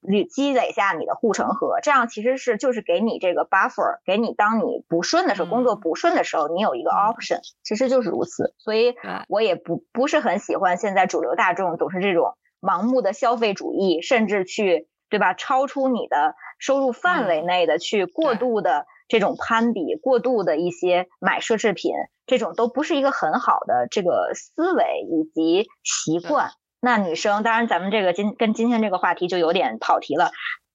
[0.00, 7.14] 累积累下你的护城河，这样其实是就是给你这个 buffer，给你当你不顺的时候，嗯工作不顺的时候，你有一个嗯。
[7.14, 8.54] option，其实就是如此。
[8.58, 8.94] 所以
[9.28, 21.92] 我也不不是很喜欢现在主流大众总是这种盲目的消费主义，甚至去对吧，超出你的收入范围内的去过度的这种攀比，过度的一些买奢侈品，
[22.26, 26.50] 这种都不是一个很好的这个思维以及习惯。
[26.82, 30.30] 那女生，当然咱们这个今跟今天这个话题就有点跑题了，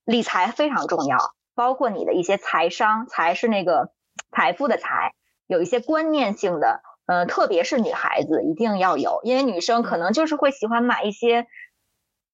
[0.05, 1.17] 理财非常重要，
[1.55, 3.89] 包括你的一些财商，财是那个
[4.31, 5.13] 财富的财，
[5.47, 11.47] 有一些观念性的，呃，特别是女孩子一定要有，因为女生可能就是会喜欢买一些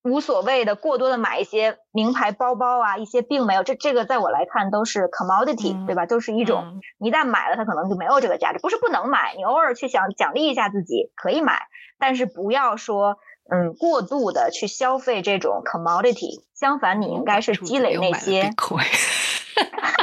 [0.02, 6.04] 无所谓的，过多的买一些名牌包包啊，一些并没有，这这个在我来看都是 commodity，、嗯对吧？
[6.04, 8.58] 都是一种，一旦买了，它可能就没有这个价值。
[8.58, 11.62] 不是不能买，你偶尔去想奖励一下自己可以买，
[11.98, 13.16] 但是不要说。
[13.52, 18.50] 嗯，过度的去消费这种 commodity，相反，你应该是积累那些。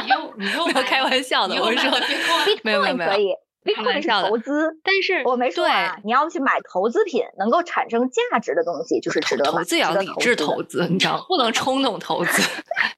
[0.04, 1.90] 你又你 又没有开玩笑的，我是说，
[2.62, 3.34] 没有没有没有可以
[3.64, 12.42] ，Bitcoin 是投资，但是我没说啊，你要去买投资品，能够产生价值的东西，就是值得买投资也要理智投投资，你知道吗，不能冲动投资，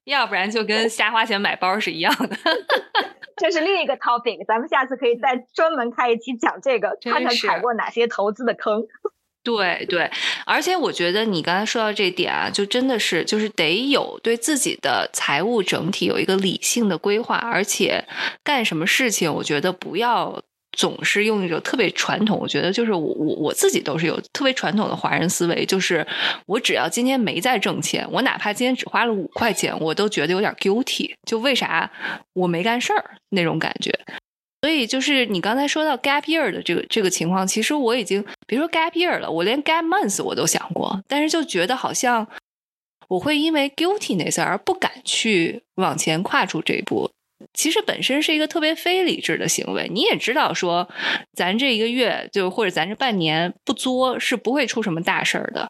[0.04, 2.36] 要不然就跟瞎花钱买包是一样的。
[3.38, 8.86] 这是另一个 topic，咱们下次可以再专门开一期讲这个，看看踩过哪些投资的坑。
[9.44, 10.08] 对对，
[10.46, 18.04] 而且我觉得你刚才说到这点啊，就真的是就是得有对自己的财务整体有一个理性的规划，而且
[18.44, 20.40] 干什么事情，我觉得不要
[20.70, 22.38] 总是用一种特别传统。
[22.38, 26.06] 我觉得就是我我我自己都是有特别传统的华人思维，就是
[26.46, 31.90] 我只要今天没在挣钱，我哪怕今天只花了五块钱，我都觉得有点 guilty，就为啥
[32.34, 33.92] 我没干事儿那种感觉。
[34.62, 42.26] 所以就是你刚才说到 gap year 的这个这个情况，其实我已经别说 gap year 了，我连 gap month 我都想过，但是就觉得好像
[43.08, 47.10] 我会因为 guiltiness 而不敢去往前跨出这一步。
[47.52, 49.88] 其实本身是一个特别非理智的行为。
[49.92, 50.88] 你也知道说，
[51.36, 55.68] 咱这一个月就或者咱这半年不作是不会出什么大事儿的。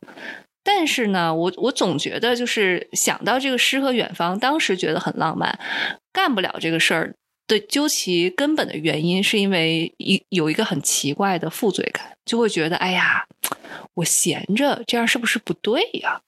[0.63, 5.59] 但是呢，我我总觉得就是想到这个诗和远方，当时觉得很浪漫，
[6.13, 7.15] 干不了这个事儿。
[7.47, 13.27] 的究其根本的原因，是因为一有一个很奇怪的负罪感，就会觉得哎呀，
[13.95, 16.21] 我闲着这样是不是不对呀？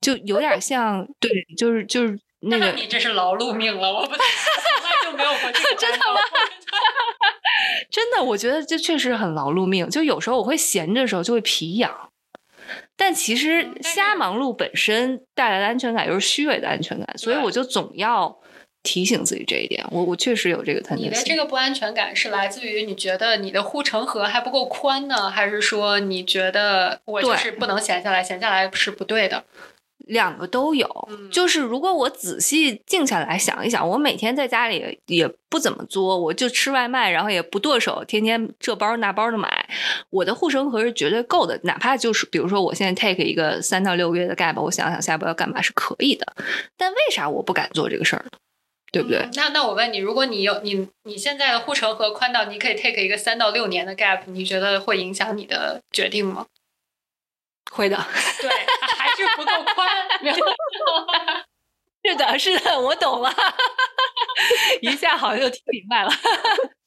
[0.00, 4.22] 就有点像对，就是就是那个，你这是劳碌命了，我不，我从
[4.84, 6.20] 来就没有过这个真的吗？
[7.90, 9.88] 真的，我觉得这确实很劳碌命。
[9.90, 12.10] 就有时候我会闲着的时候就会皮痒，
[12.96, 18.38] 但其实瞎忙碌本身带来的安全感又是虚伪的安全感，所以我就总要
[18.82, 19.84] 提醒自己这一点。
[19.90, 21.22] 我我确实有这个你的。
[21.24, 29.44] 这个不安全感是来自于你觉得你的护城河还不够宽呢，还是说你觉得我就是不能闲下来，闲下来是不对的？
[30.06, 39.68] 两个都有，嗯就是如果我仔细静下来想一想，我每天在家里也不怎么作，我就吃外卖，然后也不剁手，天天这包那包的买，
[40.08, 41.60] 我的护城河是绝对够的。
[41.64, 46.26] 哪怕就是比如说我现在 take 一个三到六个月的 gap，我想想下一步要干嘛是可以的。
[46.78, 48.30] 但为啥我不敢做这个事儿呢？
[48.90, 49.18] 对不对？
[49.18, 56.46] 嗯那那我问你，如果你有你你现在的护城河宽到你可以 take 一个三到六年的 gap，你觉得会影响你的决定吗？
[57.70, 57.96] 会的，
[58.40, 58.50] 对，
[58.96, 59.88] 还是不够宽。
[60.22, 61.44] 明白吗
[62.04, 63.30] 是的，是的，我懂了，
[64.80, 66.10] 一下好像就听明白了。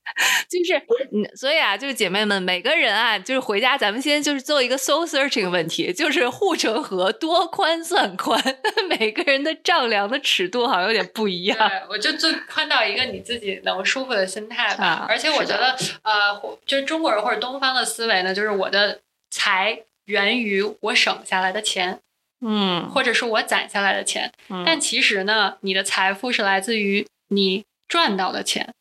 [0.49, 0.77] 就是，
[1.13, 8.41] 嗯，所以啊，就是姐妹们，每个人啊，就是回家，咱们先就是做一个 soul searching 问题，就是护城河多宽算宽，
[8.89, 11.57] 每个人的丈量的尺度好像有点不一样。
[11.57, 14.85] 对，我就最宽到一个你自己能舒服的心态吧。
[14.85, 18.99] 啊而且我觉得，呃，就是中国人或者东方的思维呢，就是我的
[19.29, 21.99] 财源于我省下来的钱，
[22.41, 24.31] 嗯，或者是我攒下来的钱。
[24.49, 28.73] 嗯但其实呢，你的财富是来自于你赚到的钱。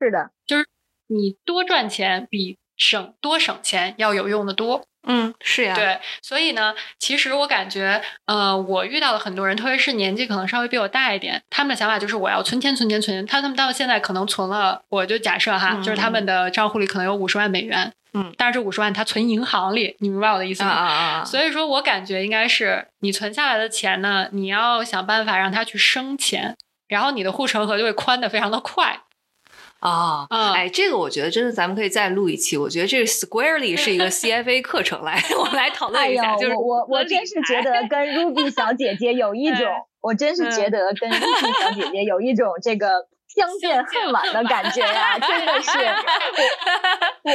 [0.00, 0.66] 是的，就是
[1.08, 4.86] 你多赚钱比省多省钱要有用的多。
[5.08, 13.24] 嗯，是呀，对，所以呢，其实我感觉，呃，我遇到了很多人，特别是年纪可能稍微比我大一点，他们的想法就是我要存钱、存钱、存钱。
[13.24, 20.70] 他他们到现在可能存了，我就假设哈，就是他们的账户里可能有五十万美元，嗯，但是这五十万他存银行里，你明白我的意思吗？
[20.70, 21.24] 啊啊啊！
[21.24, 26.56] 所以说我感觉应该是你存下来的钱呢，你要想办法让它去生钱，
[26.88, 29.02] 然后你的护城河就会宽的非常的快。
[29.80, 32.56] 啊，哎，这个我觉得真的，咱们可以再录一期。
[32.56, 36.34] 我觉得这个 Squarely 是一个 CFA 课程，来，我们来讨论一下。
[36.36, 39.66] 就是我我真是觉得跟 Ruby 小姐姐有一种，
[40.00, 45.70] 我真是觉得跟 Ruby 小姐姐有一种这个相见恨晚的感觉呀，真的是。
[47.26, 47.32] 我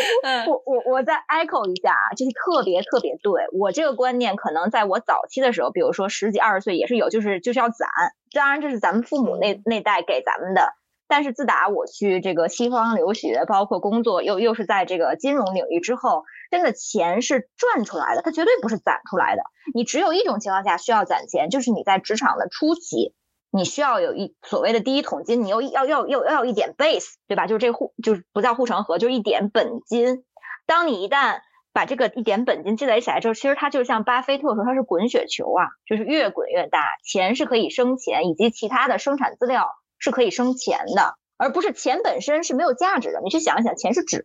[0.48, 3.44] 我我我我再 echo 一下啊，就是特别特别对。
[3.54, 7.88] 我这个观念可能在我早期的时候，比如说十几二十岁也是有，就是就是要攒。
[8.34, 10.74] 当然这是咱们父母那那代给咱们的。
[11.12, 19.44] 但是自打我去这个西方留学，包括工作，又又是在这个金融领域之后，真的钱是赚出来的，它绝对不是攒出来的。
[19.76, 23.14] 你只有一种情况下需要攒钱，就是你在职场的初期，
[23.52, 27.46] 你需要有一所谓的第一桶金，你又要要要要一点 base，对吧？
[27.46, 30.24] 就是这护就是不叫护城河，就是一点本金。
[30.66, 31.42] 当你一旦
[31.74, 39.70] 把这个一点本金积累起来之后，其实它就像巴菲特说，它是滚雪球啊，就是越滚越大，钱是可以生钱，以及其他的生产资料。
[40.02, 43.22] 是可以生钱的，而不是钱本身是没有价值的。
[43.22, 44.22] 你去想一想，钱是纸，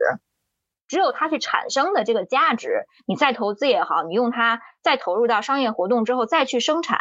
[0.89, 7.01] 只有它去产生的这个价值，你再投资也好，你用它再投入到商业活动之后再去生产，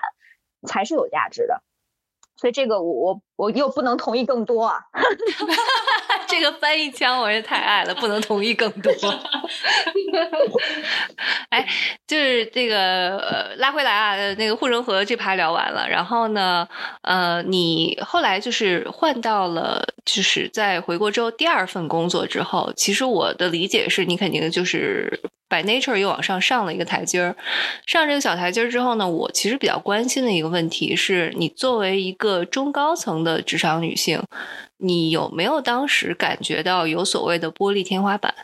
[0.68, 1.64] 才是有价值的。
[2.38, 4.80] 所以这个我我我又不能同意更多啊。
[6.28, 8.92] 这个翻译腔我也太爱了，不能同意更多。
[11.50, 11.66] 哎，
[12.08, 16.68] 就是这个呃，拉回来啊，那个护城河这趴聊完了，然后呢，
[17.04, 27.36] 呃，你后来就是换到了，就是在回国之后第二份工作之后，其实我的理解是你肯定就是 by nature 又往上上了一个台阶儿。
[27.86, 34.22] 上这个小台阶儿之后呢，我其实比较关心的一个问题是你作为一个中高层的职场女性。
[34.78, 38.36] 你有没有当时感觉到有所谓的玻璃天花板？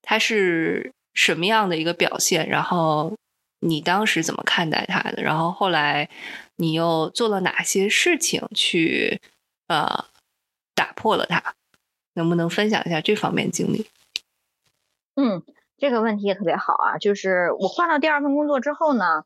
[0.00, 2.48] 它是什么样的一个表现？
[2.48, 3.12] 然后
[3.60, 5.22] 你当时怎么看待它的？
[5.22, 6.08] 然后后来
[6.56, 9.20] 你又做了哪些事情去
[9.66, 10.04] 呃
[10.74, 11.54] 打破了它？
[12.14, 13.86] 能不能分享一下这方面经历？
[15.16, 15.42] 嗯，
[15.82, 16.98] 这个问题也特别好啊。
[16.98, 19.24] 就是我换到第二份工作之后呢，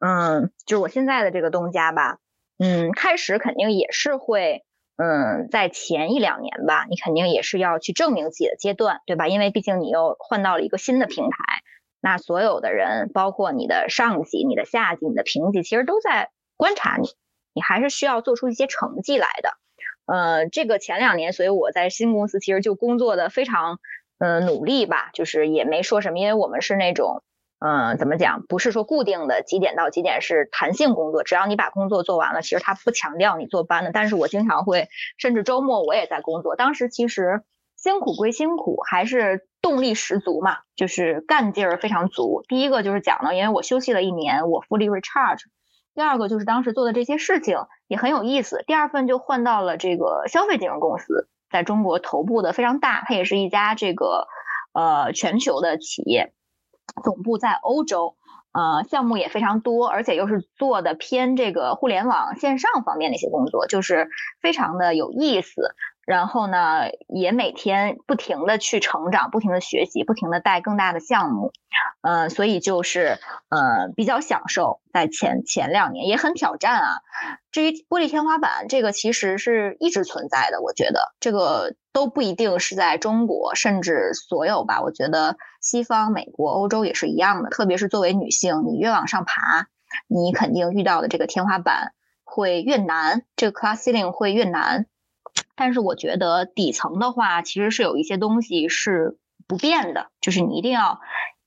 [0.00, 2.16] 嗯，就是我现在的这个东家吧，
[2.58, 4.64] 嗯，开始肯定也是会。
[5.00, 9.28] 嗯，在前一两年吧，你肯定也是要去证明自己的阶段，对吧？
[9.28, 11.38] 因为毕竟你又换到了一个新的平台，
[12.00, 17.10] 那所有的人，包括你的上级、你的下级、你的平级，其实都在观察你，
[17.54, 19.50] 你还是需要做出一些成绩来的。
[20.06, 23.78] 呃，这个前两年，所以我在新公司其实就工作的非常
[24.18, 27.22] 嗯努力吧，就是也没说什么，因为我们是那种。
[27.60, 28.44] 嗯，怎么讲？
[28.46, 33.90] 不是说固定的几点到几点是弹性工作，只要你把工作做完了，其实他不强调你坐班的。
[33.90, 36.54] 但是我经常会，甚至周末我也在工作。
[36.54, 37.42] 当时其实
[37.76, 42.44] 辛苦归辛苦，还是动力十足嘛，就是干劲儿非常足。
[42.46, 45.40] 第一个就是讲了，因为我休息了一年，我 fully recharge。
[45.96, 47.58] 第二个就是当时做的这些事情
[47.88, 48.62] 也很有意思。
[48.68, 54.26] 第二份就换到了这个消费金融公司，在中国头部的非常大，它也是一家这个
[54.72, 56.32] 呃全球的企业。
[57.04, 58.16] 总部在欧洲，
[58.52, 64.08] 呃，项目也非常多，而且又是做的偏这个互联网线上方面的一些工作，就是
[64.40, 65.74] 非常的有意思。
[66.08, 71.52] 然后呢，也每天不停的去成长，不停的学习，不停的带更大的项目，
[72.00, 73.18] 呃，所以就是
[73.50, 74.80] 呃比较享受。
[74.90, 77.00] 在前前两年也很挑战啊。
[77.52, 80.62] 至于玻璃天花板，这个其实是一直存在的。
[80.62, 84.80] 我觉得这个都不一定是在中国，甚至所有吧。
[84.80, 87.50] 我觉得西方、美国、欧洲也是一样的。
[87.50, 89.66] 特别是作为女性，你越往上爬，
[90.06, 91.92] 你肯定遇到的这个天花板
[92.24, 94.86] 会越难，这个 class ceiling 会越难。
[95.58, 101.00] 但是我觉得底层的话，其实是有一些东西是不变的，就是你一定要，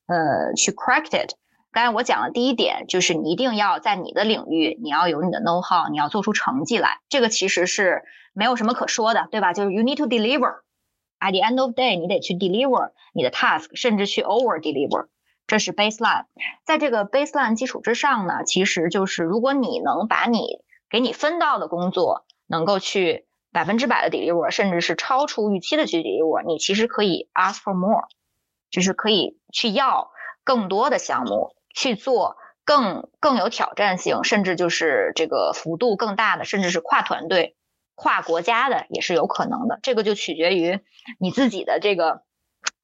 [0.06, 1.34] 呃，去 correct it。
[1.72, 7.00] 刚才我讲的第一点，就是你一定要在你的领域，你要有你的 know how，你要做出成绩来。
[7.08, 8.04] 这个其实是
[8.34, 9.54] 没有什么可说的，对吧？
[9.54, 10.60] 就是 you need to deliver。
[11.22, 15.08] At the end of day，你得去 deliver 你的 task，甚至去 over deliver。
[15.48, 16.26] 这是 baseline。
[16.66, 20.60] 在这个 baseline 基础之上呢，其实就是如果你能把你
[20.90, 23.26] 给你分到的工作能够去。
[23.52, 28.08] 百分之百的 deliver，甚至是超出预期的去 deliver，你其实可以 ask for more，
[28.70, 30.12] 就是可以去要
[30.44, 37.56] 更多的项目，去做更更有挑战性，甚至就是这个幅度更大的，甚至是跨团队、
[37.96, 39.80] 跨国家的也是有可能的。
[39.84, 40.80] 这个就取决于
[41.20, 42.24] 你自己的这个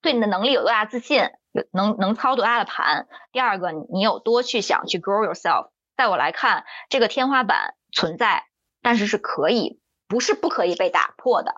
[0.02, 3.08] 对你的能力有多大自信，有能能操多大的盘。
[3.32, 5.70] 第二个，你有多去想去 grow yourself。
[5.96, 8.44] 在我来看，这个天花板存在，
[8.82, 11.54] 但是是可以，不是不可以被打破的。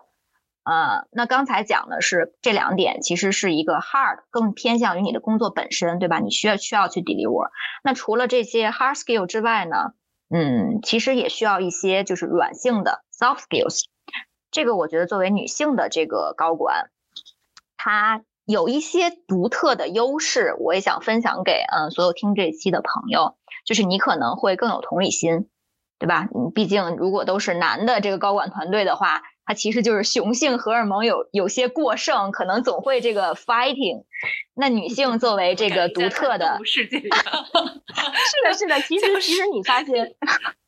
[0.62, 6.18] 呃，那刚才讲的是这两点，其实是一个 hard 更偏向于你的工作本身，对吧？
[6.18, 7.50] 你需要需要去 deliver。
[7.82, 9.94] 那除了这些 hard skill 之外呢，
[10.28, 13.84] 嗯，其实也需要一些就是软性的 soft skills。
[14.50, 16.90] 这个我觉得作为女性的这个高管，
[17.78, 25.48] 她有一些独特的优势，我也想分享给嗯所有听这期的朋友，就是你可能会更有同理心，
[26.00, 26.28] 对吧？
[26.34, 29.22] 你毕竟如果都是男的这个高管团队的话。
[29.46, 34.04] 他其实就是雄性荷尔蒙有有些过剩，可能总会这个 fighting。
[34.54, 37.08] 那女性作为这个独特的，世界， 是
[38.44, 38.80] 的，是的。
[38.82, 40.14] 其实其实你发现，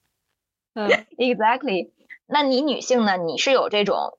[0.75, 1.93] 嗯， exactly。
[2.27, 3.17] 那你女性呢？
[3.19, 4.19] 你是有这种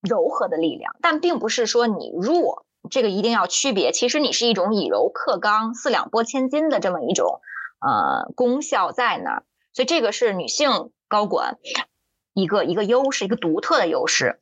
[0.00, 3.90] 柔和的力量，但并不是说你弱，这个一定要区别。
[3.90, 7.40] 其实你是一种以柔克刚、四两拨千斤的这么一种
[7.80, 11.58] 呃功效在那儿，所以这个是女性高管。
[12.34, 14.40] 一个一个优势，一个独特的优势。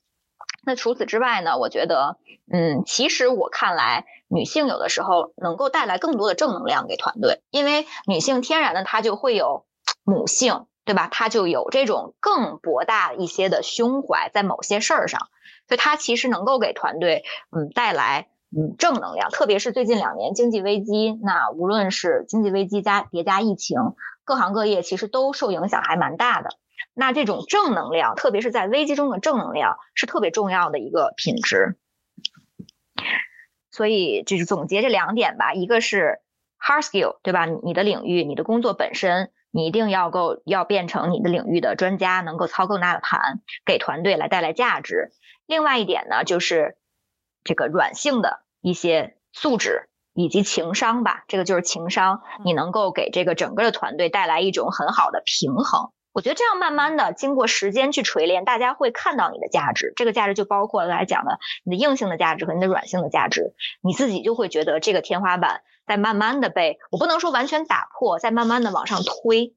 [0.65, 1.59] 那除此之外呢？
[1.59, 9.66] 我觉得，嗯，其实我看来，女性有的时候能够带来更多的正能量给团队，因为女性天然的她就会有
[10.05, 11.09] 母性，对吧？
[11.11, 15.28] 她就有这种更博大一些的胸怀，在某些事儿上，
[15.66, 19.31] 所以她其实能够给团队，嗯，带来嗯正能量。
[19.31, 23.81] 特别是最近两年经济危机，那无论是经济危机加叠加疫情，
[24.31, 26.51] 各行各业其实都受影响还蛮大的。
[26.94, 31.77] 那这种正能量，特别是在危机中的正能量，是特别重要的一个品质。
[33.73, 36.20] 所以，就是总结这两点吧，一个是
[36.61, 37.47] hard skill，对吧？
[37.47, 45.11] 你的领域，你的工作本身，你一定要够，要变成你的领域的专家，能够操更大的盘，给团队来带来价值。
[45.47, 46.77] 另外一点呢，就是
[47.43, 49.90] 这个软性的一些素质
[50.23, 55.91] 以及情商吧，这个就是情商，你能够给这个整个的团队带来一种很好的平衡。
[56.13, 59.93] 我觉得这样慢慢的经过时间去锤炼，大家会看到你的价值。
[59.95, 63.55] 这个价值就包括刚才讲的你的硬性的价值和你的软性的价值。
[63.81, 69.55] 你自己就会觉得这个天花板在慢慢的被我不能说完全打破，在慢慢的往上推。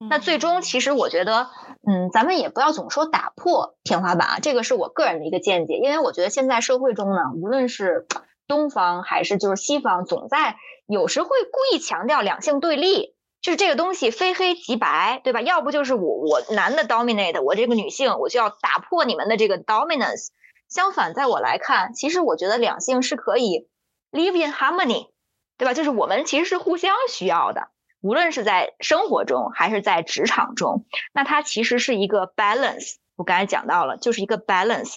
[0.00, 1.48] 那最终其实我觉得，
[1.84, 5.74] 嗯，咱们也不要总说打破天花板啊，这个是我个人的一个见解。
[5.74, 8.06] 因为我觉得现在社会中呢，无论是
[8.48, 10.56] 东方还是就是西方，总在
[10.86, 13.14] 有时会故意强调两性对立。
[13.40, 15.40] 就是这个东西非黑即白，对吧？
[15.42, 20.30] 要不就是我我男的 dominate，我这个女性我就要打破你们的这个 dominance。
[20.68, 23.68] 相反，在我来看，其实我觉得两性是可以
[24.10, 25.10] live in harmony，
[25.56, 25.72] 对吧？
[25.72, 27.68] 就是我们其实是互相需要的，
[28.00, 32.96] 无论是在生活中还是在职场中，那它其实是一个 balance。
[33.14, 34.96] 我刚才讲到了，就是一个 balance。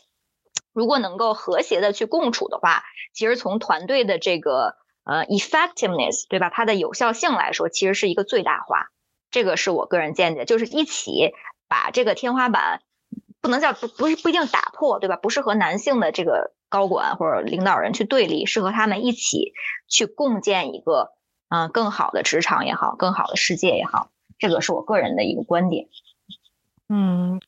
[0.73, 2.83] 如果能够和谐的去共处的话，
[3.13, 4.75] 其实从团队的这个。
[5.03, 6.51] 呃，effectiveness 对吧？
[6.51, 8.91] 它的有效性来说，其实是一个最大化。
[9.31, 11.31] 这个是我个人见解，就是一起
[11.67, 12.83] 把这个天花板，
[13.41, 15.15] 不能叫不不是不一定打破，对吧？
[15.15, 19.53] 不是和男性的这个高管或者领导人去对立，是和他们一起
[19.89, 21.09] 去共建一个
[21.49, 24.11] 嗯更好的职场也好，更好的世界也好。
[24.37, 25.87] 这个是我个人的一个观点。
[26.87, 27.41] 嗯，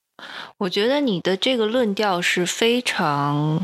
[0.57, 3.61] 我觉得你的这个论调是非常。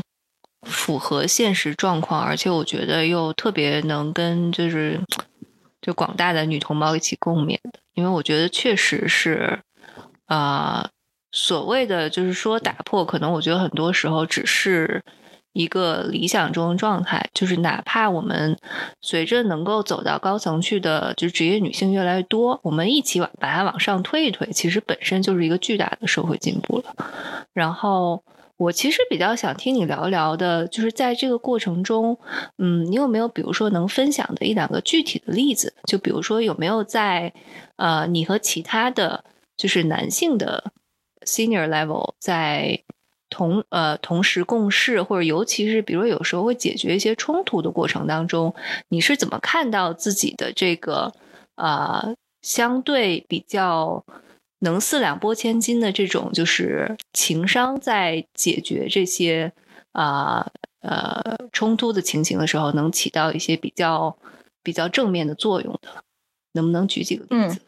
[0.64, 5.00] 符合现实状况，而且我觉得又特别能跟就是
[5.80, 9.58] 就广大的女同胞一起共勉的，因为我觉得确实是
[10.26, 10.90] 啊，
[11.32, 15.02] 所谓的就是说打破，可能我觉得很多时候只是
[15.52, 18.56] 一个理想中的状态，就是哪怕我们
[19.00, 26.94] 随着能够走到高层去的，就是职业女性越来越多，我们一起往把它往上推一推，其实本身就是一个巨大的社会进步了，
[27.52, 28.22] 然后。
[28.60, 32.18] 我其实比较想听你聊聊的，就是在这个过程中，
[32.58, 35.72] 嗯，你有没有比如说能分享的一两个具体的例子？
[35.84, 37.32] 就比如说有没有在
[37.76, 39.24] 呃，你和其他的
[39.56, 40.62] 就是男性的
[41.24, 42.78] senior level 在
[43.30, 48.54] 同呃同时共事，或者尤其是比如有时候会解决一些冲突的过程当中，
[48.88, 51.14] 你是怎么看到自己的这个
[51.54, 54.04] 呃相对比较？
[54.62, 59.50] 能四两拨千斤的这种，就是情商在解决这些
[59.92, 60.52] 啊
[60.82, 64.18] 呃冲突的情形的时候，能起到一些比较
[64.62, 66.04] 比较正面的作用的，
[66.52, 67.62] 能不能举几个例子？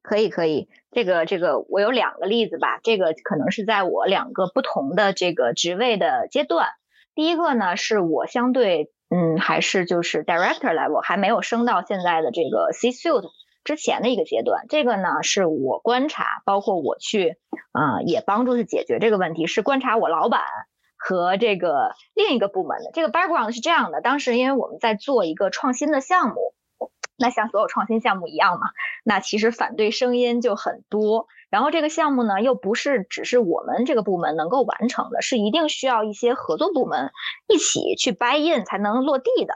[0.00, 0.66] 可以，可以。
[0.90, 2.80] 这个这个，我有两个例子吧。
[2.82, 6.68] 这个可能是在我两个不同的这个职位的阶段。
[7.14, 13.28] 第一个呢，是我相对嗯还是就是 director level，还没有升到现在的这个 C suite。
[13.62, 17.36] 之前的一个阶段，这个呢是我观察，包括我去，
[17.72, 20.40] 啊，也帮助去解决这个问题，是观察我老板
[20.96, 22.90] 和这个另一个部门的。
[22.94, 26.54] 这个 background 是这样的，当时因为我们在做一个创新的项目，
[27.20, 28.70] 那像所有创新项目一样嘛，
[29.04, 31.28] 那其实反对声音就很多。
[31.50, 37.10] 然后这个项目呢，又不是只是我们这个部门能够完成的，是一定需要一些合作部门
[37.46, 39.54] 一起去 buy in 才能落地的。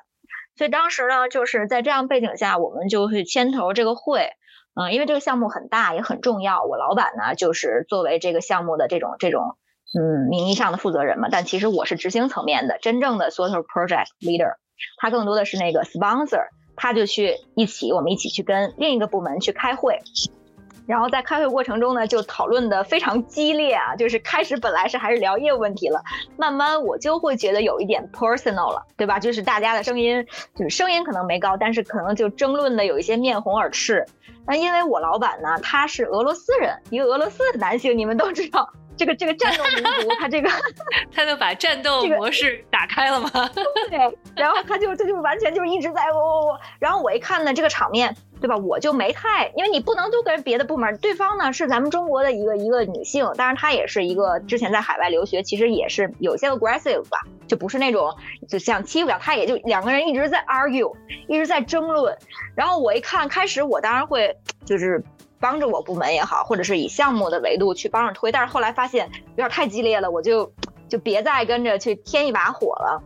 [0.57, 4.29] 所以当时呢，就是在这样背景下，我们就会牵头这个会。
[4.77, 9.57] 嗯，因为这个项目很大也很重要，我老板呢就是作为这个项目的这种这种
[9.97, 14.57] 嗯名义上的负责人嘛，但其实我是执行层面的真正的 sort of project leader，
[14.97, 19.99] 他更多的是那个 sponsor，他就去一起我们一起去跟另一个部门去开会。
[20.87, 26.03] 然后在开会过程中呢，就讨论的非常激烈啊，就是开始本来是还是聊业务问题了，
[26.37, 29.19] 慢慢我就会觉得有一点 personal 了，对吧？
[29.19, 34.05] 就是大家的声音，就是声音可能没高，但是可能就争论的有一些面红耳赤。
[34.47, 38.69] 那因为我老板呢，他是俄罗斯人，一个俄罗斯的男性，你们都知道。
[38.97, 40.49] 这个这个战斗民族，他这个
[41.13, 43.29] 他就把战斗模式打开了吗？
[43.91, 43.99] 对，
[44.37, 48.57] 然后他就他就完全就一直在哦哦哦，然后我一看呢，这个场面，对吧？
[48.57, 57.19] 我就没太，因为你不能都跟别的部门，对方呢是咱们中国的一个一个女性，当然她也是一个之前在海外留学，其实也是有些 aggressive 吧，
[57.49, 58.15] 就不是那种
[58.49, 60.95] 就像欺负了她，也就两个人一直在 argue，
[61.27, 62.17] 一直在争论，
[62.55, 65.03] 然后我一看，开始我当然会就是。
[65.45, 70.51] 帮着我部门也好，或者是以项目的维度去帮着推，但是后来发现有点太激烈了，我就
[70.89, 73.03] 就别再跟着去添一把火了，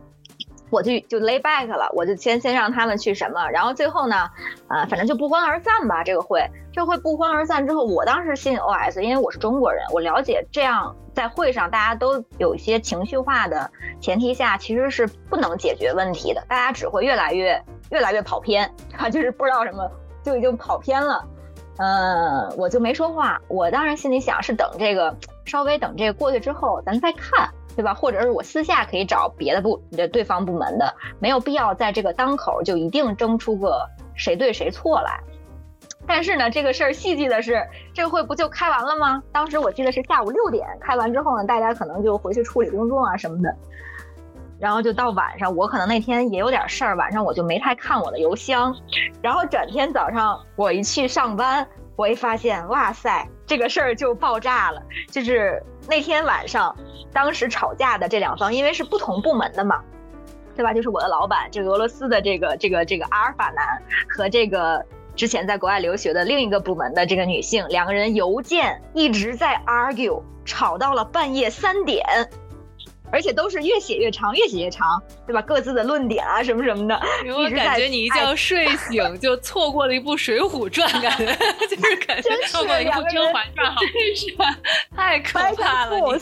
[0.69, 4.29] 我就就 lay back 了，我就先先让他们去什么，然后最后呢，
[4.69, 6.01] 呃，反正就不欢而散吧。
[6.01, 17.61] 这个会，这会不欢而散之后，我当时信 OS，因为我是中国人，我了解这样在会上大家都有一些情绪化的前提下，其实是不能解决问题的，大家只会越来越
[17.91, 19.91] 越来越跑偏，啊， 就是不知道什么
[20.23, 21.21] 就已经跑偏了。
[21.81, 23.41] 嗯，我就没说话。
[23.47, 25.15] 我当然心里想是等这个
[25.45, 27.93] 稍微等这个过去之后，咱再看，对吧？
[27.93, 35.21] 或者是我私下可以找别的部的对方部门的，没有必要在这个当口就一定争出个谁对谁错来。
[36.05, 39.23] 但是呢，这个事儿戏剧的是，这个会不就开完了吗？
[39.31, 43.55] 当时我记得是下午六点开完之后呢，大家可能就回去处理工作啊什么的。
[44.59, 48.75] 然后就到晚上，我可能那天也有点事儿，晚上我就没太看我的邮箱。
[49.21, 51.65] 然后转天早上我一去上班，
[51.95, 54.81] 我一发现，哇塞，这个事儿就爆炸了。
[55.09, 56.75] 就是那天晚上，
[57.13, 59.81] 当时吵架的这两方，因为是不同部门的嘛，
[60.57, 60.73] 对吧？
[60.73, 72.05] 就是我的老板，这个俄罗斯的这个这个这个阿尔法男和这个之前在国外留学的另一个部门的这个女性，两个人邮件一直在 argue，吵到了半夜三点。
[73.11, 75.41] 而且都是越写越长，越写越长，对吧？
[75.41, 76.99] 各自的论点啊，什么什么的。
[77.35, 81.25] 我感觉你一觉睡醒就错过了一部《水浒传》，感觉
[81.67, 84.35] 就是感觉错过了一部《甄嬛传》，真是
[84.95, 86.19] 太可怕了。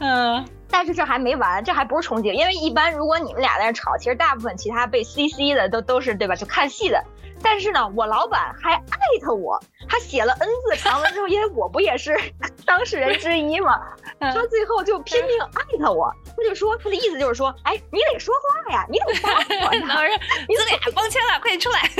[0.00, 6.34] 嗯， 但是这还没完，这还不是憧憬，因为一般如果你们俩在那吵，其实大部分其他被 CC 的都都是对吧？
[6.34, 7.02] 就看戏的。
[7.42, 9.58] 但是呢，我老板还艾特我，
[9.88, 12.16] 他写了 N 字长文之后，因为我不也是
[12.64, 13.80] 当事人之一嘛，
[14.20, 18.34] 他最后就拼命艾特我，他就说他的意思就是说，哎，你得说
[18.66, 21.40] 话呀，你得发我呀， 你怎么俩光签了？
[21.40, 21.80] 快点出来！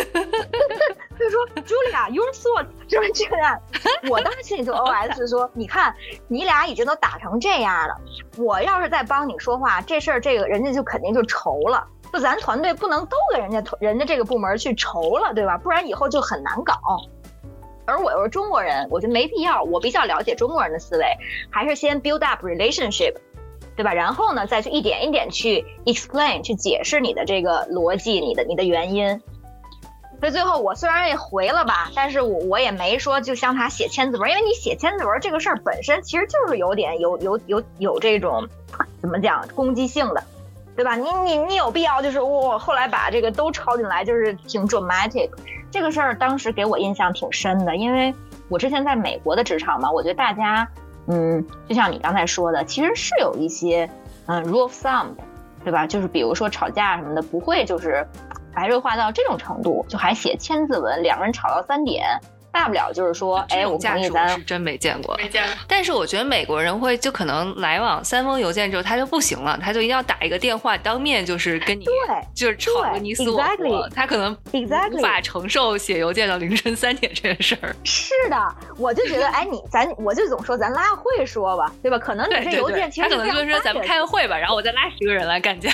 [1.12, 3.60] 他就说，Julia，your thoughts 就是这样。
[4.08, 5.94] 我当时心里就 OS 说，你看
[6.28, 7.94] 你俩已经都打成这样了，
[8.38, 11.86] 我要是再帮你说话，这事儿这个人家就肯定就愁了。
[12.12, 15.56] 就咱团队不能都给人家人家这个部门去愁了，对吧？
[15.56, 16.74] 不然以后就很难搞。
[17.84, 19.62] 而我又是中国人，我觉得没必要。
[19.62, 21.04] 我比较了解中国人的思维，
[21.50, 23.14] 还是先 build up relationship，
[23.74, 23.92] 对吧？
[23.92, 29.20] 然后呢，再去一点一点去 explain，去解释你的这个逻辑，你的你的原因。
[30.20, 38.48] 所以最后我虽然也回了吧，但是我我也没说就向他写千字文，因为你写千字文这个事儿本身其实就是有点有有有有这种
[39.02, 40.22] 怎么讲攻击性的。
[40.74, 40.94] 对吧？
[40.96, 45.30] 你你你有必要就是我后来把这个都抄进来，就是挺 dramatic。
[45.70, 48.14] 这个事儿当时给我印象挺深的，因为
[48.48, 50.66] 我之前在美国的职场嘛，我觉得大家，
[51.06, 53.88] 嗯，就像你刚才说的，其实是有一些
[54.26, 55.14] 嗯 rule of thumb，
[55.64, 55.86] 对吧？
[55.86, 58.06] 就是比如说吵架什么的，不会就是
[58.54, 62.04] 白热化到这种程度，就还写千字文，两个人吵到三点。
[62.52, 65.52] 大不了就是说，哎，我架构是真没见过，没见过。
[65.66, 71.92] 但是我觉得美国人会就可能来往三封邮件之后，他就不行了，他就一定要打一个电话，当面就是跟你，对，
[72.34, 73.88] 就是吵个你死我活。
[73.94, 77.74] 他可能无法承受写邮件到凌晨三点这件事儿。
[77.84, 78.36] 是的，
[78.76, 81.98] 我就觉得，哎，你咱我就总说咱拉会说吧，对吧？
[81.98, 85.70] 可能你这邮件其实他可能就是说咱们开个会吧，然后我再拉十个人来干架。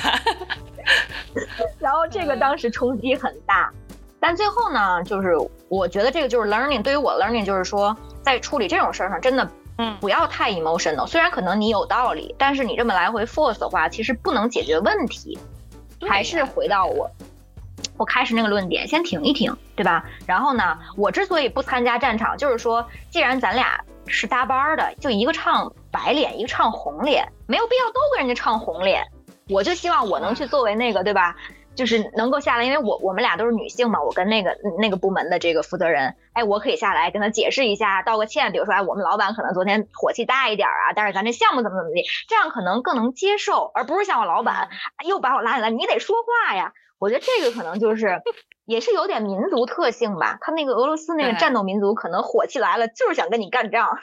[1.81, 3.71] 然后这个当时冲击很大。
[4.21, 5.37] 但最后呢，就是
[5.69, 11.07] 我觉得这个就是 learning，对于我 learning 就是说，在处理这种事儿上，真的嗯，不要太 emotional。
[11.07, 15.39] 虽然可能你有道理，但是你这么来回 force 的话，其实不能解决问题。
[16.09, 17.11] 还是回到我
[17.97, 20.05] 我开始那个论点，先停一停，对吧？
[20.27, 29.05] 然后呢，我之所以不参加战场，就是说，既然咱俩是搭班的，就一个唱白脸，一个唱红脸，没有必要都跟人家唱红脸。
[29.49, 31.35] 我就希望我能去作为那个，对吧？
[31.79, 44.71] 就是能够下来，因为我我们俩都是女性嘛，我跟那个那个部门的这个负责人，哎，我可以下来跟他解释一下，道个歉，比如说，哎，我们老板可能昨天火气大一点啊，但是咱这项目怎么怎么地，这样可能更能接受，而不是像我老板
[45.07, 46.73] 又把我拉进来，你得说话呀。
[46.99, 48.21] 我觉得这个可能就是
[48.67, 53.99] 也是有点民族特性吧，他那个俄罗斯那个战斗民族可能火气来了就是想跟你干仗。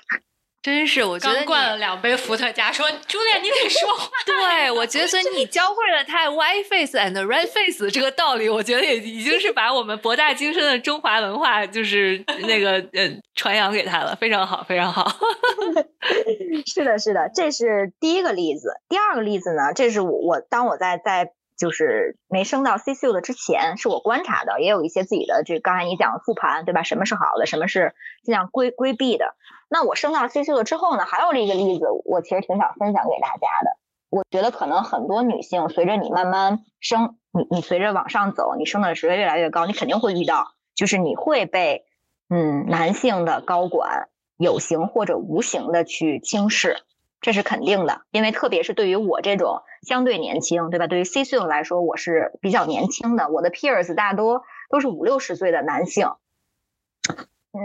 [0.66, 4.10] 真是，我觉得灌了两杯伏特加，说朱莉，你得说话。
[4.26, 12.18] 对，我觉得所以你教会了他 white face and red face 这个道理，我觉得也已经是把我们博大精深的中华文化，就是
[12.48, 15.06] 那个呃传扬给他了，非常好，非常好。
[16.66, 18.82] 是的，是的，这是第一个例子。
[18.90, 21.32] 第二个例子呢，这是我我当我在在。
[21.58, 26.84] 就是没升到 C C U 的之前，是我观察的，也有一些自己的这刚才你讲的复盘，对吧？
[26.84, 29.36] 什么是好的，什么是尽量规规避的？
[29.70, 33.78] 那我升到 C C U 了之后呢，还有一个例子，我其实挺想分享给大家的。
[34.10, 41.84] 我觉得可能很多女性随着你慢慢升，你你随着往上走，你升的职位越来越高，你肯定会遇到，就是你会被
[42.30, 46.78] 嗯男性的高管有形或者无形的去轻视。
[47.22, 50.86] 这是肯定的，因为特别是对于我这种相对年轻，对吧？
[50.86, 53.30] 对于 C 岁来说，我是比较年轻的。
[53.30, 56.12] 我的 peers 大多都是五六十岁的男性，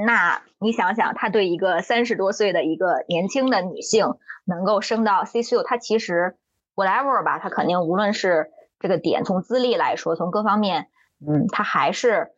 [0.06, 4.14] 那你想想，他对一个三十多岁的一个年轻的女性
[4.44, 6.36] 能够升到 C-suite，，他其实
[6.74, 10.88] whatever 吧，他肯定无论是这个点，从资历来说，从各方面，
[11.26, 12.32] 嗯，他还是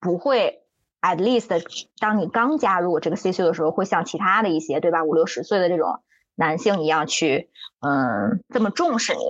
[0.00, 0.62] 不会
[1.00, 1.62] at least
[1.98, 5.04] 当你刚加入这个 C-suite 的时候，会像其他的一些，对吧？
[5.04, 6.00] 五六十岁的这种。
[6.40, 9.20] 男性一样去，嗯，这么重视你，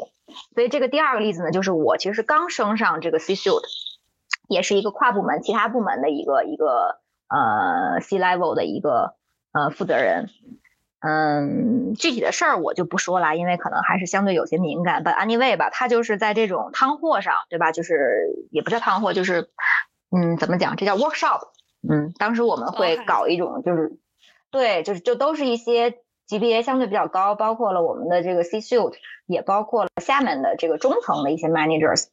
[0.55, 3.63] 所以这个第二个例子呢，就是我其实刚升上这个 C suite，
[4.47, 9.15] 也是一个跨部门、其他部门的一个一个呃 C level 的一个
[9.53, 10.29] 呃负责人，
[11.01, 15.05] 嗯，具体的事儿我就不说了，因为可能还是相对有些敏感。
[15.05, 17.73] But anyway 吧，他就是在这种汤货上，对吧？
[17.73, 19.51] 就是也不叫汤货，就是
[20.11, 20.77] 嗯，怎么讲？
[20.77, 21.49] 这叫 workshop。
[21.89, 23.99] 嗯，当时我们会搞一种，就是
[24.51, 25.99] 对，就是就都是一些。
[26.29, 28.93] 级别相对比较高，包括了我们的这个 C suite，
[29.25, 32.09] 也包括了下面的这个中层的一些 managers，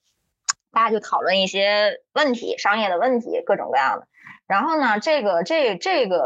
[0.72, 4.08] 大家就讨论一些问题，商业的问题，各种各样的。
[4.48, 6.18] 然后呢，这个这这个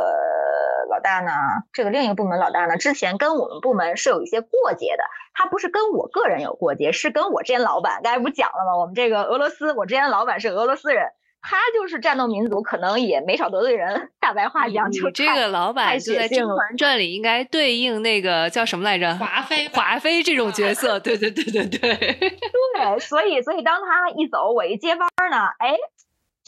[0.90, 1.32] 老大呢，
[1.74, 5.04] 这个另一个部门老大呢，之前跟我们部门是有一些过节的。
[5.34, 8.78] 他不是跟我个人有过节，是跟我之前老板，刚才不讲了吗？
[8.78, 11.08] 我们这个俄罗斯，我之前老板是俄罗斯人。
[11.42, 14.10] 他就是战斗民族，可能也没少得罪人。
[14.20, 19.16] 大白话讲，就这个老板就在《甄嬛传》里应该对应那个叫什么来着？
[19.16, 21.00] 华妃，华妃这种角色。
[21.00, 21.96] 对对对对对。
[21.96, 25.78] 对，所以所以当他一走，我一接班呢，哎，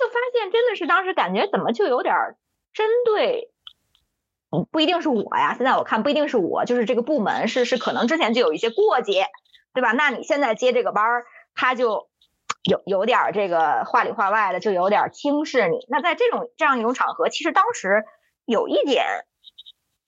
[0.01, 2.15] 就发现真的是当时感觉怎么就有点
[2.73, 3.51] 针对，
[4.71, 5.53] 不一定是我呀。
[5.55, 9.27] 现在我看不一定是我，就是这个部门是是可能之前就有一些过节，
[9.73, 9.91] 对吧？
[9.91, 11.25] 那你现在接这个班儿，
[11.55, 12.09] 他就。
[12.63, 15.79] 有有点这个话里话外的，就有点轻视你。
[15.89, 18.03] 那在这种这样一种场合，其实当时
[18.45, 19.03] 有一点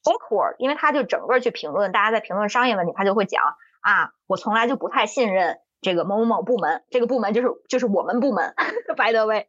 [0.04, 3.42] awkward，因为他就整个去评论，大家在评论商业问题，他就会讲
[3.82, 8.54] 啊，我从来就不太信任这个某某某部门，这个部门就是就是我们部门。
[8.96, 9.48] 白德威，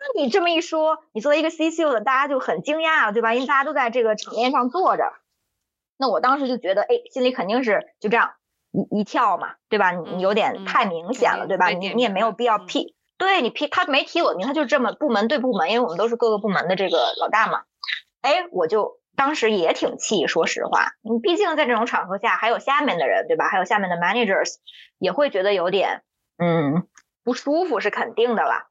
[0.00, 3.34] 那你这么一说，你作为一个 C C O 的，大家就很惊讶了，对吧？
[3.34, 5.12] 因为大家都在这个场面上坐着。
[5.96, 8.32] 那我当时就觉得，哎，心里肯定是就这样。
[8.72, 9.90] 一一跳嘛，对吧？
[9.90, 11.70] 你你有点太明显了，对吧？
[11.70, 17.64] 你你也没有必要批，对你 P 他没提我名，他就这么部门对部门，因为我们都是各个部门的这个老大嘛。
[18.20, 23.48] 哎，我就当时也挺气，说实话，你毕竟在这种场合下还有下面的人，对吧？
[23.48, 24.54] 还有下面的 managers
[25.00, 26.04] 也会觉得有点
[26.38, 26.86] 嗯
[27.24, 28.69] 不舒服，是肯定的了。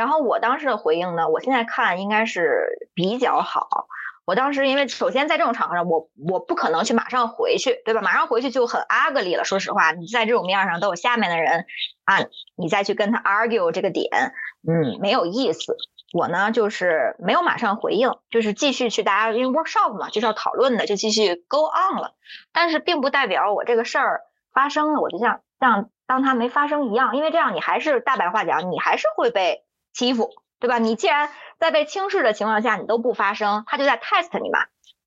[0.00, 3.86] 然后我当时的回应呢，我现在看应该是比较好。
[4.24, 8.00] 我当时因为首先在这种场合上，我我不可能去马上回去，对吧？
[8.00, 9.44] 马上回去就很 ugly 了。
[9.44, 11.66] 说实话，你在这种面上都有下面的人
[12.04, 12.20] 啊，
[12.56, 14.32] 你再去跟他 argue 这个点，
[14.66, 15.76] 嗯，没有意思。
[16.14, 22.14] 我呢就是没有马上回应，就是继续去大家因为 workshop 嘛，就是要讨论的，就继续 go on 了。
[22.54, 24.22] 但是并不代表我这个事儿
[24.54, 30.78] 发生了，我就像像当它没发生一样，因为这样你还是大白话讲，你还是会被欺负，对吧？
[30.78, 34.60] 你既然在被轻视的情况下，你都不发声，他就在 test 你嘛，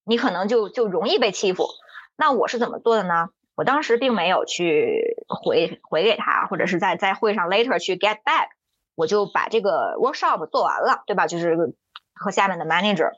[0.04, 1.68] 你可能就就容易被欺负。
[2.16, 3.30] 那我是怎么做的呢？
[3.56, 8.48] 我当时并没有去回回给他，或者是在在会上 later 去 get back，
[8.96, 11.28] 我就把这个 workshop 做完了，对吧？
[11.28, 11.76] 就是
[12.16, 13.12] 和下面的 manager，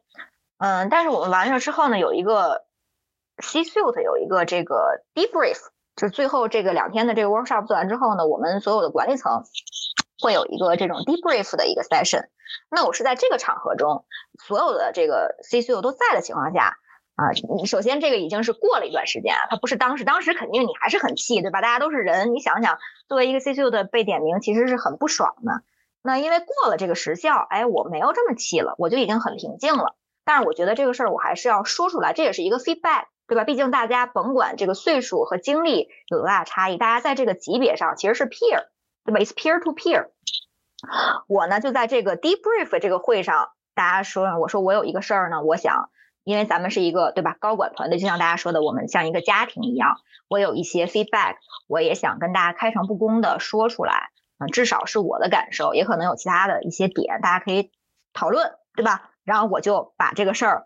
[0.58, 2.66] 嗯，但是我们完了之后呢，有一个
[3.42, 5.58] C suite 有一个这个 debrief，
[5.96, 9.44] 就是最后这个两天的这个 workshop 做完之后呢，我们所有的管理层
[10.26, 12.26] 会有一个这种 debrief 的一个 session。
[12.72, 14.06] 那我是在这个场合中，
[14.44, 16.78] 所有的这个 C suite 都在的情况下。
[17.16, 21.62] 啊，你首先这个已经是过了一段时间啊，它不是当时，当时肯定你还是很气，对吧？
[21.62, 22.78] 大家都是人，你想想，
[23.08, 25.62] 作为一个 CCO 的被点名，其实是很不爽的。
[26.02, 29.96] 那因为过了这个时效，哎，我没有这么气了，我就已经很平静了。
[30.26, 33.46] 但是我觉得这个事儿我还是要说出来，这也是一个 feedback，对吧？
[33.46, 38.66] 毕竟大家甭管这个岁数和经历有多大差异，大家在这个级别上其实是 peer，
[39.06, 40.10] 对吧？It's peer to peer。
[41.27, 45.90] 我呢就在这个 debrief 这个会上，大家说，我说我有一个事儿呢，我想。
[46.27, 49.98] 因为咱们是一个对吧高管团队，就像大家说的，我们像一个家庭一样。
[50.27, 51.36] 我有一些 feedback，
[51.68, 54.10] 我也想跟大家开诚布公的说出来，
[54.40, 57.69] 嗯，至少是我的感受，也可能有其他的一些点，大家可以
[58.11, 59.11] 讨论，对吧？
[59.23, 60.65] 然后我就把这个事儿，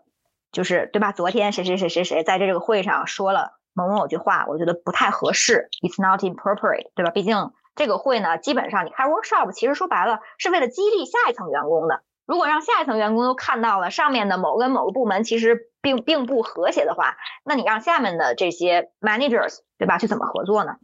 [0.50, 1.12] 就是对吧？
[1.12, 7.10] 昨天谁谁谁谁谁在这个会上说了某某某句话，我觉得不太合适，it's not appropriate，对吧？
[7.10, 7.36] 毕竟
[7.80, 12.02] 这个会呢，基本上你开 workshop，其实说白了是为了激励下一层员工的。
[12.26, 20.74] 如果让下一层员工都看到了上面的某个某个部门其实并并不和谐的话，那你让下面的这些 managers 对吧去怎么合作呢？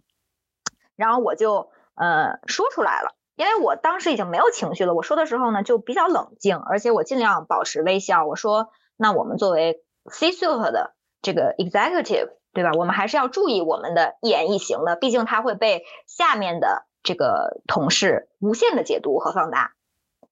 [0.96, 4.94] 然后我就呃说出来了，因为我当时已经没有情绪了。
[4.94, 8.24] 我说的时候呢就比较冷静，而且我尽量保持微笑。
[8.24, 19.72] 我说，那我们作为 C suite 的这个 executive 对吧，我们还是要注意我们的一言一行的，毕竟它会被下面的这个同事无限的解读和放大。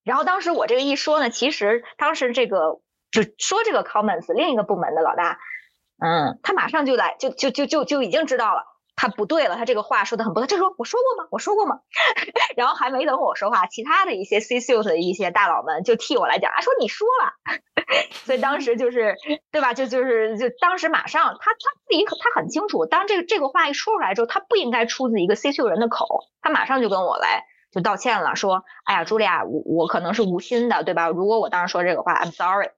[0.03, 2.81] 然后当时我这个一说呢，其实当时这个
[3.11, 5.39] 就说这个 comments 另一个部门的老大，
[5.99, 8.65] 嗯，他马上就来，就就就就就已经知道了，
[8.97, 10.47] 他不对了，他这个话说的很不对。
[10.47, 11.29] 他说我说过吗？
[11.31, 11.81] 我说过吗？
[12.57, 17.55] 然后还没等我说话，其他的一些 C suite 的一些大佬们就替我来讲，啊，说你说了。
[18.25, 19.17] 所以当时就是
[19.51, 19.75] 对吧？
[19.75, 27.45] 就就是就当时马上他他自己他很清楚，当这个这个话一说出来之后，他不应该出自一个 C suite 人的口，他马上就跟我来。
[27.73, 31.09] 就道歉了，说，哎呀，茱莉亚，我我可能是无心的，对吧？
[31.09, 32.69] 如果我当时说这个话，I'm sorry。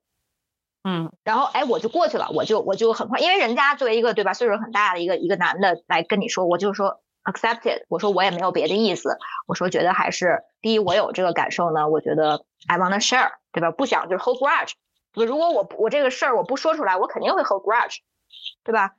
[0.89, 9.19] 嗯，然后，哎，我就过去了，我就我就很快，因为人家作为一个对吧，岁数很大的一个一个男的来跟你说，我就说 accepted，我说我也没有别的意思，
[9.49, 13.73] 我说觉得还是第一，我有这个感受呢，我觉得 I wanna share，对吧？
[13.73, 14.75] 不想就是 hold grudge，
[15.13, 17.97] 如果我我这个事儿我不说出来，我肯定会 hold grudge，
[18.63, 18.93] 对吧？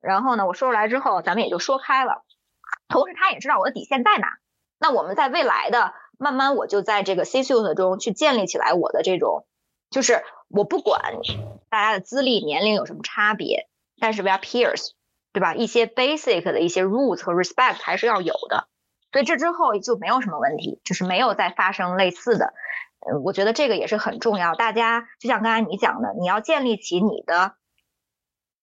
[0.00, 2.22] 然后呢，我说出来之后，咱们也就说开了，
[2.88, 4.38] 同时他也知道我的底线在哪。
[4.78, 9.46] 那我们在未来的慢慢，我就在这个 C suite 中去建立起来我的这种，
[9.90, 10.22] 就是
[10.54, 11.16] 我不管
[11.68, 13.68] 大家的资历、年龄有什么差别，
[13.98, 14.92] 但是 we are peers，
[15.32, 15.54] 对吧？
[15.54, 18.68] 一些 basic 的一些 rules 和 respect 还是要有的。
[19.10, 22.54] 所以这之后就没有什么问题，就是没有再发生类似的。
[23.00, 24.54] 嗯，我觉得这个也是很重要。
[24.54, 27.54] 大家就像刚才你讲的，你要建立起你的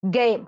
[0.01, 0.47] game，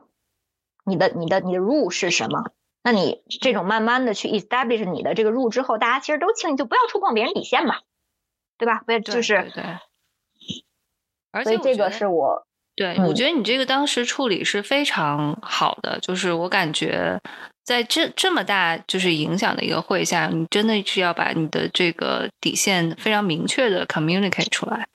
[0.85, 2.51] 你的、你的、你的 rule 是什么？
[2.81, 7.75] 那你这种慢慢的去 establish 你的这个 rule 之后，大家其实都轻易，就不要触碰别人底线嘛，
[8.57, 8.81] 对吧？
[8.85, 9.63] 不要就是对。
[11.33, 12.41] 而且这个是我
[12.75, 17.19] 对，我觉得你这个当时处理是非常好的，就是我感觉
[17.63, 24.87] 在这这么大就是影响的一个会下，你真的是要把你的这个底线非常明确的 communicate 出来。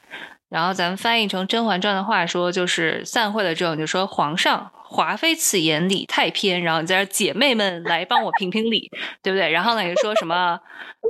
[0.48, 4.70] 然后咱们翻译成《甄嬛传》的话说，就是散会了之后，你就说皇上。
[4.90, 8.90] 华妃此言理太偏，然后你在这姐妹们来帮我评评理，
[9.22, 9.50] 对不对？
[9.50, 10.58] 然后呢，你说什么？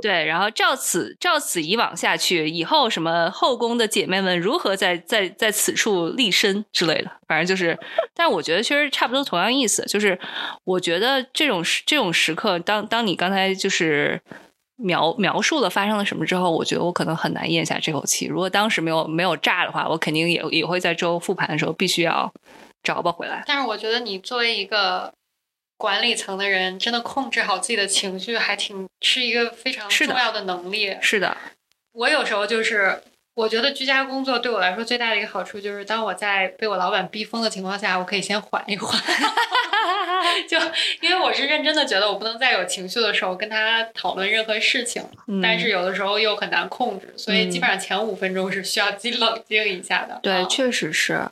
[0.01, 7.79] 对，然后照此照此以往下去，以后什么后宫的姐妹们如何在在在此处立身之类的，反正就是。
[8.13, 10.19] 但我觉得其实差不多同样意思，就是
[10.65, 14.21] 我觉得这种这种时刻，当当你刚才就是
[14.79, 18.25] 描描述了发生了什么之后，我觉得我可能很难咽下这口气。
[18.25, 22.33] 如果当时没有没有炸的话，我肯定也也会在周复盘的时候必须要。
[22.81, 23.43] 找吧回来。
[23.45, 25.13] 但是我觉得你作为一个
[25.75, 30.95] 管理层的人，真的控制好自己的情绪，还挺是一个非常重要的能力。
[31.01, 31.35] 是的，
[31.91, 33.03] 我有时候就是，
[33.39, 38.99] 我觉得居家工作对我来说最大的一个好处就是，当我在被我老板逼疯的情况下，我可以先缓一缓。
[40.47, 40.57] 就
[40.99, 45.01] 因为我是认真的，觉得我不能再有情绪的时候跟他讨论任何事情，
[45.41, 50.19] 但是有的时候又很难控制，所以基本上前五分钟是需要自己冷静一下的。
[50.21, 51.29] 对，确实是。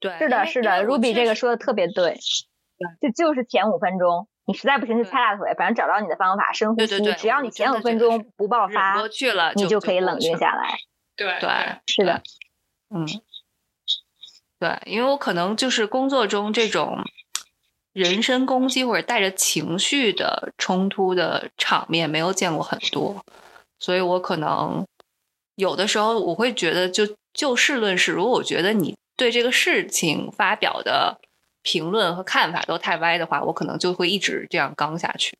[0.00, 2.18] 对，是的，是的，Ruby 这个说的特别对，
[3.00, 10.76] 对，就就是前五分钟，你实在不行就擦大腿，反正找到你的方法，深呼吸，只要你前五分钟不爆发，过去了，你就可以冷静下来。
[11.20, 11.50] 对对，
[11.86, 12.22] 是的，
[12.88, 13.06] 嗯，
[14.58, 16.98] 对，因为我可能就是工作中这种
[17.92, 23.24] 人身攻击或者带着情绪的冲突的场面没有见过很多，
[23.78, 24.86] 所以我可能
[25.56, 28.96] 有的时候我会觉得，就就事论事，如果我觉得你。
[29.16, 31.20] 对这个事情发表的
[31.60, 35.36] 评论和看法都太歪的话，我可能就会一直这样刚下去。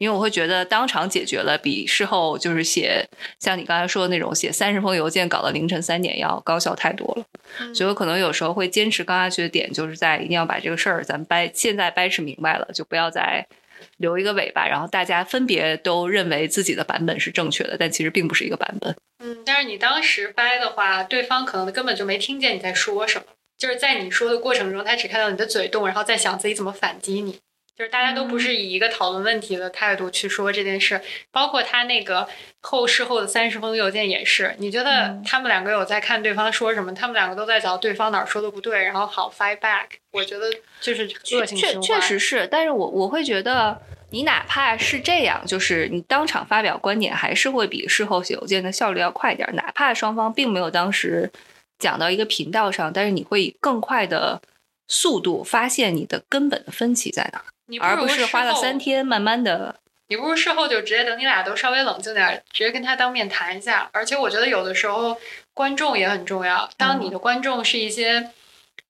[0.00, 3.06] 因为我会觉得当场解决了，比事后就是写
[3.38, 7.24] 像你刚才说的那种写三十封邮件搞到凌晨三点要高效太多了。
[7.74, 13.46] 所以我可能有时候会坚持刚下去的点，就是在一定要把这个事儿咱掰现在掰扯明白了，就不要再
[13.98, 18.96] 留一个尾巴，然后大家分别都认为自己的版本是正确的，但其实并不是一个版本。
[19.22, 23.24] 嗯，但是你当时掰的话，对方可能根本就没听见你在说什么，
[23.58, 27.38] 就是在你说的过程中，他只看到你的嘴动，然后在想自己怎么反击你。
[27.80, 31.00] 就是大家都不是以一个讨论问题的态度去说这件事，
[31.32, 32.28] 包括他那个
[32.60, 34.54] 后事后的三十封邮件也是。
[34.58, 36.92] 你觉得他们两个有在看对方说什么？
[36.92, 39.86] 他们两个都在找对方哪儿说的不对，然后好 fight back。
[40.12, 40.52] 我觉得
[40.82, 41.04] 就是
[41.34, 41.80] 恶性循环。
[41.80, 43.80] 确确实是，但是我我会觉得，
[44.10, 49.48] 你哪怕是这样，就是你当场发表观点，还是会比事后写邮件的效率要快一点。
[49.54, 51.32] 哪怕双方并没有当时
[51.78, 54.42] 讲到一个频道上，但是你会以更快的
[54.86, 57.42] 速度发现你的根本的分歧在哪。
[57.78, 59.76] 而不是花了三天慢慢的，
[60.08, 63.88] 你不如事后就直接等你俩都稍微冷静点，直接跟他当面谈一下。
[63.92, 65.16] 而且我觉得有的时候
[65.54, 66.68] 观众也很重要。
[66.76, 68.30] 当你的观众是一些，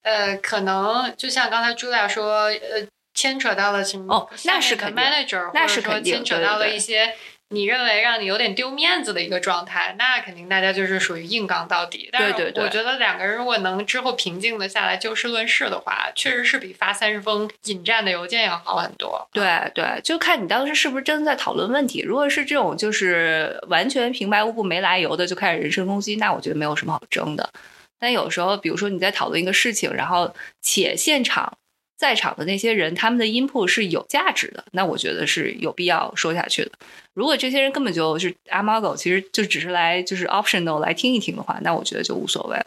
[0.03, 7.15] 呃，可能就像刚才朱大说，呃，牵扯到了什么哦，那是肯定，manager，或者说牵扯到了一些。
[7.53, 12.09] 你认为让你有点丢面子的一个状态，那肯定大家就是属于硬刚到底。
[12.13, 19.29] 但是我觉得两个人如果能之后平静的下来就事论事的话，确实是比发三十封引战的邮件要好很多。
[19.33, 22.03] 对对，就看你当时是不是真的在讨论问题。
[22.03, 27.51] 如果是这种就是完全平白无故没来由的就开始人身攻击，那我觉得没有什么好争的。
[27.99, 30.33] 但有时候，比如说你在讨论一个事情，然后
[30.63, 31.53] 且现场。
[32.01, 36.73] 在场的那些人，他们的 input 是有价值的，那我觉得是有必要说下去的。
[37.13, 42.67] 如果这些人根本就是阿猫狗，其实就只是来就是 optional 来听一听的话，那我觉得就无所谓了。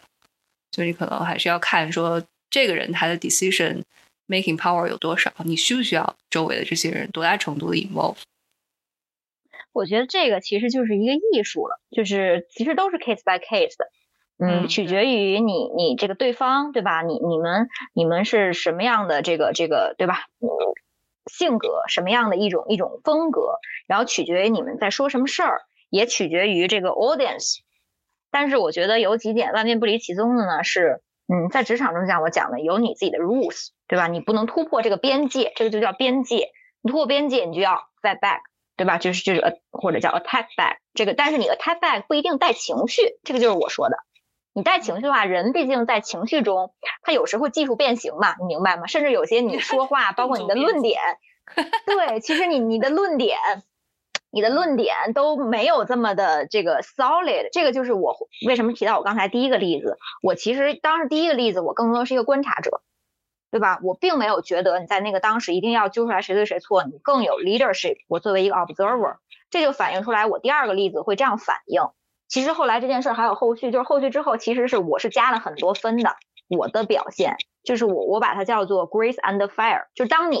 [0.70, 3.82] 就你可能还是要看说这个人他的 decision
[4.28, 8.18] making power 有多少，你需不需要周围的这些人多大程度的 involve？
[9.72, 13.90] 我觉得这个其实就是一个艺术了，就是其实都是 case by case 的。
[14.38, 17.02] 嗯，取决于你，你这个对方，对吧？
[17.02, 20.24] 你你们你们是什么样的这个这个，对吧？
[21.30, 27.60] 性格什么样的一种一种风格，然后取决于你们在说什么事儿，也取决于这个 audience。
[28.30, 31.00] 但是我觉得有几点万变不离其宗的呢，是
[31.32, 34.08] 嗯，在职场中讲我讲的有你自己的 rules，对吧？
[34.08, 36.50] 你不能突破这个边界，这个就叫边界。
[36.82, 38.40] 你突破边界，你就要 fight back，
[38.76, 38.98] 对吧？
[38.98, 40.78] 就是就是呃，或者叫 attack back。
[40.92, 43.96] 这个，但是你的 attack back 不一定带情绪，这个就是我说的。
[44.54, 46.72] 你带情绪的话，人毕竟在情绪中，
[47.02, 48.86] 他有时会技术变形嘛，你明白吗？
[48.86, 51.00] 甚至有些你 说话，包括你的论点，
[51.84, 53.36] 对，其实你你的论点，
[54.30, 57.48] 你的论点都没有这么的这个 solid。
[57.52, 58.16] 这个就是我
[58.46, 59.98] 为什么提到我刚才第一个例子。
[60.22, 62.80] 我其实当时第一个例子，我更多是一个观察者，
[63.50, 63.80] 对吧？
[63.82, 67.96] 我并没有觉得你在那个当时一定要揪出来谁对谁错，你更有 leadership。
[68.06, 69.16] 我作为一个 observer，
[69.50, 71.82] 这就反映出来我第二个例子会这样反应。
[72.28, 76.16] 其实后来这件事还有后续，就是后续之后，其实是我是加了很多分的。
[76.48, 80.38] 我的表现就是我我把它叫做 grace and fire，就当你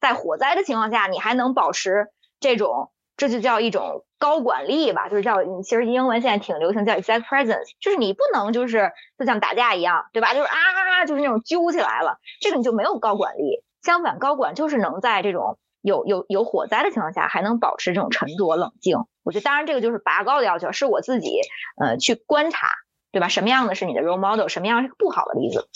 [0.00, 2.08] 在火灾的情况下，你还能保持
[2.40, 10.34] 这种，这就叫一种高管力吧，就是叫其实英文现在挺流行叫 exact presence，就是你不能就是就像打架一样，对吧？
[10.34, 13.62] 就是啊啊啊，就是那种揪起来了，这个你就没有高管力。
[13.82, 18.96] 相反，高管就是能在这种有有有火灾的情况下，还能保持这种沉着冷静。
[19.22, 21.40] 我觉得，当然，这个就是拔高的要求，是我自己，
[21.80, 22.70] 呃，去观察，
[23.12, 23.28] 对吧？
[23.28, 25.68] 什么样的是你的 role model，什么样是不好的例子，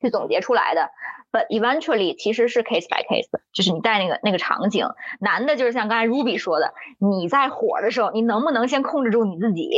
[0.00, 0.90] 去总结出来的。
[1.30, 4.88] But eventually，其实是 case by case，就是你带那个那个场景，
[5.20, 9.70] 难的就是像刚才 Ruby 说的，你在火的时候，你能不能先控制住你自己？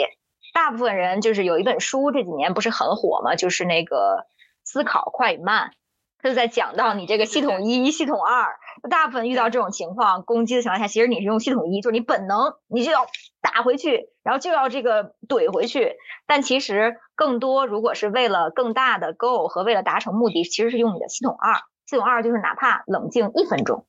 [0.55, 3.37] 大部分人就是有一本书这几年不是很火吗？
[3.37, 4.25] 就是那个
[4.65, 5.73] 思考快与慢。
[6.21, 8.57] 他就在讲到你这个系统一、系统二，
[8.91, 13.07] 大部分遇到这种情况攻击的情况下，其实你是用系统一，就是你本能，你就要
[13.41, 15.97] 打回去，然后就要这个怼回去。
[16.27, 21.63] 但其实更多，如果是为了更大的 goal 和为了达成目的，其实是用你的系统二。
[21.87, 23.87] 系统二就是哪怕冷静一分钟，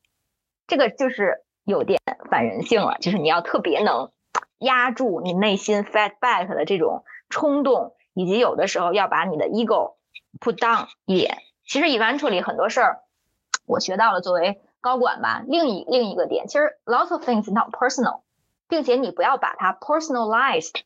[0.66, 2.00] 这个就是有点
[2.30, 4.10] 反人性了，就是你要特别能
[4.58, 9.96] 压住你内心 fight back 的这种冲动，以及有的时候要把你的 ego
[10.40, 11.38] put down 一点。
[11.66, 13.00] 其实 eventually 很多事儿，
[13.66, 15.42] 我学到了作为高管吧。
[15.46, 18.22] 另一另一个点，其实 lots of things not personal，
[18.68, 20.80] 并且你不要把它 personalized，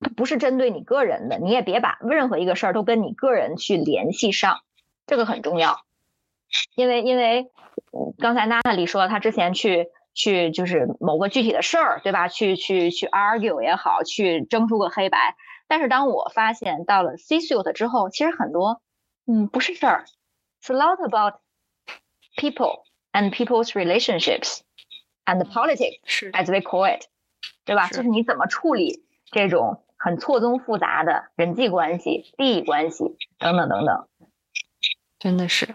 [0.00, 4.60] 它不是针对你个人的，你也别把任何一个事儿都跟你个人去联系上，
[5.06, 5.80] 这个很重要。
[6.74, 7.50] 因为因为
[8.18, 12.28] 刚才娜娜里说她之前去去就是某个具体的事儿，对吧？
[12.28, 15.36] 去去去 argue 也好，去争出个黑白。
[15.66, 18.80] 但是当我发现到了 C suite 之后，其实很多，
[19.26, 20.04] 嗯，不是事儿
[20.62, 21.40] ，It's a lot about
[22.36, 24.60] people and people's relationships
[25.24, 27.06] and politics 是 as we call it，
[27.64, 27.88] 对吧？
[27.88, 33.04] 就是你怎么处理这种很错综复杂的人际关系、利益关系
[33.38, 34.06] 等等等等。
[35.18, 35.66] 真的是，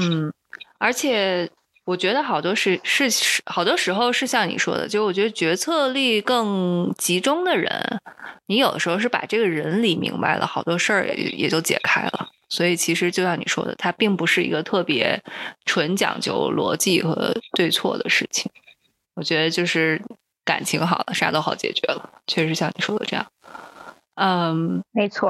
[0.00, 0.32] 嗯，
[0.78, 1.50] 而且
[1.84, 8.00] 我觉得好多是是是好多时候是像你说的，就我觉得决策力更集中的人，
[8.46, 12.30] 你有的时候是把这个人理明白了，好多事儿也也就解开了。
[12.48, 15.22] 所以其实就像你说的，它并不是一个特别
[15.64, 18.50] 纯讲究逻辑和对错的事情。
[19.14, 20.00] 我觉得就是
[20.44, 22.10] 感情好了，啥都好解决了。
[22.26, 23.26] 确实像你说的这样。
[24.16, 25.28] 嗯，没错，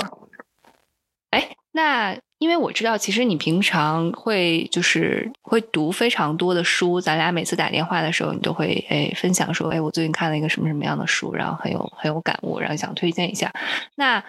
[1.31, 13.51] 哎，那因为我知道，其实你平常会就是会读非常多的书，咱俩每次打电话的时候，你都会哎分享说，哎，我最近看了一个什么什么样的书，然后很有很有感悟，然后想推荐一下。
[13.97, 14.23] 那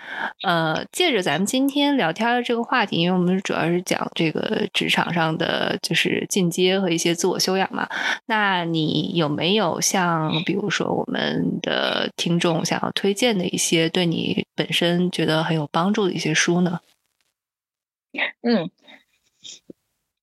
[0.43, 7.87] 呃，借着咱们今天聊天的这个话题，因为我们主要是讲这个职场上的就是进阶和一些自我修养嘛。
[8.27, 16.79] 那你有没有像比如说我们的听众想要推荐的一些对你本身觉得很有帮助的一些书呢？
[18.41, 18.69] 嗯，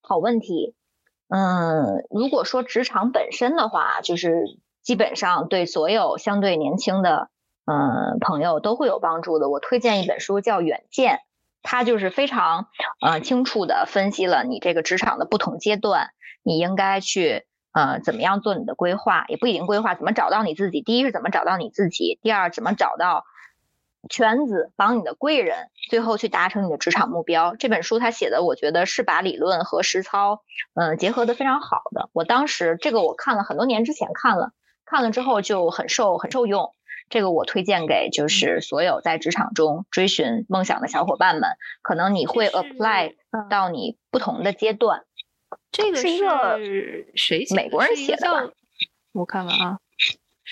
[0.00, 0.74] 好问题。
[1.28, 7.30] 嗯，如果说职场本身的话，就是基本上对所有相对年轻的
[7.64, 9.48] 嗯朋友都会有帮助的。
[9.48, 11.14] 我推荐一本书叫《远见》，
[11.62, 12.68] 它就是非常
[13.00, 16.10] 呃清楚的分析了你这个职场的不同阶段，
[16.42, 20.82] 你应该去呃怎么样做你的规划，也不一定规划，怎么找到你自己。
[20.82, 23.24] 第一是怎么找到你自己，第二怎么找到。
[24.08, 27.54] 圈子帮你的贵人，最后去达成你的职场目标。
[27.56, 30.42] 这本书他写的，我觉得是把理论和实操，
[30.74, 32.10] 嗯，结合的非常好的。
[32.12, 34.52] 我当时这个我看了很多年之前看了，
[34.84, 36.74] 看了之后就很受很受用。
[37.08, 41.50] 这个我推荐给就是所有在职场中追寻梦想的小伙伴们，
[41.82, 43.14] 可能你会 apply
[43.50, 45.04] 到你不同的阶段。
[45.70, 46.58] 这个是一个
[47.14, 48.50] 谁美国人写的吧？
[49.12, 49.78] 我看看啊。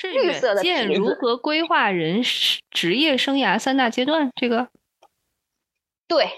[0.00, 2.22] 是绿色的见如何规划人
[2.70, 4.68] 职业生涯三大阶段，这个
[6.08, 6.30] 对，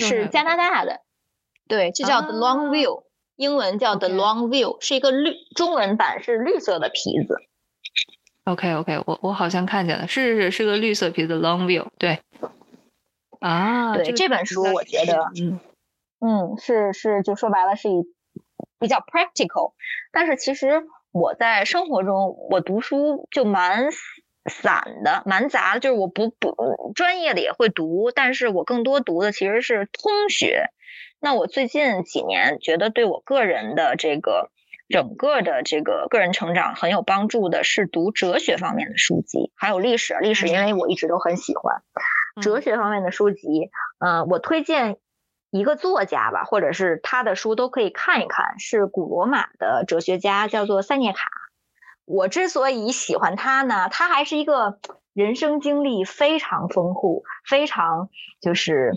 [0.00, 1.02] 是加拿大的，
[1.68, 3.04] 对，这叫 The Long View，
[3.36, 7.36] 英文叫 The Long View，是一个绿，中文版是绿色的皮子。
[8.42, 12.20] OK OK，我我好像看见了，是是是个绿色皮子 Long View，对，
[13.38, 15.60] 啊，对这本书我觉得，嗯
[16.18, 18.02] 嗯，是是，就说白了是以
[18.80, 19.74] 比较 practical，
[20.10, 20.82] 但是其实。
[21.18, 23.90] 我在生活中，我读书就蛮
[24.50, 25.80] 散的，蛮杂的。
[25.80, 30.66] 就是我不不专业的也会读，但是我更多读的其实是通学。
[31.20, 34.50] 那我最近几年觉得对我个人的这个
[34.88, 40.16] 整个的这个个人成长很有帮助的是读哲学方面的书籍，还有历史。
[40.20, 41.82] 历史因为我一直都很喜欢
[42.40, 43.70] 哲学方面的书籍。
[43.98, 44.98] 嗯，我推荐。
[45.50, 51.28] 一个作家吧，或者是他的书都可以看一看，是古罗马的哲学家，叫做塞涅卡。
[52.04, 54.78] 我之所以喜欢他呢，他还是一个
[55.14, 58.08] 人生经历非常丰富、非常
[58.40, 58.92] 就是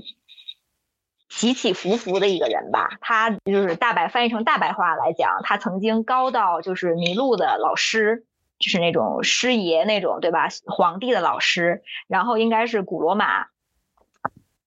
[1.29, 2.89] 起起伏伏的一个人吧。
[3.01, 8.25] 他就是大白翻译成大白话来讲，他曾经高到就是麋鹿的老师，
[8.59, 10.47] 就是那种师爷那种，对吧？
[10.67, 13.47] 皇帝的老师，然后应该是古罗马。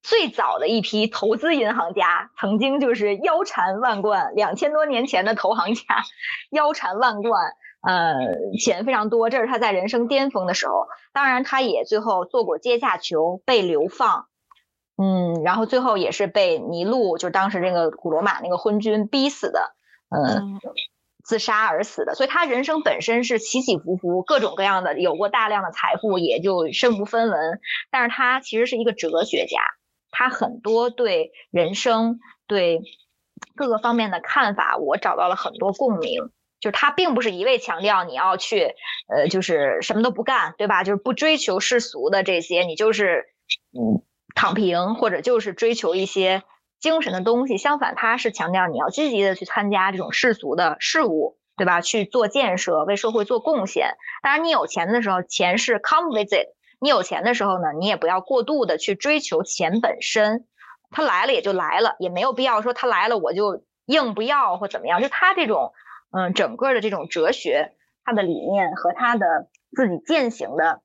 [0.04, 5.82] 最早的一批投资银行家，曾经就是腰缠万贯，两千多年前的投行家，
[6.50, 8.14] 腰缠万贯，呃，
[8.60, 9.30] 钱非常多。
[9.30, 10.88] 这是他在人生巅峰的时候。
[11.14, 14.26] 当然，他也最后做过阶下囚，被流放，
[14.98, 19.74] 嗯，然后最后也是被尼禄，就是当时这个古罗马那个昏君逼死的，
[20.10, 20.60] 嗯，
[21.24, 22.14] 自杀而死的。
[22.14, 27.58] 所以他人生本身是起起伏伏，各种各样的，有过大量的财富，也就身无分文。
[27.90, 29.62] 但是他其实是一个哲学家。
[30.14, 32.80] 他很多对人生、对
[33.56, 36.30] 各个方面的看法，我找到了很多共鸣。
[36.60, 38.74] 就他并不是一味强调你要去，
[39.06, 40.82] 呃，就是什么都不干，对吧？
[40.82, 43.26] 就是不追求世俗的这些，你就是
[43.76, 44.00] 嗯
[44.34, 46.42] 躺平，或者就是追求一些
[46.80, 47.58] 精神的东西。
[47.58, 51.82] 相反，他是强调你要积极的去参加这种世俗的事物，对吧？
[51.82, 53.96] 去做建设，为社会做贡献。
[54.22, 56.53] 当然，你有钱的时候，钱是 come with it。
[56.84, 60.44] 你有钱的时候呢，你也不要过度的去追求钱本身，
[60.90, 65.00] 他来了也就来了，也没有必要说他来了我就硬不要或怎么样。
[65.00, 65.72] 就他这种，
[66.10, 67.72] 嗯，整个的这种哲学，
[68.04, 70.82] 他的理念和他的自己践行的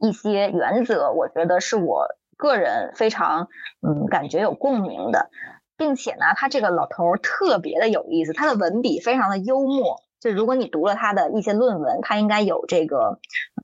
[0.00, 3.46] 一些原则，我觉得是我个人非常
[3.80, 5.30] 嗯感觉有共鸣的，
[5.76, 10.02] 并且呢，他这个老头特别的有意思，他的文笔非常的幽默。
[10.22, 13.18] 就如果你读了他的一些论文，他应该有这个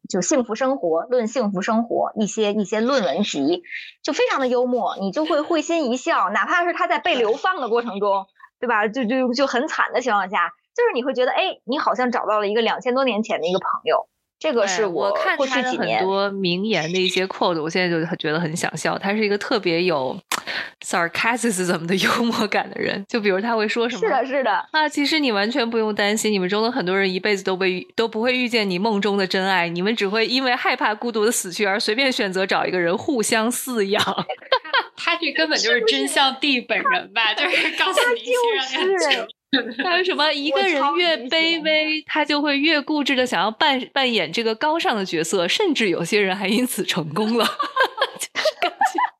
[0.09, 3.63] 就幸福生活论幸福生活一些一些论文集，
[4.03, 6.31] 就非常的幽默，你就会会心一笑。
[6.31, 8.27] 哪怕是他在被流放的过程中，
[8.59, 8.89] 对吧？
[8.89, 14.09] 就就就很惨的情况下，就是你会觉得，哎，你好像找到了一个两千多年前的一个朋友。
[14.41, 18.97] 这个是我看他的很多名言的一些 quote，我现在就觉得很想笑。
[18.97, 20.17] 他是一个特别有
[20.85, 23.05] sarcasm 的幽默感的人。
[23.09, 24.01] 就比如他会说什么？
[24.01, 24.51] 是的，是的。
[24.73, 34.03] 啊，其实你完全不用担心，你们中的很多人一辈子都被都不会遇见你梦中的真爱，你们只会因为害怕孤独的死去而随便选择找一个人互相饲养。
[34.97, 37.33] 他这根本就是真相帝本人吧？
[37.35, 38.21] 就是告诉你，
[38.75, 39.29] 就是。
[39.83, 40.31] 还有什么？
[40.31, 47.47] 一个人越卑微，他就会越固执的想要扮扮演这个高尚的角色，甚至有些人还因此成功了。
[47.47, 48.29] 是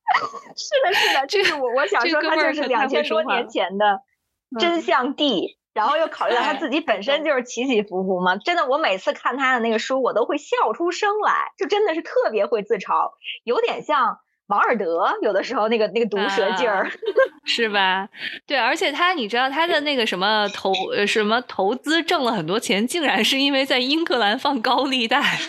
[0.83, 4.01] 的，是的，这是我我想说，他就是两千多年前的
[4.59, 8.37] 真相帝，然后又考虑到他自己本身就是起起伏伏嘛。
[8.37, 13.11] 真的，我每次看他的那个书，我都会笑出声来，就真的是特别会自嘲，
[13.43, 14.19] 有点像。
[14.49, 16.89] 王尔德有的时候那个那个毒舌劲儿，
[17.45, 18.09] 是吧？
[18.45, 20.73] 对，而且他你知道他的那个什么投
[21.07, 25.39] 什么投资挣了很多钱，竟然是因为在英格兰放高利贷。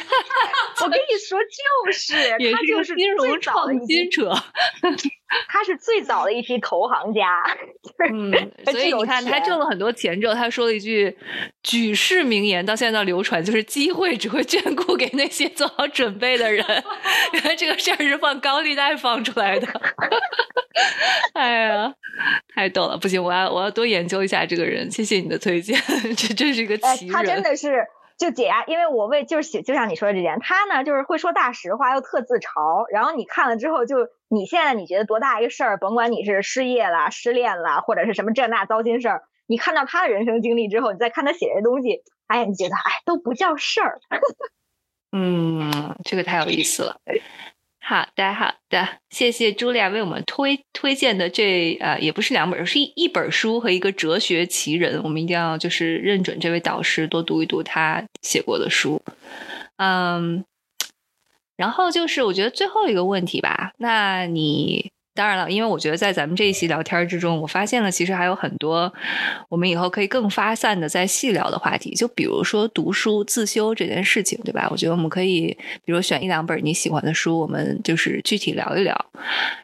[0.82, 2.14] 我跟你说，就是
[2.52, 4.34] 他就是金融创新者。
[5.48, 7.42] 他是最早的一批投行家，
[8.12, 8.32] 嗯，
[8.64, 11.16] 所以你看他挣了很多钱之后，他说了一句
[11.62, 16.64] 举世名言，到现在流传，就是机会只会眷顾给那些做好准备的人。
[17.32, 19.66] 原来这个事儿是放高利贷放出来的，
[21.34, 21.94] 哎呀，
[22.54, 22.96] 太逗了！
[22.98, 24.90] 不行，我要我要多研究一下这个人。
[24.90, 25.80] 谢谢你的推荐，
[26.16, 27.14] 这真是一个奇人。
[27.14, 27.86] 他真的是。
[28.20, 32.84] 就解压，因为我为就是写，就像你说的这件，他呢就是会说大实话，又特自嘲。
[32.92, 33.96] 然后你看了之后，就
[34.28, 43.98] 你现在你觉得多大一个事儿，甭管你是失业了、失恋了，或者是什么这那糟心事儿，你看到他的人生经历之后，你再看他写这东西，哎，你觉得哎都不叫事儿。
[45.16, 47.00] 嗯，这个太有意思了。
[47.90, 59.02] 好的，好的，谢谢朱莉亚为我们推推荐的这呃，也不是两本，是一一本书和一个哲学奇人，我们一定要就是认准这位导师，多读一读他写过的书。
[59.78, 60.44] 嗯，
[61.56, 64.92] 然后就是我觉得最后一个问题吧，那你。
[65.20, 68.90] 当然了，因为我觉得在咱们这一期聊天之中，我发现了其实还有很多
[69.50, 71.94] 我们以后可以更发散的再细聊的话题。
[71.94, 74.66] 就比如说读书自修这件事情，对吧？
[74.70, 78.96] 我觉得我们可以，比如选一两本你喜欢的书，我们就是具体聊一聊。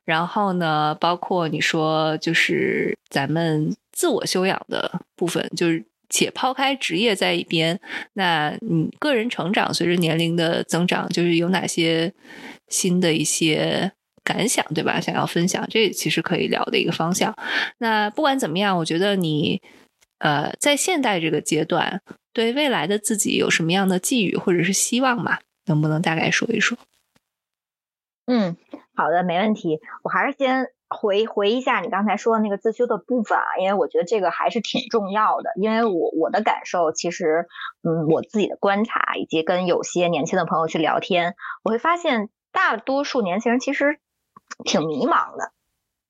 [0.05, 7.81] 然后呢，包括你说就是咱们自我修养的部分，就是且抛开职业在一边，
[8.13, 12.13] 那你个人成长随着年龄的增长，就是有哪些
[12.69, 13.91] 新的一些。
[14.27, 15.01] 感想对吧？
[15.01, 17.33] 想要分享，这其实可以聊的一个方向。
[17.79, 19.63] 那不管怎么样，我觉得你
[20.19, 25.39] 呃，在现代这个阶段，对未来的自己有什么样的寄语或者是希望吗？
[25.67, 26.77] 能不能大概说一说？
[28.27, 28.57] 嗯，
[28.97, 29.79] 好的，没问题。
[30.03, 35.51] 我还是先回回一下你刚才说的那个自修的部分啊，因为我觉得这个还是挺重要的。
[35.61, 37.47] 因为我我的感受，其实
[37.83, 44.01] 嗯，我自己的观察以及跟有些年轻的朋友去聊天，我会发现大多数年轻人其实。
[44.65, 45.53] 挺迷茫的，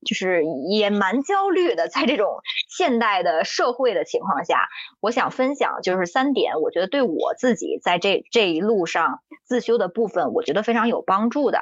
[0.05, 1.89] 就是也蛮焦虑的。
[1.89, 4.69] 在这种现代的社会的情况下，
[5.01, 11.61] 我想分享就是三点，我觉得对我自己在这这一路上自修的部分，我觉得非常有帮助的。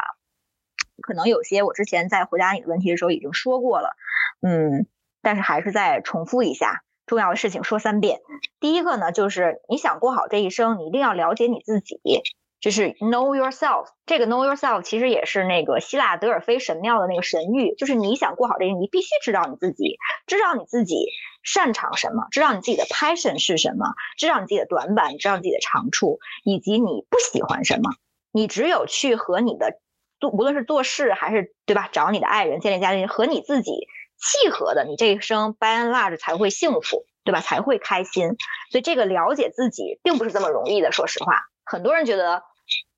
[1.03, 3.97] 可能有些我之前在回答你的问题的时候已经说过了，
[4.41, 4.87] 嗯，
[5.23, 8.21] 但是还是再重复一下重要的事情说三遍。
[8.61, 12.01] 第一个呢，就是你想过好这一生，你一定要了解你自己。
[12.65, 21.09] 就是 know yourself，这个 know yourself 其实也是那个希腊德尔菲神庙的那个神谕，就是你想过好这个，你必须知道你自己，知道你自己
[21.43, 23.85] 擅长什么，知道你自己的 passion 是什么，
[24.17, 27.91] 知道你自己的短板，知道自己的长处，以及你不喜欢什么。
[28.33, 29.79] 你只有去和你的
[30.19, 33.73] 做，无论是做事还是对吧，找你的爱人、建立家庭，和你自己
[34.17, 37.43] 契合的，你这一生 by and large 才会幸福，对吧？
[37.43, 38.39] 才会开心。
[38.71, 42.43] 所以这个了解自己并不是这么容易的，说实话，很多人觉得。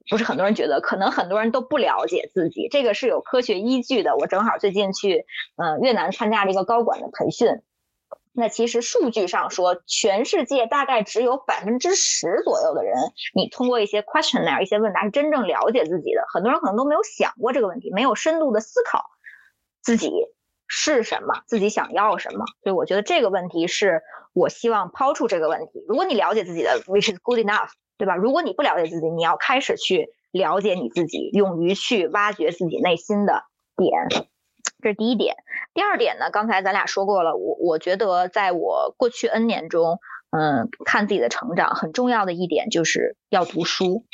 [0.08, 4.16] 不是很多人觉得，可能很多人都不了解自己，这个是有科学依据的。
[4.16, 5.26] 我正好最近去，
[5.56, 7.48] 呃，越南参加了一个高管的培训。
[8.38, 12.94] 那其实数据上说，全世界大概只有百分之十左右的人，
[13.34, 16.22] 你通过一些 questionnaire 一些问答是真正了解自己的。
[16.32, 19.06] 很多人可能都没有想过这个问题，没有深度的思考
[19.82, 20.12] 自己
[20.68, 22.44] 是什么，自己想要什么。
[22.62, 24.02] 所以我觉得这个问题是
[24.34, 25.82] 我希望抛出这个问题。
[25.88, 27.70] 如果你了解自己的，which is good enough。
[27.98, 28.16] 对吧？
[28.16, 33.44] 如果你不了解自己，你要开始去了解你自己，勇于去挖掘自己内心的
[33.76, 34.08] 点，
[34.82, 35.36] 这是第一点。
[35.74, 36.30] 第二点呢？
[36.30, 39.98] 刚才咱俩说过了，我我觉得在我过去 N 年中，
[40.30, 44.04] 嗯，看自己的成长，很重要的一点就是要读书。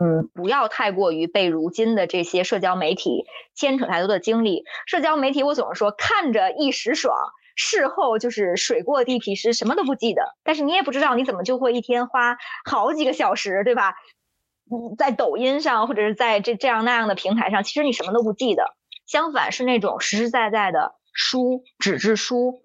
[0.00, 4.64] 嗯，不要太过于被如今的这些社交媒体牵扯太多的精力。
[4.86, 7.16] 社交媒体我总是说看着一时爽，
[7.54, 10.34] 事后就是水过地皮湿，什么都不记得。
[10.42, 13.94] 但是你也不知道你怎么就会一天花好几个小时，对吧？
[14.70, 18.74] 嗯，在抖音上或者是在这这样那样的平台上，其实你什么都不记得。
[19.06, 22.62] 相反是那种实实在在的书，纸质书。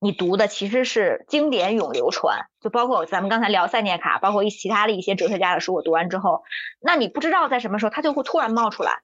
[0.00, 6.42] 你读的其实是经典永流传，就包括咱们刚才聊塞涅卡，包括一其他的一些哲学家的书，我读完之后，
[6.82, 9.00] 那你不知道在什么时候，它就会突然冒出来，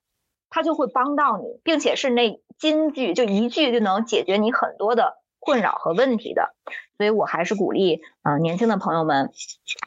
[0.51, 6.55] 它就会帮到你，并且是那金句，就一句就能解决你很多的困扰和问题的。
[6.97, 9.33] 所以我还是鼓励，嗯，年轻的朋友们，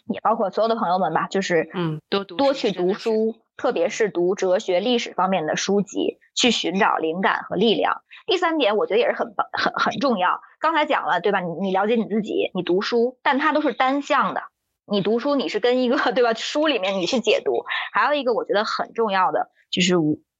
[0.08, 8.02] 也包括所有的朋友们吧，就是嗯，多读多去读书，特别是读哲学、历史方面的书籍，去寻找灵感和力量。
[8.26, 10.42] 第三点，我觉得也是很很很重要。
[10.60, 11.40] 刚才讲了，对吧？
[11.40, 14.42] 你你了解你自己，你读书，但它都是单向的。
[14.88, 16.34] 你读书，你是跟一个对吧？
[16.34, 17.64] 书里面你去解读。
[17.92, 19.94] 还有一个我觉得很重要的，就是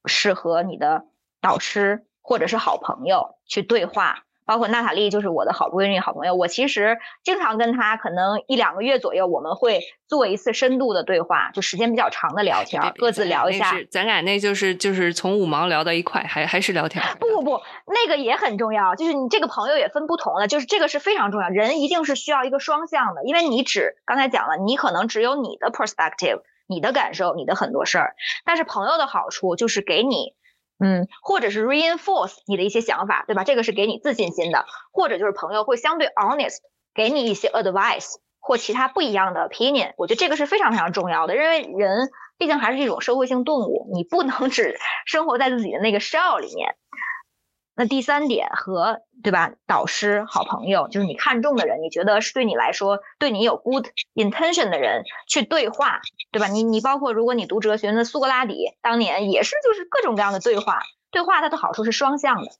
[0.06, 1.04] 适合你的
[1.40, 4.23] 导师或者是好朋友去对话。
[4.46, 13.74] 包括娜塔莉就是我的好闺蜜、好朋友，我其实经常跟她，可能一两个月左右，我们会做一次深度的对话，就时间比较长的聊天，各自聊一下。
[13.90, 17.02] 咱俩那就是就是从五毛聊到一块，还还是聊天？
[17.18, 28.14] 不不不，那个也很重要，就是你这个朋友也分不同的，就是这个是非常重要，人一定是需要一个双向的，因为你只刚才讲了，你可能只有你的 perspective，你的感受，你的很多事儿，
[28.44, 30.34] 但是朋友的好处就是给你。
[30.78, 33.44] 嗯，或者是 reinforce 你的一些想法，对吧？
[33.44, 36.56] 这个是给你自信心的，或者就是朋友会相对 honest
[36.94, 39.92] 给你一些 advice 或其他不一样的 opinion。
[39.96, 44.76] 我觉得这个是非常非常重要的，因为人毕竟还是一种社会性动物，你不能只
[45.06, 46.74] 生活在自己的那个 shell 里面。
[47.76, 56.46] 那第三点和对吧，导师、好朋友，就是你看中的人，你觉得是对你来说对你有 good intention 的人去对话，对吧？
[56.46, 62.50] 你你包括如果你读哲学，那苏格拉底当年也是就是各种各样的对话，对话它的好处是双向的。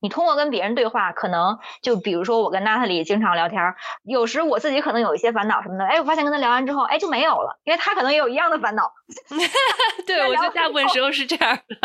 [0.00, 3.60] 你通过跟别人对话，可能就比如说我跟娜塔莉经常聊天，
[4.04, 8.92] 有时我自己可能有一些烦恼什么的，哎，我发现跟他聊完之后，哎，就没有了，因为他可能也有一样的烦恼。
[10.06, 11.76] 对，我觉得大部分时候是这样的。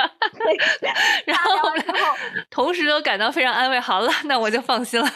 [1.26, 1.52] 然后
[2.50, 3.80] 同时都感到非常安慰。
[3.80, 5.08] 好了，那我就放心了。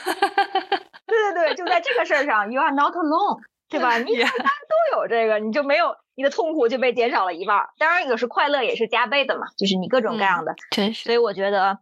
[1.06, 3.98] 对对对，就在这个事儿上，You are not alone，对吧？
[3.98, 7.68] 你 大家都有这个，你就没有你的痛苦就被减少了一半。
[7.78, 10.56] 当然，有时快乐也是加倍的嘛，就是你各种各样的。
[10.72, 11.04] 真是。
[11.04, 11.78] 所以我觉得。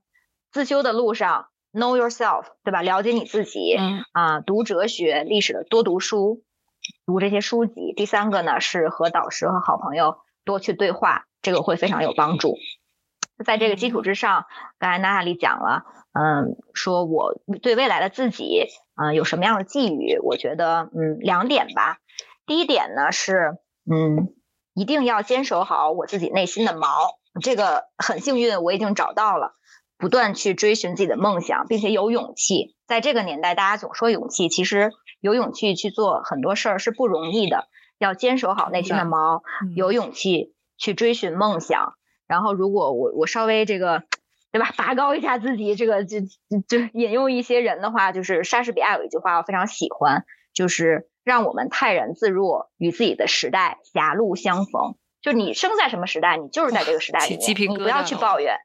[0.56, 2.82] 自修的路上，know yourself，对吧？
[2.82, 6.46] 了解你自己，嗯啊，读哲学、历史的多读书，
[7.06, 7.92] 读这些书籍。
[7.94, 12.56] 第三个呢，是和导师和好朋友多去对话，这个会非常有帮助。
[13.46, 14.46] 在这个基础之上，
[14.80, 15.84] 刚才娜塔莉讲了，
[16.14, 18.66] 嗯，说我对未来的自己，
[18.96, 20.20] 嗯，有什么样的寄语？
[20.24, 21.98] 我觉得，嗯，两点吧。
[22.46, 23.58] 第一点呢是，
[23.92, 24.34] 嗯，
[24.74, 26.88] 一定要坚守好我自己内心的锚。
[27.42, 29.52] 这个很幸运，我已经找到了。
[29.98, 32.76] 不断去追寻自己的梦想，并且有勇气。
[32.86, 34.92] 在这个年代，大家总说勇气，其实
[35.22, 37.68] 有勇气去做很多事儿是不容易的。
[37.98, 39.42] 要坚守好内心的锚，
[39.76, 41.94] 有勇气去追寻梦想。
[42.28, 44.04] 然后，如果我我稍微这个，
[44.52, 46.20] 对吧，拔高一下自己，这个就
[46.68, 54.96] 就引用一些人的话，就是莎士比亚有一句话我非常喜欢，就是让我们泰然自若，与自己的时代狭路相逢。
[55.22, 58.58] 就你生在什么时代，你就是在这个时代里面，你不要去抱怨。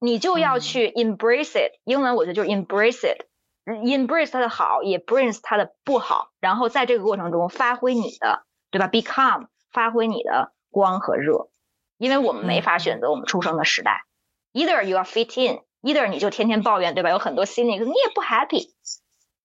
[0.00, 11.50] 你就要去 embrace it，英文我觉得就是 embrace it，embrace 它的好，也 brings 它的不好，然后在这个过程中发挥你的，对吧？become 发挥你的光和热，
[11.98, 14.06] 因为我们没法选择我们出生的时代
[14.54, 17.10] ，either you are fit in，either 你就天天抱怨，对吧？
[17.10, 18.70] 有很多 cynics，你也不 happy，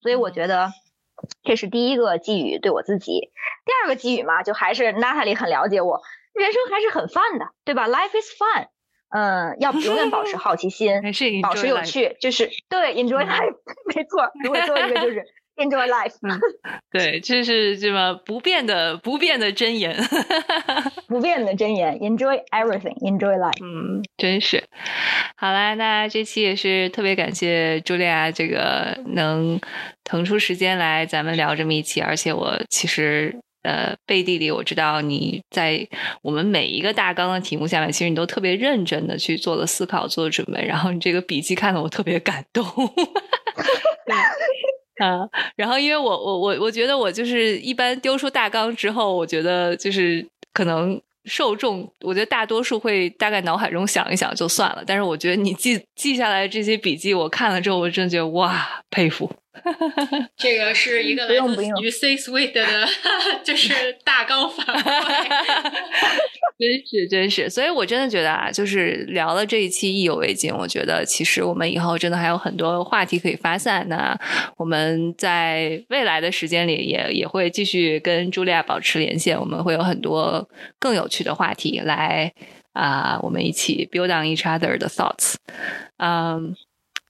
[0.02, 0.72] 所以我觉得
[1.44, 3.32] 这是第一个寄语对我自己，
[3.66, 6.02] 第二个寄语嘛，就还是 Natalie 很了解我，
[6.34, 8.70] 人生还是很 fun 的，对吧？Life is fun。
[9.16, 10.92] 嗯，要 永远保持好奇心，
[11.42, 13.56] 保持有趣，就是对 enjoy life，
[13.96, 14.30] 没错。
[14.44, 15.24] 如果做一个就是
[15.56, 16.12] enjoy life，
[16.92, 19.96] 对，这是这么不变的不变的箴言，
[21.08, 23.64] 不变的箴言，enjoy everything，enjoy life。
[23.64, 24.62] 嗯，真是。
[25.38, 29.58] 好啦，那这期也是特别感谢茱莉亚，这个能
[30.04, 33.40] 腾出时间来咱们聊这么一期，而且我其实。
[33.66, 35.88] 呃，背地里我知道你在
[36.22, 40.64] 我们每一个大纲的题目下面，其实你都特别认真的去做了思考、做了准备。
[40.64, 42.64] 然后你这个笔记看得我特别感动。
[45.02, 54.84] 啊，然后因为我我我我觉得我就是一般丢出大纲之后，我觉得就是可能受众，我觉得大多数会大概脑海中想一想就算了。
[54.86, 59.30] 但是我觉得你记记下来这些笔记，我看了之后，我真觉得哇，佩服。
[60.38, 62.66] 这个是一个来自于 C Suite 的，
[63.44, 65.72] 就是大纲反馈。
[66.58, 70.54] 真是真是，所以我真的觉得啊，就是聊了这一期意犹未尽。
[70.54, 74.18] 我觉得其实我们以后真的还有很多话题可以发散那。
[74.58, 80.48] 我们在未来的时间里也也会继续跟茱莉亚保持连线，我们会有很多
[80.80, 82.32] 更有趣的话题来
[82.72, 85.36] 啊、我们一起 build on each other 的 thoughts。
[85.98, 86.56] 嗯，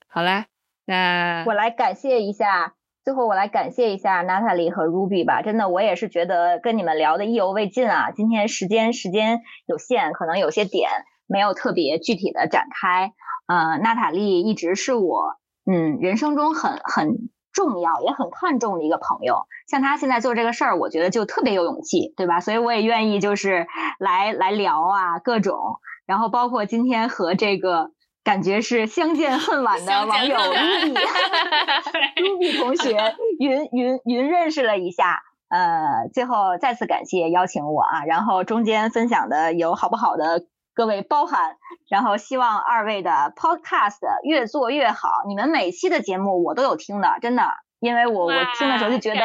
[0.07, 0.45] 好啦，
[0.85, 5.41] 那我来感谢一下，最后我来感谢一下娜塔莉和 Ruby 吧。
[5.41, 8.11] 真的，我也是觉得跟你们聊的意犹未尽啊。
[8.11, 10.89] 今天时间时间有限，可能有些点
[11.27, 13.13] 没有特别具体的展开。
[13.47, 19.47] 呃，娜塔莉一直是我嗯人生中很很重要也很看重的一个朋友。
[19.67, 22.39] 像她现在做这个事儿，我觉得就特别有勇气，对吧？
[22.39, 23.65] 所以我也愿意就是
[23.97, 25.57] 来来聊啊各种，
[26.05, 27.94] 然后包括今天和这个。
[28.25, 30.93] 感觉是相见恨晚的网友 Ruby
[32.17, 40.41] Ruby 同学 云云云认识了一下，呃，最后再次感谢邀请我啊，然后中间分享的有好不好的
[40.73, 41.57] 各位包涵，
[41.87, 47.43] 然后希望二位的 Podcast 越做越好，你们每期的节目我都有听的，真的，
[47.79, 49.19] 因为我我听的时候就觉得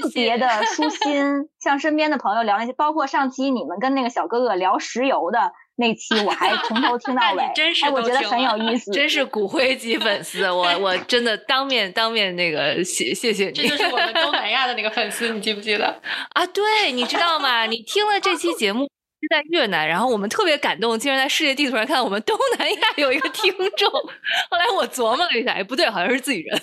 [0.00, 5.52] 特别的舒心，像身边的朋友聊那些，包括上期你们跟那个小哥哥聊石油的。
[5.76, 16.00] 那期我还从头听到 尾，真是哎，我觉得很有意思，真是骨灰级粉丝，我 我真的当面当面那个谢谢谢你这就是我们东南亚的那个粉丝， 你记不记得？
[16.30, 16.46] 啊！
[16.46, 17.66] 对，你知道吗？
[17.66, 23.90] 你听了这期节目是在越南，然后我们特别感动，竟然在世界地图上看到我们东南亚有一个听众。
[23.90, 26.56] 后来我琢磨了一下，哎，不对，好像是自己人。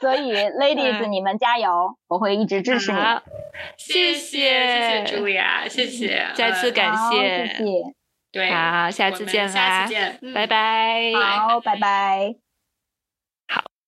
[0.00, 2.98] 所以 ladies 嗯你们加油，我会一直支持你。
[2.98, 3.22] 啊
[3.76, 7.64] 谢谢谢谢谢茱莉亚，谢谢，再次呃感，谢谢谢，
[8.32, 11.12] 对，好，下次见啦下次见，嗯拜拜。
[11.14, 12.49] 好，拜拜。